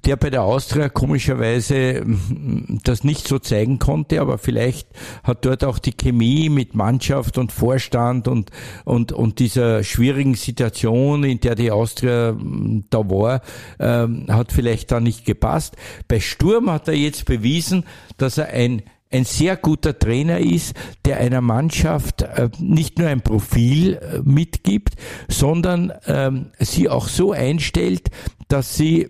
der 0.05 0.17
bei 0.17 0.31
der 0.31 0.43
Austria 0.43 0.89
komischerweise 0.89 2.03
mm, 2.05 2.79
das 2.85 3.05
nicht 3.05 3.29
so 3.29 3.39
zeigen 3.39 3.79
konnte, 3.79 4.21
aber 4.21 4.39
vielleicht 4.39 4.89
hat 5.23 5.45
dort 5.45 5.65
auch 5.65 5.79
die 5.79 5.93
Chemie 5.93 6.49
mit 6.49 6.75
Mannschaft 6.75 7.39
und 7.39 7.53
Vorstand 7.53 8.29
und, 8.29 8.51
und, 8.85 9.13
und 9.13 9.39
dieser 9.39 9.85
schwierigen 9.85 10.35
Situation, 10.35 11.25
in 11.25 11.41
der 11.41 11.55
die 11.55 11.71
Austria 11.71 12.33
mm, 12.33 12.85
da 12.91 12.99
war, 13.11 13.43
ähm, 13.79 14.27
hat 14.29 14.53
vielleicht 14.53 14.91
da 14.91 15.01
nicht 15.01 15.25
gepasst. 15.25 15.77
Bei 16.09 16.21
Sturm 16.21 16.71
hat 16.71 16.89
er 16.89 16.95
jetzt 16.95 17.25
bewiesen, 17.25 17.85
dass 18.17 18.39
er 18.39 18.49
ein 18.49 18.83
ein 19.09 19.25
sehr 19.25 19.57
guter 19.57 19.99
Trainer 19.99 20.41
ist, 20.41 20.75
der 21.05 21.19
einer 21.19 21.41
Mannschaft 21.41 22.23
äh, 22.23 22.51
nicht 22.59 22.99
nur 22.99 23.09
ein 23.09 23.21
Profil 23.21 23.95
äh, 23.95 24.19
mitgibt, 24.25 24.95
sondern 25.29 25.93
ähm, 26.07 26.51
sie 26.59 26.89
auch 26.89 27.09
so 27.09 27.33
einstellt, 27.33 28.11
dass 28.49 28.77
sie, 28.77 29.09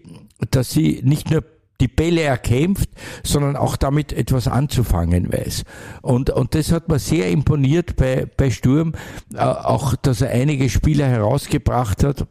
dass 0.51 0.71
sie 0.71 1.01
nicht 1.05 1.31
nur 1.31 1.43
die 1.81 1.89
Bälle 1.89 2.23
erkämpft, 2.23 2.89
sondern 3.23 3.57
auch 3.57 3.77
damit 3.77 4.13
etwas 4.13 4.49
anzufangen 4.49 5.33
weiß. 5.33 5.65
Und, 6.03 6.31
und 6.31 6.55
das 6.55 6.73
hat 6.73 6.89
mir 6.89 6.99
sehr 6.99 7.31
imponiert 7.31 7.97
bei, 7.97 8.27
bei 8.37 8.51
Sturm, 8.51 8.95
äh, 9.35 9.41
auch 9.41 9.95
dass 9.97 10.23
er 10.23 10.31
einige 10.31 10.71
Spieler 10.71 11.07
herausgebracht 11.07 12.03
hat, 12.05 12.27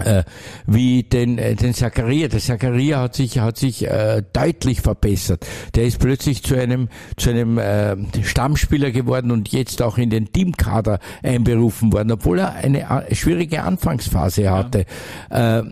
äh, 0.00 0.24
wie 0.66 1.02
den, 1.02 1.38
äh, 1.38 1.54
den 1.54 1.74
Zakaria. 1.74 2.28
Der 2.28 2.40
Zakaria 2.40 3.00
hat 3.00 3.14
sich, 3.14 3.38
hat 3.38 3.56
sich 3.56 3.86
äh, 3.86 4.22
deutlich 4.32 4.80
verbessert. 4.80 5.46
Der 5.74 5.84
ist 5.84 5.98
plötzlich 5.98 6.42
zu 6.42 6.54
einem, 6.56 6.88
zu 7.16 7.30
einem 7.30 7.58
äh, 7.58 7.96
Stammspieler 8.22 8.90
geworden 8.90 9.30
und 9.30 9.50
jetzt 9.50 9.82
auch 9.82 9.98
in 9.98 10.10
den 10.10 10.32
Teamkader 10.32 10.98
einberufen 11.22 11.92
worden, 11.92 12.12
obwohl 12.12 12.40
er 12.40 12.54
eine 12.54 12.86
schwierige 13.12 13.62
Anfangsphase 13.62 14.50
hatte. 14.50 14.86
Ja. 15.30 15.60
Äh, 15.60 15.64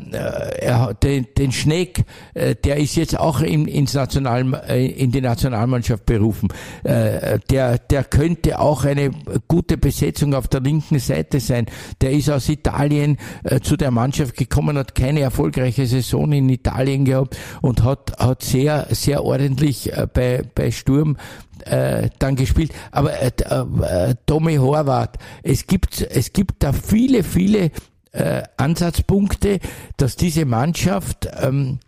er 0.60 0.80
hat 0.80 1.02
den, 1.02 1.26
den 1.36 1.52
Schneck, 1.52 2.04
äh, 2.34 2.54
der 2.54 2.76
ist 2.76 2.96
jetzt 2.96 3.18
auch 3.18 3.40
in, 3.40 3.66
ins 3.66 3.94
National, 3.94 4.62
äh, 4.68 4.86
in 4.86 5.10
die 5.10 5.20
Nationalmannschaft 5.20 6.06
berufen. 6.06 6.48
Äh, 6.84 7.38
der, 7.50 7.78
der 7.78 8.04
könnte 8.04 8.58
auch 8.58 8.84
eine 8.84 9.10
gute 9.46 9.76
Besetzung 9.76 10.34
auf 10.34 10.48
der 10.48 10.60
linken 10.60 10.98
Seite 10.98 11.40
sein. 11.40 11.66
Der 12.00 12.12
ist 12.12 12.30
aus 12.30 12.48
Italien 12.48 13.18
äh, 13.44 13.60
zu 13.60 13.76
der 13.76 13.90
Mannschaft 13.90 14.17
Mannschaft 14.18 14.36
gekommen, 14.36 14.76
hat 14.76 14.96
keine 14.96 15.20
erfolgreiche 15.20 15.86
Saison 15.86 16.32
in 16.32 16.48
Italien 16.48 17.04
gehabt 17.04 17.36
und 17.62 17.84
hat, 17.84 18.18
hat 18.18 18.42
sehr, 18.42 18.88
sehr 18.90 19.22
ordentlich 19.24 19.92
äh, 19.92 20.08
bei, 20.12 20.42
bei 20.56 20.72
Sturm 20.72 21.16
äh, 21.64 22.10
dann 22.18 22.34
gespielt. 22.34 22.72
Aber 22.90 23.12
äh, 23.20 23.28
äh, 23.28 24.14
Tommy 24.26 24.56
Horvath, 24.56 25.18
es 25.44 25.68
gibt, 25.68 26.00
es 26.00 26.32
gibt 26.32 26.64
da 26.64 26.72
viele, 26.72 27.22
viele 27.22 27.70
äh, 28.10 28.42
Ansatzpunkte, 28.56 29.60
dass 29.96 30.16
diese 30.16 30.46
Mannschaft 30.46 31.28
ähm, 31.40 31.78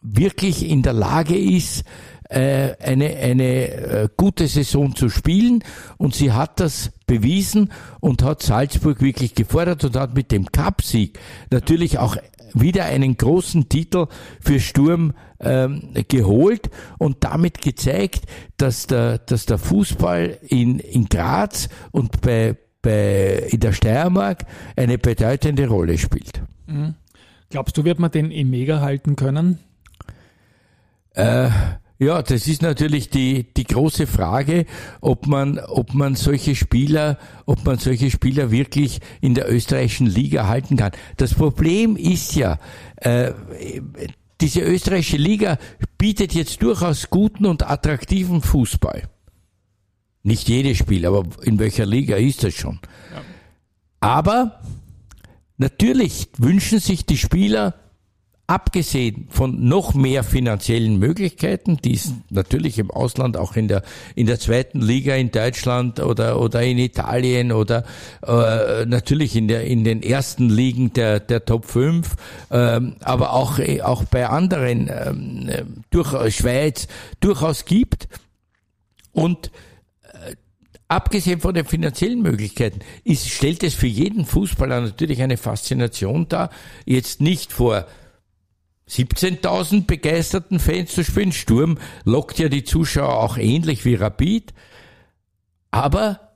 wirklich 0.00 0.66
in 0.66 0.80
der 0.82 0.94
Lage 0.94 1.36
ist, 1.36 1.84
äh, 2.30 2.76
eine, 2.80 3.16
eine 3.16 3.68
äh, 3.68 4.08
gute 4.16 4.46
Saison 4.46 4.94
zu 4.94 5.08
spielen 5.08 5.64
und 5.98 6.14
sie 6.14 6.32
hat 6.32 6.60
das 6.60 6.92
bewiesen 7.06 7.72
und 7.98 8.22
hat 8.22 8.42
Salzburg 8.42 9.02
wirklich 9.02 9.34
gefordert 9.34 9.84
und 9.84 9.96
hat 9.96 10.14
mit 10.14 10.30
dem 10.30 10.46
Cupsieg 10.46 11.18
natürlich 11.50 11.98
auch 11.98 12.16
wieder 12.54 12.84
einen 12.84 13.16
großen 13.16 13.68
Titel 13.68 14.06
für 14.40 14.60
Sturm 14.60 15.12
ähm, 15.40 15.90
geholt 16.08 16.70
und 16.98 17.24
damit 17.24 17.62
gezeigt, 17.62 18.26
dass 18.56 18.86
der, 18.86 19.18
dass 19.18 19.46
der 19.46 19.58
Fußball 19.58 20.38
in, 20.42 20.78
in 20.78 21.06
Graz 21.06 21.68
und 21.90 22.20
bei, 22.20 22.56
bei, 22.82 23.48
in 23.50 23.60
der 23.60 23.72
Steiermark 23.72 24.44
eine 24.76 24.98
bedeutende 24.98 25.66
Rolle 25.68 25.98
spielt. 25.98 26.42
Mhm. 26.66 26.94
Glaubst 27.48 27.76
du, 27.76 27.84
wird 27.84 27.98
man 27.98 28.12
den 28.12 28.30
im 28.30 28.50
Mega 28.50 28.80
halten 28.80 29.16
können? 29.16 29.58
Äh, 31.14 31.50
ja, 32.00 32.22
das 32.22 32.48
ist 32.48 32.62
natürlich 32.62 33.10
die, 33.10 33.44
die 33.54 33.64
große 33.64 34.06
Frage, 34.06 34.64
ob 35.02 35.26
man, 35.26 35.58
ob 35.58 35.92
man 35.92 36.16
solche 36.16 36.54
Spieler, 36.54 37.18
ob 37.44 37.66
man 37.66 37.78
solche 37.78 38.10
Spieler 38.10 38.50
wirklich 38.50 39.00
in 39.20 39.34
der 39.34 39.52
österreichischen 39.52 40.06
Liga 40.06 40.48
halten 40.48 40.78
kann. 40.78 40.92
Das 41.18 41.34
Problem 41.34 41.96
ist 41.96 42.34
ja, 42.36 42.58
äh, 42.96 43.32
diese 44.40 44.60
österreichische 44.62 45.18
Liga 45.18 45.58
bietet 45.98 46.32
jetzt 46.32 46.62
durchaus 46.62 47.10
guten 47.10 47.44
und 47.44 47.68
attraktiven 47.68 48.40
Fußball. 48.40 49.02
Nicht 50.22 50.48
jedes 50.48 50.78
Spiel, 50.78 51.04
aber 51.04 51.26
in 51.42 51.58
welcher 51.58 51.84
Liga 51.84 52.16
ist 52.16 52.44
das 52.44 52.54
schon? 52.54 52.80
Ja. 53.14 53.22
Aber 54.00 54.62
natürlich 55.58 56.28
wünschen 56.38 56.78
sich 56.78 57.04
die 57.04 57.18
Spieler 57.18 57.74
abgesehen 58.50 59.28
von 59.30 59.68
noch 59.68 59.94
mehr 59.94 60.24
finanziellen 60.24 60.98
Möglichkeiten, 60.98 61.76
die 61.76 61.94
es 61.94 62.14
natürlich 62.30 62.80
im 62.80 62.90
Ausland 62.90 63.36
auch 63.36 63.54
in 63.54 63.68
der 63.68 63.84
in 64.16 64.26
der 64.26 64.40
zweiten 64.40 64.80
Liga 64.80 65.14
in 65.14 65.30
Deutschland 65.30 66.00
oder 66.00 66.40
oder 66.40 66.60
in 66.60 66.76
Italien 66.78 67.52
oder 67.52 67.84
äh, 68.26 68.86
natürlich 68.86 69.36
in 69.36 69.46
der 69.46 69.66
in 69.66 69.84
den 69.84 70.02
ersten 70.02 70.48
Ligen 70.48 70.92
der 70.94 71.20
der 71.20 71.44
Top 71.44 71.64
5, 71.64 72.16
ähm, 72.50 72.96
aber 73.02 73.34
auch 73.34 73.60
auch 73.84 74.02
bei 74.02 74.26
anderen 74.26 74.90
ähm, 74.92 75.84
durch 75.90 76.34
Schweiz 76.34 76.88
durchaus 77.20 77.64
gibt. 77.64 78.08
Und 79.12 79.52
äh, 80.02 80.34
Abgesehen 80.88 81.38
von 81.38 81.54
den 81.54 81.66
finanziellen 81.66 82.20
Möglichkeiten 82.20 82.80
ist, 83.04 83.28
stellt 83.28 83.62
es 83.62 83.74
für 83.74 83.86
jeden 83.86 84.26
Fußballer 84.26 84.80
natürlich 84.80 85.22
eine 85.22 85.36
Faszination 85.36 86.26
dar, 86.28 86.50
jetzt 86.84 87.20
nicht 87.20 87.52
vor 87.52 87.86
17.000 88.90 89.86
begeisterten 89.86 90.58
Fans 90.58 90.92
zu 90.92 91.04
spielen. 91.04 91.32
Sturm 91.32 91.78
lockt 92.04 92.38
ja 92.38 92.48
die 92.48 92.64
Zuschauer 92.64 93.22
auch 93.22 93.38
ähnlich 93.38 93.84
wie 93.84 93.94
Rapid. 93.94 94.52
Aber 95.70 96.30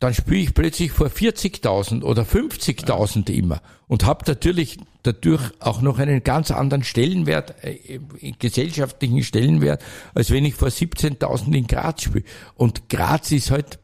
dann 0.00 0.14
spiele 0.14 0.40
ich 0.40 0.54
plötzlich 0.54 0.92
vor 0.92 1.08
40.000 1.08 2.02
oder 2.02 2.22
50.000 2.22 3.30
immer 3.30 3.60
und 3.88 4.04
habe 4.04 4.24
natürlich 4.28 4.78
dadurch 5.02 5.42
auch 5.60 5.80
noch 5.80 5.98
einen 5.98 6.22
ganz 6.22 6.50
anderen 6.50 6.84
Stellenwert, 6.84 7.54
äh, 7.64 7.98
gesellschaftlichen 8.38 9.22
Stellenwert, 9.24 9.82
als 10.14 10.30
wenn 10.30 10.44
ich 10.44 10.54
vor 10.54 10.68
17.000 10.68 11.56
in 11.56 11.66
Graz 11.66 12.02
spiele. 12.02 12.24
Und 12.54 12.88
Graz 12.88 13.32
ist 13.32 13.50
halt, 13.50 13.80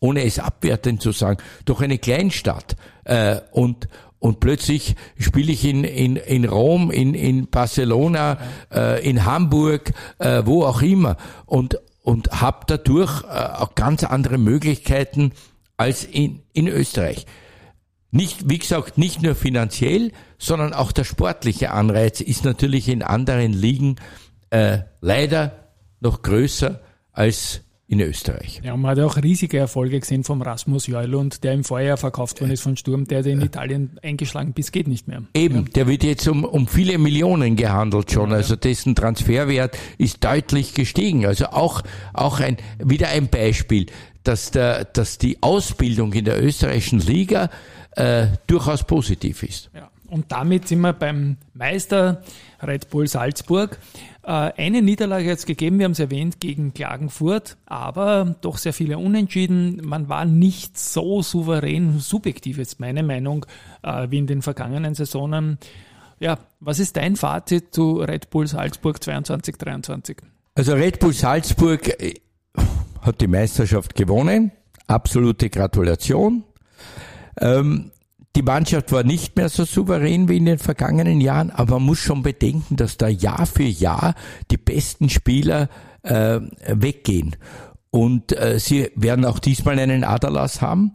ohne 0.00 0.22
es 0.22 0.38
abwertend 0.38 1.02
zu 1.02 1.12
sagen, 1.12 1.42
doch 1.64 1.82
eine 1.82 1.98
Kleinstadt. 1.98 2.76
Äh, 3.04 3.40
und, 3.52 3.88
und 4.18 4.40
plötzlich 4.40 4.96
spiele 5.18 5.52
ich 5.52 5.64
in, 5.64 5.84
in, 5.84 6.16
in 6.16 6.44
Rom, 6.44 6.90
in, 6.90 7.14
in 7.14 7.48
Barcelona, 7.48 8.38
äh, 8.72 9.08
in 9.08 9.24
Hamburg, 9.24 9.92
äh, 10.18 10.42
wo 10.44 10.64
auch 10.64 10.82
immer 10.82 11.16
und, 11.46 11.78
und 12.02 12.40
habe 12.40 12.64
dadurch 12.66 13.22
äh, 13.24 13.26
auch 13.26 13.74
ganz 13.74 14.02
andere 14.04 14.38
Möglichkeiten 14.38 15.32
als 15.76 16.04
in, 16.04 16.42
in 16.52 16.66
Österreich. 16.66 17.26
Nicht, 18.10 18.48
wie 18.48 18.58
gesagt, 18.58 18.98
nicht 18.98 19.22
nur 19.22 19.34
finanziell, 19.34 20.12
sondern 20.38 20.72
auch 20.72 20.92
der 20.92 21.04
sportliche 21.04 21.70
Anreiz 21.72 22.20
ist 22.20 22.44
natürlich 22.44 22.88
in 22.88 23.02
anderen 23.02 23.52
Ligen 23.52 23.96
äh, 24.50 24.78
leider 25.00 25.68
noch 26.00 26.22
größer 26.22 26.80
als 27.12 27.60
in 27.90 28.00
Österreich. 28.00 28.60
Ja, 28.62 28.76
man 28.76 28.90
hat 28.90 28.98
ja 28.98 29.06
auch 29.06 29.16
riesige 29.16 29.56
Erfolge 29.56 29.98
gesehen 29.98 30.22
vom 30.22 30.42
Rasmus 30.42 30.86
Jörlund, 30.86 31.42
der 31.42 31.54
im 31.54 31.64
Vorjahr 31.64 31.96
verkauft 31.96 32.38
worden 32.40 32.50
ist 32.50 32.60
von 32.60 32.76
Sturm, 32.76 33.06
der 33.06 33.24
in 33.24 33.40
Italien 33.40 33.98
eingeschlagen 34.02 34.52
bis 34.52 34.72
geht 34.72 34.88
nicht 34.88 35.08
mehr. 35.08 35.22
Eben, 35.32 35.56
ja. 35.56 35.62
der 35.74 35.86
wird 35.86 36.04
jetzt 36.04 36.28
um, 36.28 36.44
um 36.44 36.66
viele 36.68 36.98
Millionen 36.98 37.56
gehandelt 37.56 38.12
schon, 38.12 38.32
also 38.32 38.56
dessen 38.56 38.94
Transferwert 38.94 39.78
ist 39.96 40.22
deutlich 40.22 40.74
gestiegen. 40.74 41.24
Also 41.24 41.46
auch, 41.46 41.82
auch 42.12 42.40
ein, 42.40 42.58
wieder 42.78 43.08
ein 43.08 43.28
Beispiel, 43.28 43.86
dass 44.22 44.50
der, 44.50 44.84
dass 44.84 45.16
die 45.16 45.42
Ausbildung 45.42 46.12
in 46.12 46.26
der 46.26 46.44
österreichischen 46.44 47.00
Liga 47.00 47.48
äh, 47.92 48.26
durchaus 48.46 48.84
positiv 48.84 49.42
ist. 49.42 49.70
Ja. 49.74 49.90
Und 50.08 50.32
damit 50.32 50.68
sind 50.68 50.80
wir 50.80 50.92
beim 50.94 51.36
Meister 51.52 52.22
Red 52.62 52.90
Bull 52.90 53.06
Salzburg. 53.06 53.78
Äh, 54.22 54.30
eine 54.30 54.82
Niederlage 54.82 55.26
jetzt 55.26 55.46
gegeben, 55.46 55.78
wir 55.78 55.84
haben 55.84 55.92
es 55.92 55.98
erwähnt, 55.98 56.40
gegen 56.40 56.74
Klagenfurt, 56.74 57.56
aber 57.66 58.36
doch 58.40 58.56
sehr 58.56 58.72
viele 58.72 58.98
Unentschieden. 58.98 59.80
Man 59.84 60.08
war 60.08 60.24
nicht 60.24 60.78
so 60.78 61.22
souverän, 61.22 61.98
subjektiv 61.98 62.58
jetzt 62.58 62.80
meine 62.80 63.02
Meinung, 63.02 63.46
äh, 63.82 64.06
wie 64.10 64.18
in 64.18 64.26
den 64.26 64.42
vergangenen 64.42 64.94
Saisonen. 64.94 65.58
Ja, 66.20 66.38
was 66.60 66.78
ist 66.78 66.96
dein 66.96 67.16
Fazit 67.16 67.74
zu 67.74 68.00
Red 68.00 68.30
Bull 68.30 68.46
Salzburg 68.46 69.02
22, 69.02 69.56
23? 69.56 70.16
Also 70.54 70.72
Red 70.72 70.98
Bull 71.00 71.12
Salzburg 71.12 72.02
äh, 72.02 72.14
hat 73.02 73.20
die 73.20 73.28
Meisterschaft 73.28 73.94
gewonnen. 73.94 74.52
Absolute 74.86 75.50
Gratulation. 75.50 76.44
Ähm, 77.40 77.92
die 78.36 78.42
Mannschaft 78.42 78.92
war 78.92 79.02
nicht 79.02 79.36
mehr 79.36 79.48
so 79.48 79.64
souverän 79.64 80.28
wie 80.28 80.36
in 80.36 80.44
den 80.44 80.58
vergangenen 80.58 81.20
Jahren, 81.20 81.50
aber 81.50 81.74
man 81.74 81.86
muss 81.86 81.98
schon 81.98 82.22
bedenken, 82.22 82.76
dass 82.76 82.96
da 82.96 83.08
Jahr 83.08 83.46
für 83.46 83.64
Jahr 83.64 84.14
die 84.50 84.56
besten 84.56 85.08
Spieler 85.08 85.68
äh, 86.02 86.40
weggehen. 86.66 87.36
Und 87.90 88.36
äh, 88.36 88.60
sie 88.60 88.90
werden 88.94 89.24
auch 89.24 89.38
diesmal 89.38 89.78
einen 89.78 90.04
Aderlass 90.04 90.60
haben. 90.60 90.92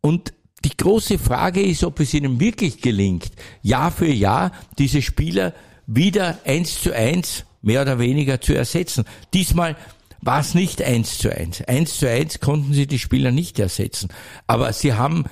Und 0.00 0.32
die 0.64 0.76
große 0.76 1.18
Frage 1.18 1.62
ist, 1.62 1.84
ob 1.84 2.00
es 2.00 2.14
ihnen 2.14 2.40
wirklich 2.40 2.80
gelingt, 2.80 3.30
Jahr 3.62 3.90
für 3.90 4.10
Jahr 4.10 4.52
diese 4.78 5.02
Spieler 5.02 5.52
wieder 5.86 6.38
eins 6.44 6.80
zu 6.80 6.94
eins 6.94 7.44
mehr 7.62 7.82
oder 7.82 7.98
weniger 7.98 8.40
zu 8.40 8.54
ersetzen. 8.54 9.04
Diesmal 9.34 9.76
war 10.20 10.40
es 10.40 10.54
nicht 10.54 10.82
eins 10.82 11.18
zu 11.18 11.34
eins. 11.34 11.62
Eins 11.62 11.98
zu 11.98 12.08
eins 12.08 12.40
konnten 12.40 12.72
sie 12.72 12.86
die 12.86 12.98
Spieler 12.98 13.30
nicht 13.30 13.58
ersetzen. 13.58 14.08
Aber 14.46 14.72
sie 14.72 14.94
haben 14.94 15.24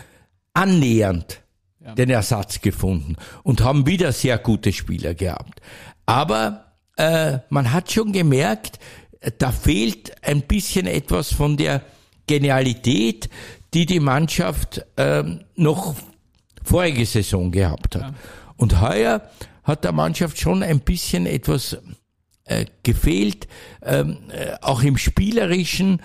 annähernd 0.56 1.42
ja. 1.84 1.94
den 1.94 2.10
Ersatz 2.10 2.60
gefunden 2.60 3.16
und 3.42 3.62
haben 3.62 3.86
wieder 3.86 4.12
sehr 4.12 4.38
gute 4.38 4.72
Spieler 4.72 5.14
gehabt. 5.14 5.60
Aber 6.06 6.72
äh, 6.96 7.38
man 7.50 7.72
hat 7.72 7.92
schon 7.92 8.12
gemerkt, 8.12 8.78
da 9.38 9.50
fehlt 9.52 10.12
ein 10.24 10.42
bisschen 10.42 10.86
etwas 10.86 11.32
von 11.32 11.56
der 11.56 11.82
Genialität, 12.26 13.28
die 13.74 13.86
die 13.86 14.00
Mannschaft 14.00 14.84
äh, 14.96 15.22
noch 15.56 15.94
vorige 16.62 17.04
Saison 17.04 17.50
gehabt 17.50 17.96
hat. 17.96 18.02
Ja. 18.02 18.14
Und 18.56 18.80
heuer 18.80 19.30
hat 19.62 19.84
der 19.84 19.92
Mannschaft 19.92 20.38
schon 20.38 20.62
ein 20.62 20.80
bisschen 20.80 21.26
etwas 21.26 21.76
äh, 22.44 22.64
gefehlt, 22.82 23.48
ähm, 23.82 24.18
äh, 24.30 24.54
auch 24.62 24.82
im 24.82 24.96
Spielerischen. 24.96 26.00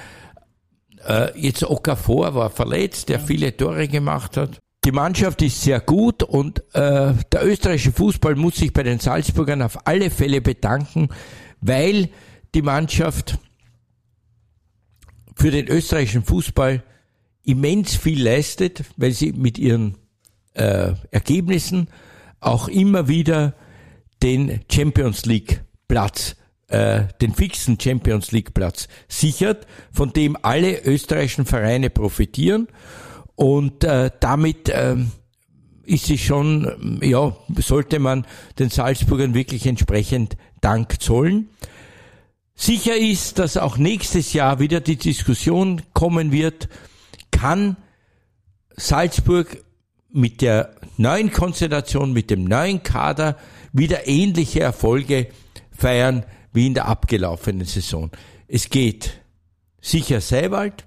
Äh, 1.08 1.40
jetzt 1.40 1.64
Okafor 1.64 2.36
war 2.36 2.50
verletzt, 2.50 3.10
der 3.10 3.20
viele 3.20 3.56
Tore 3.56 3.88
gemacht 3.88 4.38
hat. 4.38 4.60
Die 4.84 4.92
Mannschaft 4.92 5.42
ist 5.44 5.62
sehr 5.62 5.80
gut 5.80 6.24
und 6.24 6.60
äh, 6.74 7.14
der 7.32 7.46
österreichische 7.46 7.92
Fußball 7.92 8.36
muss 8.36 8.56
sich 8.56 8.74
bei 8.74 8.82
den 8.82 9.00
Salzburgern 9.00 9.62
auf 9.62 9.86
alle 9.86 10.10
Fälle 10.10 10.42
bedanken, 10.42 11.10
weil 11.60 12.10
die 12.56 12.64
Mannschaft 12.64 13.38
für 15.36 15.52
den 15.52 15.68
österreichischen 15.68 16.24
Fußball 16.24 16.84
immens 17.44 17.96
viel 17.96 18.24
leistet, 18.24 18.84
weil 18.98 19.12
sie 19.12 19.34
mit 19.34 19.60
ihren 19.60 19.98
äh, 20.54 20.94
Ergebnissen 21.12 21.88
auch 22.40 22.68
immer 22.68 23.08
wieder 23.08 23.54
den 24.24 24.62
Champions 24.72 25.26
League 25.26 25.64
Platz, 25.88 26.36
äh, 26.72 27.08
den 27.22 27.34
fixen 27.34 27.80
Champions 27.80 28.32
League 28.32 28.54
Platz 28.54 28.88
sichert, 29.08 29.68
von 29.92 30.14
dem 30.14 30.38
alle 30.42 30.84
österreichischen 30.84 31.46
Vereine 31.46 31.90
profitieren. 31.90 32.68
Und 33.36 33.84
äh, 33.84 34.12
damit 34.20 34.70
äh, 34.70 34.96
ist 35.84 36.06
sie 36.06 36.18
schon, 36.18 37.00
ja, 37.04 37.36
sollte 37.58 38.00
man 38.00 38.26
den 38.60 38.70
Salzburgern 38.70 39.34
wirklich 39.34 39.66
entsprechend 39.66 40.38
Dank 40.62 41.02
zollen. 41.02 41.50
Sicher 42.56 42.96
ist, 42.96 43.40
dass 43.40 43.58
auch 43.58 43.78
nächstes 43.78 44.34
Jahr 44.34 44.60
wieder 44.60 44.80
die 44.82 44.98
Diskussion 44.98 45.82
kommen 45.94 46.32
wird, 46.32 46.70
kann 47.32 47.76
Salzburg 48.76 49.64
mit 50.12 50.42
der 50.42 50.76
neuen 50.98 51.32
Konstellation, 51.32 52.14
mit 52.14 52.30
dem 52.30 52.44
neuen 52.44 52.84
Kader 52.84 53.38
wieder 53.74 54.08
ähnliche 54.08 54.60
Erfolge 54.60 55.28
feiern 55.72 56.26
wie 56.54 56.68
in 56.68 56.74
der 56.74 56.88
abgelaufenen 56.88 57.66
Saison. 57.66 58.12
Es 58.48 58.70
geht 58.70 59.22
sicher 59.82 60.22
Seiwald, 60.22 60.86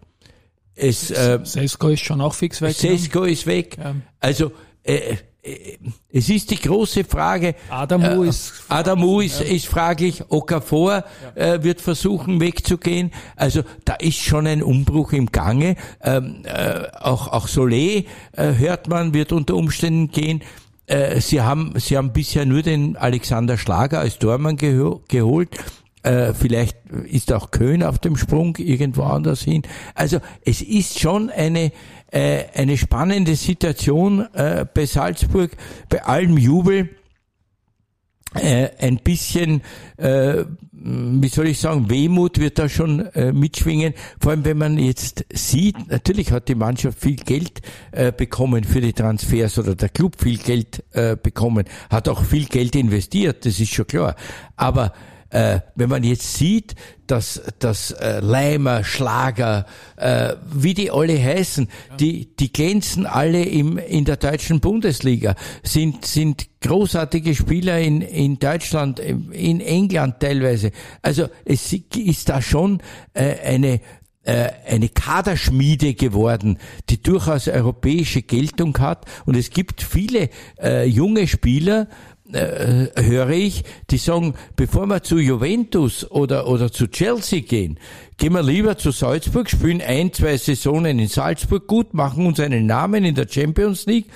es, 0.74 1.10
äh, 1.10 1.38
Sesko 1.44 1.88
ist 1.88 2.04
schon 2.04 2.20
auch 2.20 2.34
fix 2.34 2.60
weg. 2.60 2.74
Sesko 2.74 3.24
ist 3.24 3.46
weg. 3.46 3.76
Ja. 3.78 3.94
Also 4.20 4.50
äh, 4.82 5.16
äh, 5.42 5.78
es 6.10 6.28
ist 6.28 6.50
die 6.50 6.56
große 6.56 7.04
Frage. 7.04 7.54
Adamu 7.68 8.24
äh, 8.24 8.28
ist 8.28 8.52
Adamu 8.68 9.20
ist, 9.20 9.40
ja. 9.40 9.46
ist 9.46 9.66
fraglich. 9.66 10.24
Okafor 10.30 11.04
ja. 11.36 11.54
äh, 11.54 11.62
wird 11.62 11.80
versuchen 11.80 12.40
wegzugehen. 12.40 13.12
Also 13.36 13.62
da 13.84 13.94
ist 13.94 14.18
schon 14.18 14.46
ein 14.46 14.62
Umbruch 14.62 15.12
im 15.12 15.30
Gange. 15.30 15.76
Ähm, 16.02 16.42
äh, 16.44 16.88
auch 16.98 17.28
auch 17.28 17.46
Solé 17.46 18.06
äh, 18.32 18.54
hört 18.54 18.88
man 18.88 19.14
wird 19.14 19.32
unter 19.32 19.54
Umständen 19.54 20.10
gehen. 20.10 20.42
Äh, 20.86 21.20
sie 21.20 21.40
haben 21.40 21.74
sie 21.76 21.96
haben 21.96 22.12
bisher 22.12 22.44
nur 22.46 22.62
den 22.62 22.96
Alexander 22.96 23.56
Schlager 23.56 24.00
als 24.00 24.18
Tormann 24.18 24.56
geholt. 24.56 25.56
Äh, 26.02 26.34
vielleicht 26.34 26.76
ist 27.06 27.32
auch 27.32 27.50
Köln 27.50 27.82
auf 27.82 27.98
dem 27.98 28.16
Sprung 28.16 28.56
irgendwo 28.56 29.04
anders 29.04 29.42
hin. 29.42 29.62
Also 29.94 30.18
es 30.44 30.60
ist 30.60 31.00
schon 31.00 31.30
eine 31.30 31.72
äh, 32.10 32.44
eine 32.54 32.76
spannende 32.76 33.34
Situation 33.36 34.26
äh, 34.34 34.66
bei 34.72 34.86
Salzburg, 34.86 35.52
bei 35.88 36.04
allem 36.04 36.36
Jubel. 36.36 36.90
Äh, 38.34 38.70
ein 38.78 38.98
bisschen, 38.98 39.62
äh, 39.96 40.44
wie 40.72 41.28
soll 41.28 41.46
ich 41.46 41.60
sagen, 41.60 41.88
Wehmut 41.88 42.38
wird 42.40 42.58
da 42.58 42.68
schon 42.68 43.00
äh, 43.14 43.32
mitschwingen. 43.32 43.94
Vor 44.20 44.32
allem, 44.32 44.44
wenn 44.44 44.58
man 44.58 44.78
jetzt 44.78 45.24
sieht, 45.32 45.88
natürlich 45.88 46.32
hat 46.32 46.48
die 46.48 46.56
Mannschaft 46.56 46.98
viel 46.98 47.16
Geld 47.16 47.62
äh, 47.92 48.10
bekommen 48.10 48.64
für 48.64 48.80
die 48.80 48.92
Transfers 48.92 49.58
oder 49.58 49.76
der 49.76 49.88
Club 49.88 50.16
viel 50.20 50.38
Geld 50.38 50.82
äh, 50.92 51.16
bekommen, 51.16 51.64
hat 51.90 52.08
auch 52.08 52.24
viel 52.24 52.46
Geld 52.46 52.74
investiert, 52.74 53.46
das 53.46 53.60
ist 53.60 53.72
schon 53.72 53.86
klar. 53.86 54.16
Aber 54.56 54.92
äh, 55.34 55.60
wenn 55.74 55.88
man 55.88 56.04
jetzt 56.04 56.34
sieht, 56.34 56.76
dass, 57.08 57.42
dass 57.58 57.90
äh, 57.90 58.20
Leimer, 58.20 58.84
Schlager, 58.84 59.66
äh, 59.96 60.34
wie 60.52 60.74
die 60.74 60.92
alle 60.92 61.20
heißen, 61.20 61.68
ja. 61.90 61.96
die, 61.96 62.36
die 62.36 62.52
glänzen 62.52 63.04
alle 63.04 63.42
im, 63.42 63.76
in 63.76 64.04
der 64.04 64.16
deutschen 64.16 64.60
Bundesliga, 64.60 65.34
sind, 65.64 66.06
sind 66.06 66.46
großartige 66.60 67.34
Spieler 67.34 67.80
in, 67.80 68.00
in 68.00 68.38
Deutschland, 68.38 69.00
in 69.00 69.60
England 69.60 70.20
teilweise. 70.20 70.70
Also 71.02 71.26
es 71.44 71.72
ist 71.72 72.28
da 72.28 72.40
schon 72.40 72.80
äh, 73.12 73.34
eine 73.40 73.80
äh, 74.26 74.48
eine 74.66 74.88
Kaderschmiede 74.88 75.92
geworden, 75.92 76.58
die 76.88 77.02
durchaus 77.02 77.46
europäische 77.46 78.22
Geltung 78.22 78.78
hat. 78.78 79.04
Und 79.26 79.36
es 79.36 79.50
gibt 79.50 79.82
viele 79.82 80.30
äh, 80.62 80.86
junge 80.86 81.28
Spieler, 81.28 81.88
äh, 82.32 82.88
höre 83.02 83.30
ich, 83.30 83.64
die 83.90 83.98
sagen, 83.98 84.34
bevor 84.56 84.86
wir 84.86 85.02
zu 85.02 85.18
Juventus 85.18 86.10
oder, 86.10 86.48
oder 86.48 86.72
zu 86.72 86.86
Chelsea 86.88 87.40
gehen, 87.40 87.78
gehen 88.16 88.32
wir 88.32 88.42
lieber 88.42 88.78
zu 88.78 88.92
Salzburg, 88.92 89.50
spielen 89.50 89.82
ein, 89.82 90.12
zwei 90.12 90.36
Saisonen 90.36 90.98
in 90.98 91.08
Salzburg 91.08 91.66
gut, 91.66 91.92
machen 91.92 92.26
uns 92.26 92.40
einen 92.40 92.66
Namen 92.66 93.04
in 93.04 93.14
der 93.14 93.28
Champions 93.28 93.86
League 93.86 94.06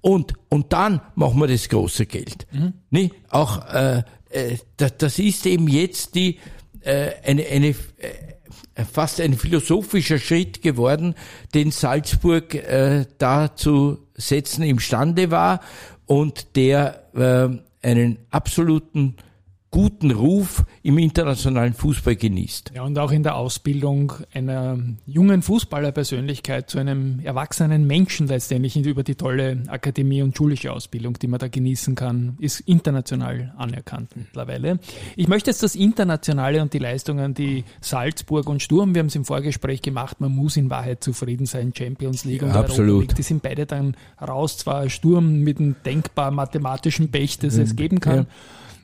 und, 0.00 0.34
und 0.48 0.72
dann 0.72 1.00
machen 1.14 1.40
wir 1.40 1.48
das 1.48 1.68
große 1.68 2.06
Geld. 2.06 2.46
Mhm. 2.52 2.74
Nee, 2.90 3.10
auch 3.30 3.66
äh, 3.72 4.02
äh, 4.30 4.56
das, 4.76 4.96
das 4.98 5.18
ist 5.18 5.46
eben 5.46 5.68
jetzt 5.68 6.14
die 6.14 6.38
äh, 6.82 7.10
eine, 7.24 7.46
eine 7.46 7.68
äh, 7.68 8.84
fast 8.84 9.20
ein 9.20 9.34
philosophischer 9.34 10.18
Schritt 10.18 10.62
geworden, 10.62 11.14
den 11.54 11.70
Salzburg 11.70 12.54
äh, 12.54 13.06
da 13.18 13.56
zu 13.56 14.06
setzen 14.14 14.62
imstande 14.62 15.30
war 15.30 15.60
und 16.06 16.56
der 16.56 17.05
äh, 17.16 17.48
einen 17.82 18.18
absoluten 18.30 19.16
guten 19.70 20.10
Ruf 20.10 20.64
im 20.82 20.96
internationalen 20.98 21.74
Fußball 21.74 22.16
genießt. 22.16 22.72
Ja, 22.74 22.82
und 22.84 22.98
auch 22.98 23.10
in 23.10 23.22
der 23.22 23.36
Ausbildung 23.36 24.12
einer 24.32 24.78
jungen 25.06 25.42
Fußballerpersönlichkeit 25.42 26.70
zu 26.70 26.78
einem 26.78 27.20
erwachsenen 27.20 27.86
Menschen 27.86 28.28
letztendlich 28.28 28.76
über 28.76 29.02
die 29.02 29.16
tolle 29.16 29.62
Akademie 29.66 30.22
und 30.22 30.36
schulische 30.36 30.72
Ausbildung, 30.72 31.14
die 31.14 31.26
man 31.26 31.40
da 31.40 31.48
genießen 31.48 31.94
kann, 31.94 32.36
ist 32.38 32.60
international 32.60 33.54
anerkannt 33.56 34.16
mittlerweile. 34.16 34.78
Ich 35.16 35.28
möchte 35.28 35.50
jetzt 35.50 35.62
das 35.62 35.74
Internationale 35.74 36.62
und 36.62 36.72
die 36.72 36.78
Leistungen, 36.78 37.34
die 37.34 37.64
Salzburg 37.80 38.48
und 38.48 38.62
Sturm, 38.62 38.94
wir 38.94 39.00
haben 39.00 39.08
es 39.08 39.16
im 39.16 39.24
Vorgespräch 39.24 39.82
gemacht, 39.82 40.20
man 40.20 40.32
muss 40.32 40.56
in 40.56 40.70
Wahrheit 40.70 41.02
zufrieden 41.02 41.46
sein, 41.46 41.72
Champions 41.76 42.24
League 42.24 42.42
und 42.42 42.50
ja, 42.50 42.60
Absolut. 42.60 43.00
League, 43.02 43.14
die 43.14 43.22
sind 43.22 43.42
beide 43.42 43.66
dann 43.66 43.96
raus, 44.20 44.58
zwar 44.58 44.88
Sturm 44.88 45.40
mit 45.40 45.58
einem 45.58 45.76
denkbar 45.84 46.30
mathematischen 46.30 47.10
Pech, 47.10 47.38
das 47.38 47.56
es 47.56 47.76
geben 47.76 48.00
kann. 48.00 48.16
Ja 48.16 48.26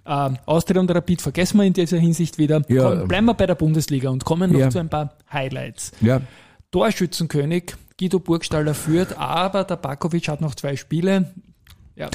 äh, 0.05 0.31
Austria 0.47 0.81
und 0.81 0.91
Rapid 0.91 1.23
vergessen 1.23 1.59
wir 1.59 1.65
in 1.65 1.73
dieser 1.73 1.99
Hinsicht 1.99 2.39
wieder. 2.39 2.63
Ja. 2.69 2.91
Komm, 2.91 3.09
bleiben 3.09 3.27
wir 3.27 3.35
bei 3.35 3.47
der 3.47 3.55
Bundesliga 3.55 4.11
und 4.11 4.25
kommen 4.25 4.53
noch 4.53 4.61
ja. 4.61 4.71
zu 4.71 4.79
ein 4.79 4.89
paar 4.89 5.17
Highlights. 5.33 5.93
Ja. 6.01 6.21
Torschützenkönig 6.71 7.75
Guido 7.99 8.19
Burgstaller 8.19 8.75
führt, 8.75 9.19
aber 9.19 9.65
der 9.65 9.77
Bakovic 9.77 10.29
hat 10.29 10.41
noch 10.41 10.55
zwei 10.55 10.77
Spiele. 10.77 11.33
Ja. 11.95 12.09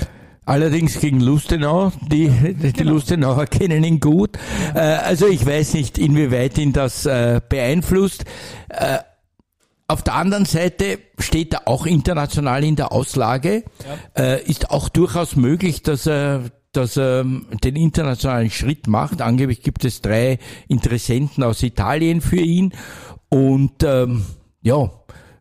Allerdings 0.45 0.99
gegen 0.99 1.19
Lustenau, 1.19 1.91
die, 2.09 2.29
die 2.29 2.73
genau. 2.73 2.93
Lustenauer 2.93 3.45
kennen 3.47 3.83
ihn 3.83 3.99
gut. 3.99 4.37
Ja. 4.73 4.95
Äh, 4.95 4.97
also 4.99 5.27
ich 5.27 5.45
weiß 5.45 5.73
nicht, 5.73 5.97
inwieweit 5.97 6.57
ihn 6.57 6.73
das 6.73 7.05
äh, 7.05 7.41
beeinflusst. 7.47 8.23
Äh, 8.69 8.99
auf 9.89 10.03
der 10.03 10.15
anderen 10.15 10.45
Seite 10.45 10.99
steht 11.19 11.53
er 11.53 11.67
auch 11.67 11.85
international 11.85 12.63
in 12.63 12.75
der 12.75 12.91
Auslage. 12.91 13.63
Ja. 14.15 14.23
Äh, 14.23 14.43
ist 14.43 14.69
auch 14.69 14.89
durchaus 14.89 15.35
möglich, 15.35 15.83
dass 15.83 16.05
er 16.05 16.51
dass 16.77 16.97
er 16.97 17.23
den 17.23 17.75
internationalen 17.75 18.51
Schritt 18.51 18.87
macht. 18.87 19.21
Angeblich 19.21 19.61
gibt 19.61 19.83
es 19.83 20.01
drei 20.01 20.39
Interessenten 20.67 21.43
aus 21.43 21.63
Italien 21.63 22.21
für 22.21 22.39
ihn. 22.39 22.71
Und 23.29 23.83
ähm, 23.83 24.23
ja, 24.61 24.89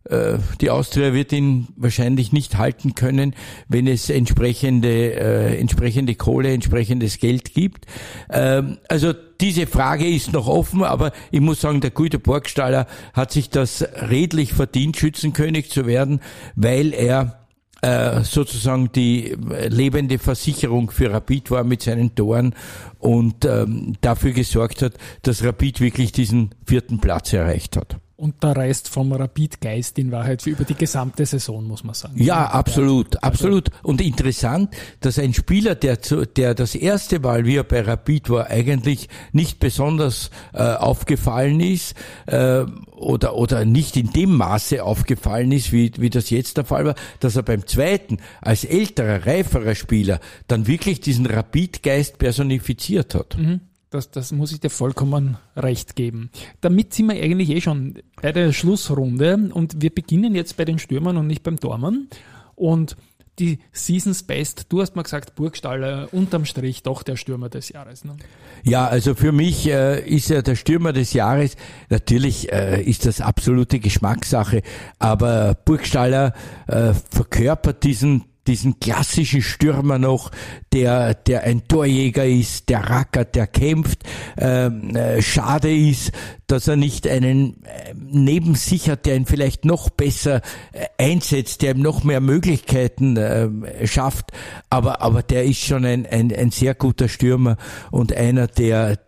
äh, 0.08 0.38
die 0.60 0.70
Austria 0.70 1.12
wird 1.12 1.32
ihn 1.32 1.68
wahrscheinlich 1.76 2.32
nicht 2.32 2.58
halten 2.58 2.94
können, 2.94 3.34
wenn 3.68 3.86
es 3.86 4.10
entsprechende, 4.10 5.14
äh, 5.14 5.58
entsprechende 5.58 6.14
Kohle, 6.14 6.52
entsprechendes 6.52 7.18
Geld 7.18 7.54
gibt. 7.54 7.86
Ähm, 8.30 8.78
also 8.88 9.12
diese 9.40 9.66
Frage 9.66 10.06
ist 10.06 10.32
noch 10.32 10.46
offen, 10.46 10.82
aber 10.82 11.12
ich 11.30 11.40
muss 11.40 11.60
sagen, 11.60 11.80
der 11.80 11.90
gute 11.90 12.18
Burgstaller 12.18 12.86
hat 13.12 13.32
sich 13.32 13.50
das 13.50 13.82
redlich 13.82 14.52
verdient, 14.52 14.96
Schützenkönig 14.96 15.70
zu 15.70 15.86
werden, 15.86 16.20
weil 16.54 16.94
er 16.94 17.45
äh, 17.86 18.24
sozusagen 18.24 18.90
die 18.92 19.36
lebende 19.68 20.18
Versicherung 20.18 20.90
für 20.90 21.12
Rapid 21.12 21.50
war 21.52 21.62
mit 21.62 21.82
seinen 21.82 22.14
Toren 22.14 22.54
und 22.98 23.44
ähm, 23.44 23.94
dafür 24.00 24.32
gesorgt 24.32 24.82
hat, 24.82 24.94
dass 25.22 25.44
Rapid 25.44 25.80
wirklich 25.80 26.10
diesen 26.10 26.50
vierten 26.66 27.00
Platz 27.00 27.32
erreicht 27.32 27.76
hat. 27.76 27.98
Und 28.18 28.36
da 28.40 28.52
reist 28.52 28.88
vom 28.88 29.12
Rapid-Geist 29.12 29.98
in 29.98 30.10
Wahrheit 30.10 30.46
über 30.46 30.64
die 30.64 30.74
gesamte 30.74 31.26
Saison, 31.26 31.66
muss 31.66 31.84
man 31.84 31.94
sagen. 31.94 32.14
Ja, 32.16 32.46
absolut, 32.46 33.22
absolut. 33.22 33.68
Und 33.82 34.00
interessant, 34.00 34.74
dass 35.00 35.18
ein 35.18 35.34
Spieler, 35.34 35.74
der, 35.74 36.00
zu, 36.00 36.24
der 36.24 36.54
das 36.54 36.74
erste 36.74 37.20
Mal, 37.20 37.44
wie 37.44 37.56
er 37.56 37.64
bei 37.64 37.82
Rapid 37.82 38.30
war, 38.30 38.46
eigentlich 38.46 39.10
nicht 39.32 39.58
besonders 39.58 40.30
äh, 40.54 40.62
aufgefallen 40.62 41.60
ist 41.60 41.94
äh, 42.24 42.64
oder, 42.92 43.36
oder 43.36 43.66
nicht 43.66 43.98
in 43.98 44.10
dem 44.12 44.34
Maße 44.34 44.82
aufgefallen 44.82 45.52
ist, 45.52 45.70
wie, 45.72 45.92
wie 45.98 46.08
das 46.08 46.30
jetzt 46.30 46.56
der 46.56 46.64
Fall 46.64 46.86
war, 46.86 46.94
dass 47.20 47.36
er 47.36 47.42
beim 47.42 47.66
zweiten, 47.66 48.16
als 48.40 48.64
älterer, 48.64 49.26
reiferer 49.26 49.74
Spieler, 49.74 50.20
dann 50.48 50.66
wirklich 50.66 51.02
diesen 51.02 51.26
Rapid-Geist 51.26 52.16
personifiziert 52.16 53.14
hat. 53.14 53.36
Mhm. 53.36 53.60
Das, 53.96 54.10
das 54.10 54.30
muss 54.30 54.52
ich 54.52 54.60
dir 54.60 54.68
vollkommen 54.68 55.38
recht 55.56 55.96
geben. 55.96 56.30
Damit 56.60 56.92
sind 56.92 57.06
wir 57.06 57.14
eigentlich 57.14 57.48
eh 57.48 57.62
schon 57.62 57.94
bei 58.20 58.30
der 58.30 58.52
Schlussrunde 58.52 59.48
und 59.54 59.80
wir 59.80 59.88
beginnen 59.88 60.34
jetzt 60.34 60.58
bei 60.58 60.66
den 60.66 60.78
Stürmern 60.78 61.16
und 61.16 61.26
nicht 61.26 61.42
beim 61.42 61.58
Tormann. 61.58 62.08
Und 62.54 62.98
die 63.38 63.58
Seasons 63.72 64.22
Best, 64.22 64.66
du 64.68 64.82
hast 64.82 64.96
mal 64.96 65.02
gesagt, 65.02 65.34
Burgstaller 65.34 66.08
unterm 66.12 66.44
Strich 66.44 66.82
doch 66.82 67.02
der 67.02 67.16
Stürmer 67.16 67.48
des 67.48 67.70
Jahres. 67.70 68.04
Ne? 68.04 68.16
Ja, 68.64 68.86
also 68.86 69.14
für 69.14 69.32
mich 69.32 69.66
äh, 69.66 70.06
ist 70.06 70.30
er 70.30 70.42
der 70.42 70.56
Stürmer 70.56 70.92
des 70.92 71.14
Jahres. 71.14 71.56
Natürlich 71.88 72.52
äh, 72.52 72.82
ist 72.82 73.06
das 73.06 73.22
absolute 73.22 73.78
Geschmackssache, 73.78 74.60
aber 74.98 75.54
Burgstaller 75.64 76.34
äh, 76.66 76.92
verkörpert 76.92 77.82
diesen 77.82 78.24
diesen 78.46 78.80
klassischen 78.80 79.42
Stürmer 79.42 79.98
noch, 79.98 80.30
der, 80.72 81.14
der 81.14 81.42
ein 81.44 81.66
Torjäger 81.68 82.26
ist, 82.26 82.68
der 82.68 82.88
rackert, 82.88 83.34
der 83.34 83.46
kämpft. 83.46 84.04
Ähm, 84.36 84.94
äh, 84.94 85.22
schade 85.22 85.74
ist, 85.74 86.12
dass 86.46 86.68
er 86.68 86.76
nicht 86.76 87.06
einen 87.06 87.64
äh, 87.64 87.94
neben 87.94 88.54
sich 88.54 88.88
hat, 88.88 89.06
der 89.06 89.16
ihn 89.16 89.26
vielleicht 89.26 89.64
noch 89.64 89.90
besser 89.90 90.42
äh, 90.72 90.86
einsetzt, 90.98 91.62
der 91.62 91.74
ihm 91.74 91.82
noch 91.82 92.04
mehr 92.04 92.20
Möglichkeiten 92.20 93.16
äh, 93.16 93.86
schafft. 93.86 94.32
Aber, 94.70 95.02
aber 95.02 95.22
der 95.22 95.44
ist 95.44 95.60
schon 95.60 95.84
ein, 95.84 96.06
ein, 96.06 96.34
ein 96.34 96.50
sehr 96.50 96.74
guter 96.74 97.08
Stürmer 97.08 97.56
und 97.90 98.12
einer, 98.12 98.46
der, 98.46 98.98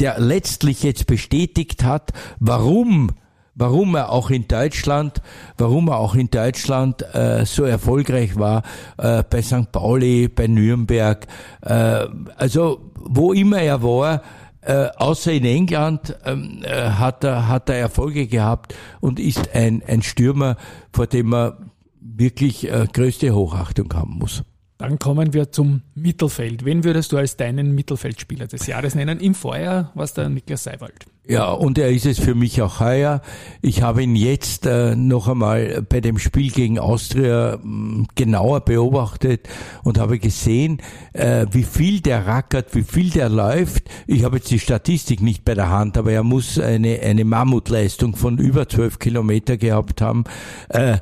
der 0.00 0.18
letztlich 0.20 0.82
jetzt 0.82 1.06
bestätigt 1.06 1.84
hat, 1.84 2.12
warum 2.38 3.12
warum 3.58 3.96
er 3.96 4.10
auch 4.10 4.30
in 4.30 4.46
Deutschland, 4.48 5.20
warum 5.58 5.88
er 5.88 5.98
auch 5.98 6.14
in 6.14 6.30
Deutschland 6.30 7.02
äh, 7.14 7.44
so 7.44 7.64
erfolgreich 7.64 8.36
war 8.36 8.62
äh, 8.96 9.22
bei 9.28 9.42
St. 9.42 9.70
Pauli, 9.72 10.28
bei 10.28 10.46
Nürnberg, 10.46 11.26
äh, 11.62 12.06
also 12.36 12.80
wo 12.94 13.32
immer 13.32 13.60
er 13.60 13.82
war, 13.82 14.22
äh, 14.60 14.88
außer 14.96 15.32
in 15.32 15.44
England 15.44 16.16
ähm, 16.24 16.62
äh, 16.62 16.90
hat 16.90 17.24
er 17.24 17.48
hat 17.48 17.68
er 17.68 17.76
Erfolge 17.76 18.26
gehabt 18.26 18.74
und 19.00 19.20
ist 19.20 19.54
ein 19.54 19.82
ein 19.86 20.02
Stürmer, 20.02 20.56
vor 20.92 21.06
dem 21.06 21.28
man 21.28 21.70
wirklich 22.00 22.70
äh, 22.70 22.86
größte 22.92 23.34
Hochachtung 23.34 23.92
haben 23.94 24.18
muss. 24.18 24.42
Dann 24.78 25.00
kommen 25.00 25.32
wir 25.34 25.50
zum 25.50 25.82
Mittelfeld. 25.96 26.64
Wen 26.64 26.84
würdest 26.84 27.10
du 27.10 27.16
als 27.16 27.36
deinen 27.36 27.74
Mittelfeldspieler 27.74 28.46
des 28.46 28.68
Jahres 28.68 28.94
nennen? 28.94 29.18
Im 29.18 29.34
Vorjahr 29.34 29.90
war 29.96 30.04
es 30.04 30.14
der 30.14 30.28
Niklas 30.28 30.62
Seiwald. 30.62 31.06
Ja, 31.26 31.50
und 31.50 31.78
er 31.78 31.90
ist 31.90 32.06
es 32.06 32.20
für 32.20 32.36
mich 32.36 32.62
auch 32.62 32.78
heuer. 32.78 33.20
Ich 33.60 33.82
habe 33.82 34.04
ihn 34.04 34.14
jetzt 34.14 34.66
äh, 34.66 34.94
noch 34.94 35.26
einmal 35.26 35.82
bei 35.82 36.00
dem 36.00 36.18
Spiel 36.18 36.52
gegen 36.52 36.78
Austria 36.78 37.58
mh, 37.60 38.06
genauer 38.14 38.60
beobachtet 38.60 39.48
und 39.82 39.98
habe 39.98 40.20
gesehen, 40.20 40.80
äh, 41.12 41.44
wie 41.50 41.64
viel 41.64 42.00
der 42.00 42.26
rackert, 42.28 42.74
wie 42.76 42.84
viel 42.84 43.10
der 43.10 43.28
läuft. 43.28 43.90
Ich 44.06 44.22
habe 44.22 44.36
jetzt 44.36 44.50
die 44.50 44.60
Statistik 44.60 45.20
nicht 45.20 45.44
bei 45.44 45.54
der 45.54 45.70
Hand, 45.70 45.98
aber 45.98 46.12
er 46.12 46.22
muss 46.22 46.58
eine, 46.58 47.00
eine 47.00 47.24
Mammutleistung 47.24 48.14
von 48.14 48.38
über 48.38 48.68
zwölf 48.68 49.00
Kilometer 49.00 49.56
gehabt 49.56 50.00
haben. 50.00 50.22
Äh, 50.68 50.98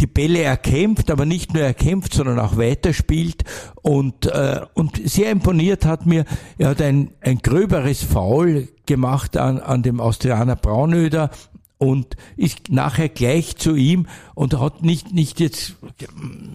die 0.00 0.06
Bälle 0.06 0.42
erkämpft, 0.42 1.10
aber 1.10 1.24
nicht 1.24 1.54
nur 1.54 1.62
erkämpft, 1.62 2.14
sondern 2.14 2.38
auch 2.38 2.56
weiterspielt. 2.56 3.44
Und, 3.82 4.26
äh, 4.26 4.60
und 4.74 5.00
sehr 5.08 5.30
imponiert 5.30 5.84
hat 5.84 6.06
mir, 6.06 6.24
er 6.58 6.70
hat 6.70 6.82
ein, 6.82 7.10
ein 7.20 7.38
gröberes 7.38 8.02
Foul 8.02 8.68
gemacht 8.86 9.36
an, 9.36 9.58
an 9.58 9.82
dem 9.82 10.00
Austrianer 10.00 10.56
Braunöder 10.56 11.30
und 11.78 12.16
ist 12.36 12.70
nachher 12.70 13.08
gleich 13.08 13.56
zu 13.56 13.74
ihm 13.74 14.06
und 14.34 14.58
hat 14.58 14.82
nicht, 14.82 15.12
nicht 15.12 15.40
jetzt 15.40 15.76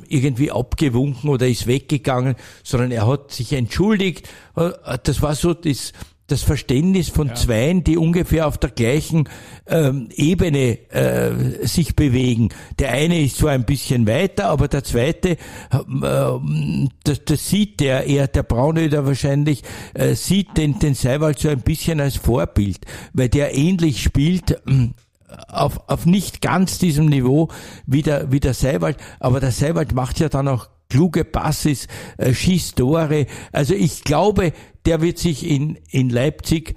irgendwie 0.07 0.51
abgewunken 0.51 1.29
oder 1.29 1.47
ist 1.47 1.67
weggegangen, 1.67 2.35
sondern 2.63 2.91
er 2.91 3.07
hat 3.07 3.31
sich 3.31 3.53
entschuldigt. 3.53 4.27
Das 4.55 5.21
war 5.21 5.35
so 5.35 5.53
das, 5.53 5.93
das 6.31 6.43
Verständnis 6.43 7.09
von 7.09 7.27
ja. 7.27 7.35
Zweien, 7.35 7.83
die 7.83 7.97
ungefähr 7.97 8.47
auf 8.47 8.57
der 8.57 8.69
gleichen 8.69 9.27
ähm, 9.67 10.09
Ebene 10.15 10.79
äh, 10.89 11.67
sich 11.67 11.95
bewegen. 11.95 12.49
Der 12.79 12.91
eine 12.91 13.21
ist 13.21 13.37
zwar 13.37 13.51
ein 13.51 13.65
bisschen 13.65 14.07
weiter, 14.07 14.47
aber 14.47 14.67
der 14.67 14.83
zweite, 14.83 15.31
äh, 15.31 15.37
das, 17.03 17.25
das 17.25 17.49
sieht 17.49 17.79
der, 17.81 18.05
eher 18.07 18.27
der 18.27 18.43
Braunöder 18.43 19.05
wahrscheinlich, 19.05 19.63
äh, 19.93 20.15
sieht 20.15 20.57
den, 20.57 20.79
den 20.79 20.93
Seiwald 20.93 21.39
so 21.39 21.49
ein 21.49 21.61
bisschen 21.61 21.99
als 21.99 22.15
Vorbild, 22.15 22.79
weil 23.13 23.29
der 23.29 23.55
ähnlich 23.55 24.01
spielt. 24.01 24.51
Äh, 24.51 24.89
auf, 25.47 25.89
auf 25.89 26.05
nicht 26.05 26.41
ganz 26.41 26.77
diesem 26.77 27.05
Niveau 27.05 27.47
wie 27.85 28.01
der, 28.01 28.33
wie 28.33 28.41
der 28.41 28.53
Seiwald, 28.53 28.97
aber 29.21 29.39
der 29.39 29.51
Seiwald 29.51 29.93
macht 29.93 30.19
ja 30.19 30.27
dann 30.27 30.49
auch 30.49 30.67
kluge 30.91 31.23
Passes, 31.23 31.87
äh, 32.17 32.33
schießt 32.33 32.75
Tore. 32.75 33.25
Also 33.51 33.73
ich 33.73 34.03
glaube, 34.03 34.51
der 34.85 35.01
wird 35.01 35.17
sich 35.17 35.47
in, 35.47 35.77
in 35.89 36.09
Leipzig 36.09 36.75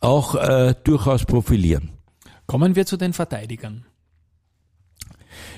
auch 0.00 0.34
äh, 0.34 0.74
durchaus 0.84 1.24
profilieren. 1.24 1.90
Kommen 2.46 2.76
wir 2.76 2.86
zu 2.86 2.96
den 2.96 3.12
Verteidigern. 3.12 3.86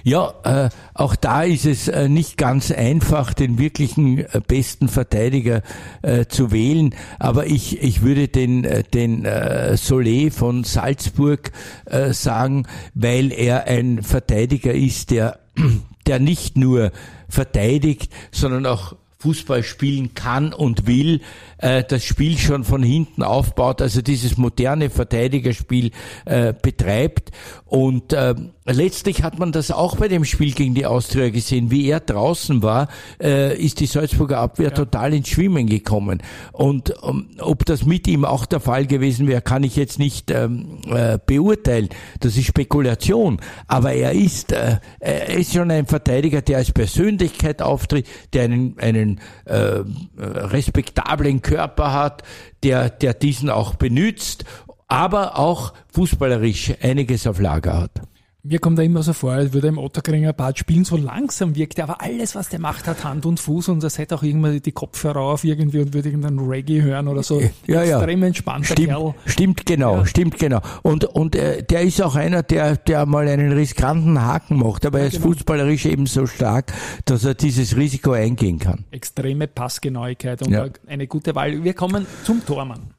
Ja, 0.03 0.35
äh, 0.45 0.69
auch 0.93 1.17
da 1.17 1.43
ist 1.43 1.65
es 1.65 1.89
äh, 1.89 2.09
nicht 2.09 2.37
ganz 2.37 2.71
einfach, 2.71 3.33
den 3.33 3.59
wirklichen 3.59 4.19
äh, 4.19 4.41
besten 4.47 4.89
Verteidiger 4.89 5.63
äh, 6.03 6.27
zu 6.27 6.53
wählen. 6.53 6.95
Aber 7.19 7.47
ich, 7.47 7.83
ich 7.83 8.03
würde 8.03 8.29
den, 8.29 8.65
äh, 8.65 8.85
den 8.85 9.25
äh, 9.25 9.77
Solé 9.77 10.31
von 10.31 10.63
Salzburg 10.63 11.53
äh, 11.87 12.13
sagen, 12.13 12.67
weil 12.95 13.33
er 13.33 13.67
ein 13.67 14.03
Verteidiger 14.03 14.75
ist, 14.75 15.11
der, 15.11 15.41
der 16.07 16.19
nicht 16.19 16.59
nur 16.59 16.93
verteidigt, 17.29 18.13
sondern 18.31 18.67
auch 18.67 18.97
Fußball 19.25 19.63
spielen 19.63 20.13
kann 20.13 20.53
und 20.53 20.87
will, 20.87 21.23
äh, 21.57 21.83
das 21.83 22.05
Spiel 22.05 22.37
schon 22.37 22.63
von 22.63 22.83
hinten 22.83 23.23
aufbaut, 23.23 23.81
also 23.81 24.03
dieses 24.03 24.37
moderne 24.37 24.91
Verteidigerspiel 24.91 25.93
äh, 26.27 26.53
betreibt. 26.53 27.31
Und 27.65 28.13
äh, 28.13 28.35
letztlich 28.73 29.23
hat 29.23 29.39
man 29.39 29.53
das 29.53 29.71
auch 29.71 29.97
bei 29.97 30.09
dem 30.09 30.25
Spiel 30.25 30.53
gegen 30.53 30.75
die 30.75 30.87
Austria 30.87 31.31
gesehen. 31.31 31.71
Wie 31.71 31.89
er 31.89 32.01
draußen 32.01 32.63
war, 32.63 32.89
äh, 33.23 33.57
ist 33.57 33.81
die 33.81 33.87
Salzburger 33.87 34.39
Abwehr 34.39 34.69
ja. 34.69 34.75
total 34.75 35.15
ins 35.15 35.29
Schwimmen 35.29 35.67
gekommen. 35.67 36.23
Und 36.53 37.03
um, 37.03 37.29
ob 37.41 37.67
das 37.67 37.85
mit 37.85 38.07
ihm 38.09 38.25
auch 38.25 38.47
der 38.47 38.61
Fall 38.61 38.87
gewesen 38.87 39.27
wäre, 39.27 39.43
kann 39.43 39.65
ich 39.65 39.77
jetzt 39.77 39.99
nicht 39.99 40.31
ähm, 40.31 40.79
äh, 40.89 41.19
beurteilen. 41.25 41.89
Das 42.21 42.37
ist 42.37 42.47
Spekulation. 42.47 43.41
Aber 43.67 43.93
er 43.93 44.13
ist, 44.13 44.53
äh, 44.53 44.79
er 45.01 45.29
ist 45.29 45.53
schon 45.53 45.71
ein 45.71 45.87
Verteidiger, 45.87 46.41
der 46.41 46.59
als 46.59 46.73
Persönlichkeit 46.73 47.61
auftritt, 47.61 48.07
der 48.33 48.45
einen, 48.45 48.79
einen 48.79 49.21
äh, 49.45 49.83
respektablen 50.17 51.43
Körper 51.43 51.93
hat, 51.93 52.23
der, 52.63 52.89
der 52.89 53.15
diesen 53.15 53.51
auch 53.51 53.75
benützt, 53.75 54.45
aber 54.89 55.39
auch 55.39 55.75
fußballerisch 55.93 56.75
einiges 56.83 57.27
auf 57.27 57.41
Lager 57.41 57.79
hat. 57.79 58.01
Mir 58.47 58.59
kommt 58.59 58.79
da 58.79 58.83
immer 58.83 59.03
so 59.03 59.15
vor, 59.15 59.33
als 59.33 59.55
würde 59.55 59.69
im 59.69 59.79
Otterkringer 59.79 60.35
Bad 60.35 60.59
spielen, 60.59 60.85
so 60.85 60.99
langsam 60.99 61.57
wirkt 61.57 61.79
er, 61.79 61.85
aber 61.85 62.03
alles, 62.03 62.35
was 62.35 62.51
der 62.51 62.59
macht, 62.59 62.87
hat 62.87 63.03
Hand 63.03 63.25
und 63.25 63.41
Fuß 63.41 63.71
und 63.71 63.83
das 63.83 63.97
hätte 63.97 64.15
auch 64.15 64.23
irgendwann 64.23 64.61
die 64.61 64.73
Kopfhörer 64.73 65.21
auf 65.21 65.45
irgendwie 65.45 65.79
und 65.79 65.95
würde 65.95 66.11
irgendeinen 66.11 66.41
Reggae 66.41 66.83
hören 66.83 67.09
oder 67.09 67.23
so. 67.23 67.41
Ja, 67.67 67.83
Extrem 67.83 68.21
ja. 68.21 68.27
entspannter 68.27 68.75
stimmt, 68.75 68.89
Kerl. 68.89 69.15
Stimmt 69.25 69.65
genau, 69.65 69.97
ja. 69.97 70.07
stimmt 70.07 70.39
genau. 70.39 70.61
Und, 70.83 71.07
und 71.07 71.37
äh, 71.37 71.63
der 71.63 71.81
ist 71.81 72.03
auch 72.03 72.17
einer, 72.17 72.43
der, 72.43 72.77
der 72.77 73.07
mal 73.07 73.27
einen 73.29 73.51
riskanten 73.53 74.21
Haken 74.21 74.59
macht, 74.59 74.85
aber 74.85 75.01
er 75.01 75.07
ist 75.07 75.23
genau. 75.23 75.29
fußballerisch 75.29 75.87
eben 75.87 76.05
so 76.05 76.27
stark, 76.27 76.75
dass 77.07 77.25
er 77.25 77.33
dieses 77.33 77.77
Risiko 77.77 78.13
eingehen 78.13 78.59
kann. 78.59 78.85
Extreme 78.91 79.49
Passgenauigkeit 79.49 80.43
und 80.43 80.53
ja. 80.53 80.67
eine 80.87 81.07
gute 81.07 81.35
Wahl. 81.35 81.65
Wir 81.65 81.73
kommen 81.73 82.07
zum 82.25 82.45
Tormann. 82.45 82.93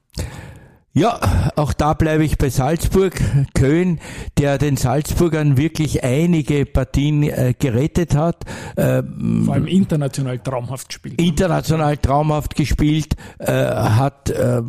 Ja, 0.97 1.19
auch 1.57 1.73
da 1.73 1.93
bleibe 1.93 2.23
ich 2.23 2.37
bei 2.37 2.49
Salzburg. 2.49 3.15
Köln, 3.53 3.99
der 4.37 4.57
den 4.57 4.77
Salzburgern 4.77 5.57
wirklich 5.57 6.05
einige 6.05 6.65
Partien 6.65 7.23
äh, 7.23 7.53
gerettet 7.59 8.15
hat. 8.15 8.45
Ähm, 8.77 9.43
Vor 9.43 9.55
allem 9.55 9.67
international 9.67 10.39
traumhaft 10.39 10.87
gespielt. 10.87 11.21
International 11.21 11.97
traumhaft 11.97 12.55
gespielt, 12.55 13.17
äh, 13.39 13.51
hat 13.51 14.29
äh, 14.29 14.61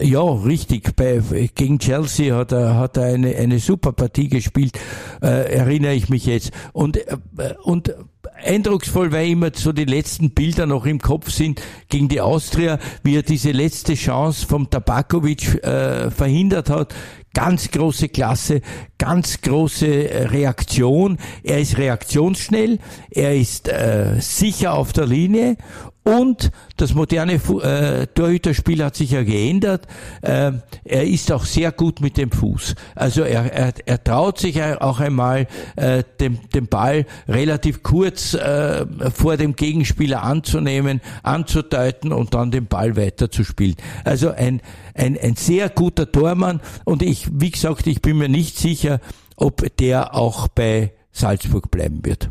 ja 0.00 0.22
richtig 0.22 0.96
bei 0.96 1.22
gegen 1.54 1.78
Chelsea 1.78 2.36
hat 2.36 2.50
er 2.50 2.74
hat 2.74 2.96
er 2.96 3.04
eine 3.04 3.36
eine 3.36 3.60
super 3.60 3.92
Partie 3.92 4.28
gespielt. 4.28 4.76
Äh, 5.22 5.54
erinnere 5.54 5.94
ich 5.94 6.08
mich 6.08 6.26
jetzt 6.26 6.50
und 6.72 6.96
äh, 6.96 7.16
und 7.62 7.94
eindrucksvoll, 8.44 9.12
weil 9.12 9.28
immer 9.28 9.50
so 9.54 9.72
die 9.72 9.84
letzten 9.84 10.30
Bilder 10.30 10.66
noch 10.66 10.86
im 10.86 11.00
Kopf 11.00 11.30
sind 11.30 11.60
gegen 11.88 12.08
die 12.08 12.20
Austria, 12.20 12.78
wie 13.02 13.16
er 13.16 13.22
diese 13.22 13.52
letzte 13.52 13.94
Chance 13.94 14.46
vom 14.46 14.68
Tabakovic 14.70 15.62
äh, 15.62 16.10
verhindert 16.10 16.70
hat. 16.70 16.94
Ganz 17.32 17.70
große 17.70 18.08
Klasse, 18.08 18.60
ganz 18.98 19.40
große 19.40 20.10
äh, 20.10 20.26
Reaktion. 20.26 21.18
Er 21.44 21.60
ist 21.60 21.78
reaktionsschnell, 21.78 22.78
er 23.10 23.36
ist 23.36 23.68
äh, 23.68 24.16
sicher 24.18 24.74
auf 24.74 24.92
der 24.92 25.06
Linie 25.06 25.56
und 26.02 26.50
das 26.78 26.94
moderne 26.94 27.34
äh, 27.34 28.06
Torhüterspiel 28.06 28.82
hat 28.82 28.96
sich 28.96 29.10
ja 29.10 29.22
geändert. 29.22 29.86
Äh, 30.22 30.52
er 30.84 31.06
ist 31.06 31.30
auch 31.30 31.44
sehr 31.44 31.72
gut 31.72 32.00
mit 32.00 32.16
dem 32.16 32.32
Fuß. 32.32 32.74
Also 32.94 33.22
er, 33.22 33.52
er, 33.52 33.74
er 33.84 34.02
traut 34.02 34.38
sich 34.38 34.62
auch 34.62 34.98
einmal, 35.00 35.46
äh, 35.76 36.02
den, 36.18 36.40
den 36.54 36.68
Ball 36.68 37.04
relativ 37.28 37.82
kurz 37.82 38.32
äh, 38.32 38.86
vor 39.12 39.36
dem 39.36 39.56
Gegenspieler 39.56 40.22
anzunehmen, 40.22 41.02
anzudeuten 41.22 42.12
und 42.12 42.32
dann 42.32 42.50
den 42.50 42.66
Ball 42.66 42.96
weiterzuspielen. 42.96 43.76
Also 44.04 44.30
ein, 44.30 44.62
ein, 44.94 45.18
ein 45.18 45.36
sehr 45.36 45.68
guter 45.68 46.10
Tormann. 46.10 46.60
Und 46.84 47.02
ich, 47.02 47.28
wie 47.32 47.50
gesagt, 47.50 47.86
ich 47.86 48.00
bin 48.00 48.16
mir 48.16 48.30
nicht 48.30 48.56
sicher, 48.56 49.00
ob 49.36 49.76
der 49.76 50.14
auch 50.14 50.48
bei 50.48 50.92
Salzburg 51.12 51.70
bleiben 51.70 52.04
wird. 52.04 52.30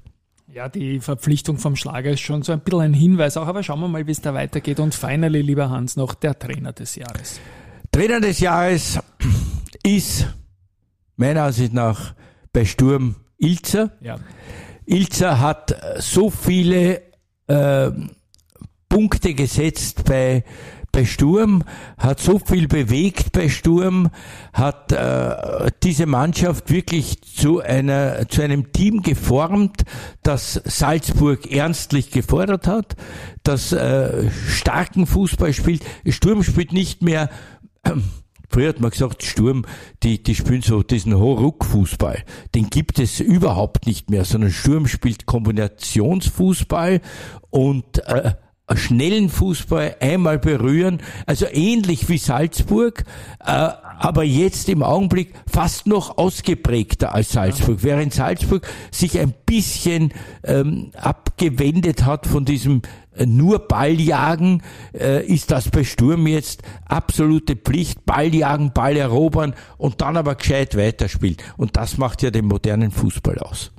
Ja, 0.51 0.67
die 0.67 0.99
Verpflichtung 0.99 1.59
vom 1.59 1.75
Schlager 1.75 2.09
ist 2.09 2.21
schon 2.21 2.41
so 2.41 2.51
ein 2.51 2.61
bisschen 2.61 2.81
ein 2.81 2.93
Hinweis 2.93 3.37
auch, 3.37 3.45
aber 3.45 3.61
schauen 3.61 3.81
wir 3.81 3.87
mal, 3.87 4.07
wie 4.07 4.11
es 4.11 4.21
da 4.21 4.33
weitergeht. 4.33 4.79
Und 4.79 4.95
finally, 4.95 5.41
lieber 5.41 5.69
Hans, 5.69 5.95
noch 5.95 6.15
der 6.15 6.37
Trainer 6.37 6.73
des 6.73 6.95
Jahres. 6.95 7.39
Trainer 7.91 8.19
des 8.19 8.39
Jahres 8.39 8.99
ist 9.83 10.27
meiner 11.17 11.43
Ansicht 11.43 11.73
nach 11.73 12.15
bei 12.51 12.65
Sturm 12.65 13.15
Ilzer. 13.37 13.91
Ja. 14.01 14.17
Ilzer 14.85 15.39
hat 15.39 15.75
so 15.99 16.31
viele 16.31 17.03
äh, 17.45 17.91
Punkte 18.89 19.35
gesetzt 19.35 20.03
bei 20.05 20.43
bei 20.99 21.05
Sturm, 21.05 21.63
hat 21.97 22.19
so 22.19 22.39
viel 22.39 22.67
bewegt 22.67 23.31
bei 23.31 23.47
Sturm, 23.47 24.09
hat 24.51 24.91
äh, 24.91 25.71
diese 25.81 26.07
Mannschaft 26.07 26.69
wirklich 26.71 27.21
zu 27.21 27.61
einer 27.61 28.27
zu 28.27 28.41
einem 28.41 28.73
Team 28.73 29.01
geformt, 29.01 29.85
das 30.23 30.61
Salzburg 30.65 31.49
ernstlich 31.49 32.11
gefordert 32.11 32.67
hat, 32.67 32.97
das 33.43 33.71
äh, 33.71 34.29
starken 34.49 35.07
Fußball 35.07 35.53
spielt. 35.53 35.85
Sturm 36.05 36.43
spielt 36.43 36.73
nicht 36.73 37.01
mehr 37.01 37.29
äh, 37.83 37.91
Früher 38.51 38.69
hat 38.69 38.79
man 38.79 38.89
gesagt, 38.89 39.21
Sturm, 39.21 39.63
die, 40.01 40.23
die 40.23 40.33
spielen 40.33 40.63
so 40.63 40.81
diesen 40.81 41.15
Horuck-Fußball. 41.15 42.23
Den 42.55 42.71
gibt 42.71 42.97
es 42.97 43.19
überhaupt 43.19 43.85
nicht 43.85 44.09
mehr, 44.09 44.25
sondern 44.25 44.49
Sturm 44.49 44.87
spielt 44.87 45.27
Kombinationsfußball 45.27 46.99
und 47.51 47.99
äh, 48.07 48.33
schnellen 48.75 49.29
Fußball 49.29 49.95
einmal 49.99 50.39
berühren, 50.39 51.01
also 51.25 51.45
ähnlich 51.51 52.09
wie 52.09 52.17
Salzburg, 52.17 53.03
äh, 53.39 53.69
aber 53.99 54.23
jetzt 54.23 54.69
im 54.69 54.83
Augenblick 54.83 55.33
fast 55.47 55.87
noch 55.87 56.17
ausgeprägter 56.17 57.13
als 57.13 57.31
Salzburg, 57.31 57.79
während 57.81 58.13
Salzburg 58.13 58.65
sich 58.91 59.19
ein 59.19 59.33
bisschen 59.45 60.13
ähm, 60.43 60.91
abgewendet 60.95 62.05
hat 62.05 62.25
von 62.25 62.45
diesem 62.45 62.81
äh, 63.15 63.25
nur 63.25 63.59
Balljagen, 63.67 64.63
äh, 64.93 65.25
ist 65.25 65.51
das 65.51 65.69
bei 65.69 65.83
Sturm 65.83 66.27
jetzt 66.27 66.63
absolute 66.85 67.55
Pflicht, 67.55 68.05
Balljagen, 68.05 68.71
Ball 68.73 68.95
erobern 68.95 69.53
und 69.77 70.01
dann 70.01 70.17
aber 70.17 70.35
gescheit 70.35 70.77
weiterspielen. 70.77 71.37
Und 71.57 71.75
das 71.75 71.97
macht 71.97 72.21
ja 72.21 72.31
den 72.31 72.45
modernen 72.45 72.91
Fußball 72.91 73.39
aus. 73.39 73.71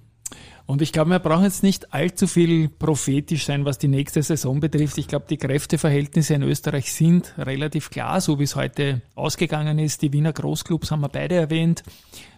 Und 0.71 0.83
ich 0.83 0.93
glaube, 0.93 1.11
wir 1.11 1.19
brauchen 1.19 1.43
jetzt 1.43 1.65
nicht 1.65 1.93
allzu 1.93 2.29
viel 2.29 2.69
prophetisch 2.69 3.45
sein, 3.45 3.65
was 3.65 3.79
die 3.79 3.89
nächste 3.89 4.23
Saison 4.23 4.61
betrifft. 4.61 4.99
Ich 4.99 5.09
glaube, 5.09 5.25
die 5.29 5.37
Kräfteverhältnisse 5.37 6.35
in 6.35 6.45
Österreich 6.45 6.93
sind 6.93 7.35
relativ 7.39 7.91
klar, 7.91 8.21
so 8.21 8.39
wie 8.39 8.45
es 8.45 8.55
heute 8.55 9.03
ausgegangen 9.17 9.81
ist. 9.81 10.01
Die 10.01 10.13
Wiener 10.13 10.33
Großclubs 10.33 10.93
haben 10.93 11.01
wir 11.01 11.09
beide 11.09 11.35
erwähnt. 11.35 11.83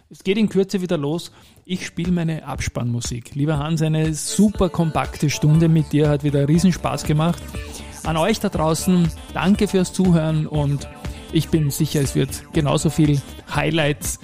Es 0.09 0.23
geht 0.23 0.39
in 0.39 0.49
Kürze 0.49 0.81
wieder 0.81 0.97
los. 0.97 1.31
Ich 1.63 1.85
spiele 1.85 2.11
meine 2.11 2.47
Abspannmusik. 2.47 3.35
Lieber 3.35 3.59
Hans, 3.59 3.83
eine 3.83 4.15
super 4.15 4.69
kompakte 4.69 5.29
Stunde 5.29 5.69
mit 5.69 5.93
dir 5.93 6.09
hat 6.09 6.23
wieder 6.23 6.47
riesen 6.47 6.73
Spaß 6.73 7.03
gemacht. 7.03 7.43
An 8.03 8.17
euch 8.17 8.39
da 8.39 8.49
draußen, 8.49 9.11
danke 9.35 9.67
fürs 9.67 9.93
Zuhören 9.93 10.47
und 10.47 10.87
ich 11.33 11.49
bin 11.49 11.69
sicher, 11.71 12.01
es 12.01 12.15
wird 12.15 12.53
genauso 12.53 12.89
viel 12.89 13.21
Highlights 13.53 14.19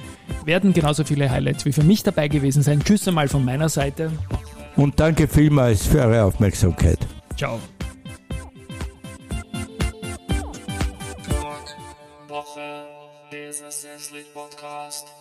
werden 0.46 0.74
genauso 0.74 1.04
viele 1.04 1.30
Highlights 1.30 1.66
wie 1.66 1.72
für 1.72 1.84
mich 1.84 2.04
dabei 2.04 2.28
gewesen 2.28 2.64
sein. 2.64 2.84
Tschüss 2.84 3.08
einmal 3.08 3.28
von 3.28 3.44
meiner 3.44 3.70
Seite. 3.70 4.12
Und 4.76 5.00
danke 5.00 5.28
vielmals 5.28 5.86
für 5.86 6.00
eure 6.00 6.24
Aufmerksamkeit. 6.24 7.00
Ciao. 7.36 7.60
Woche, 12.28 12.86
dieser 13.32 13.70
Podcast. 14.34 15.19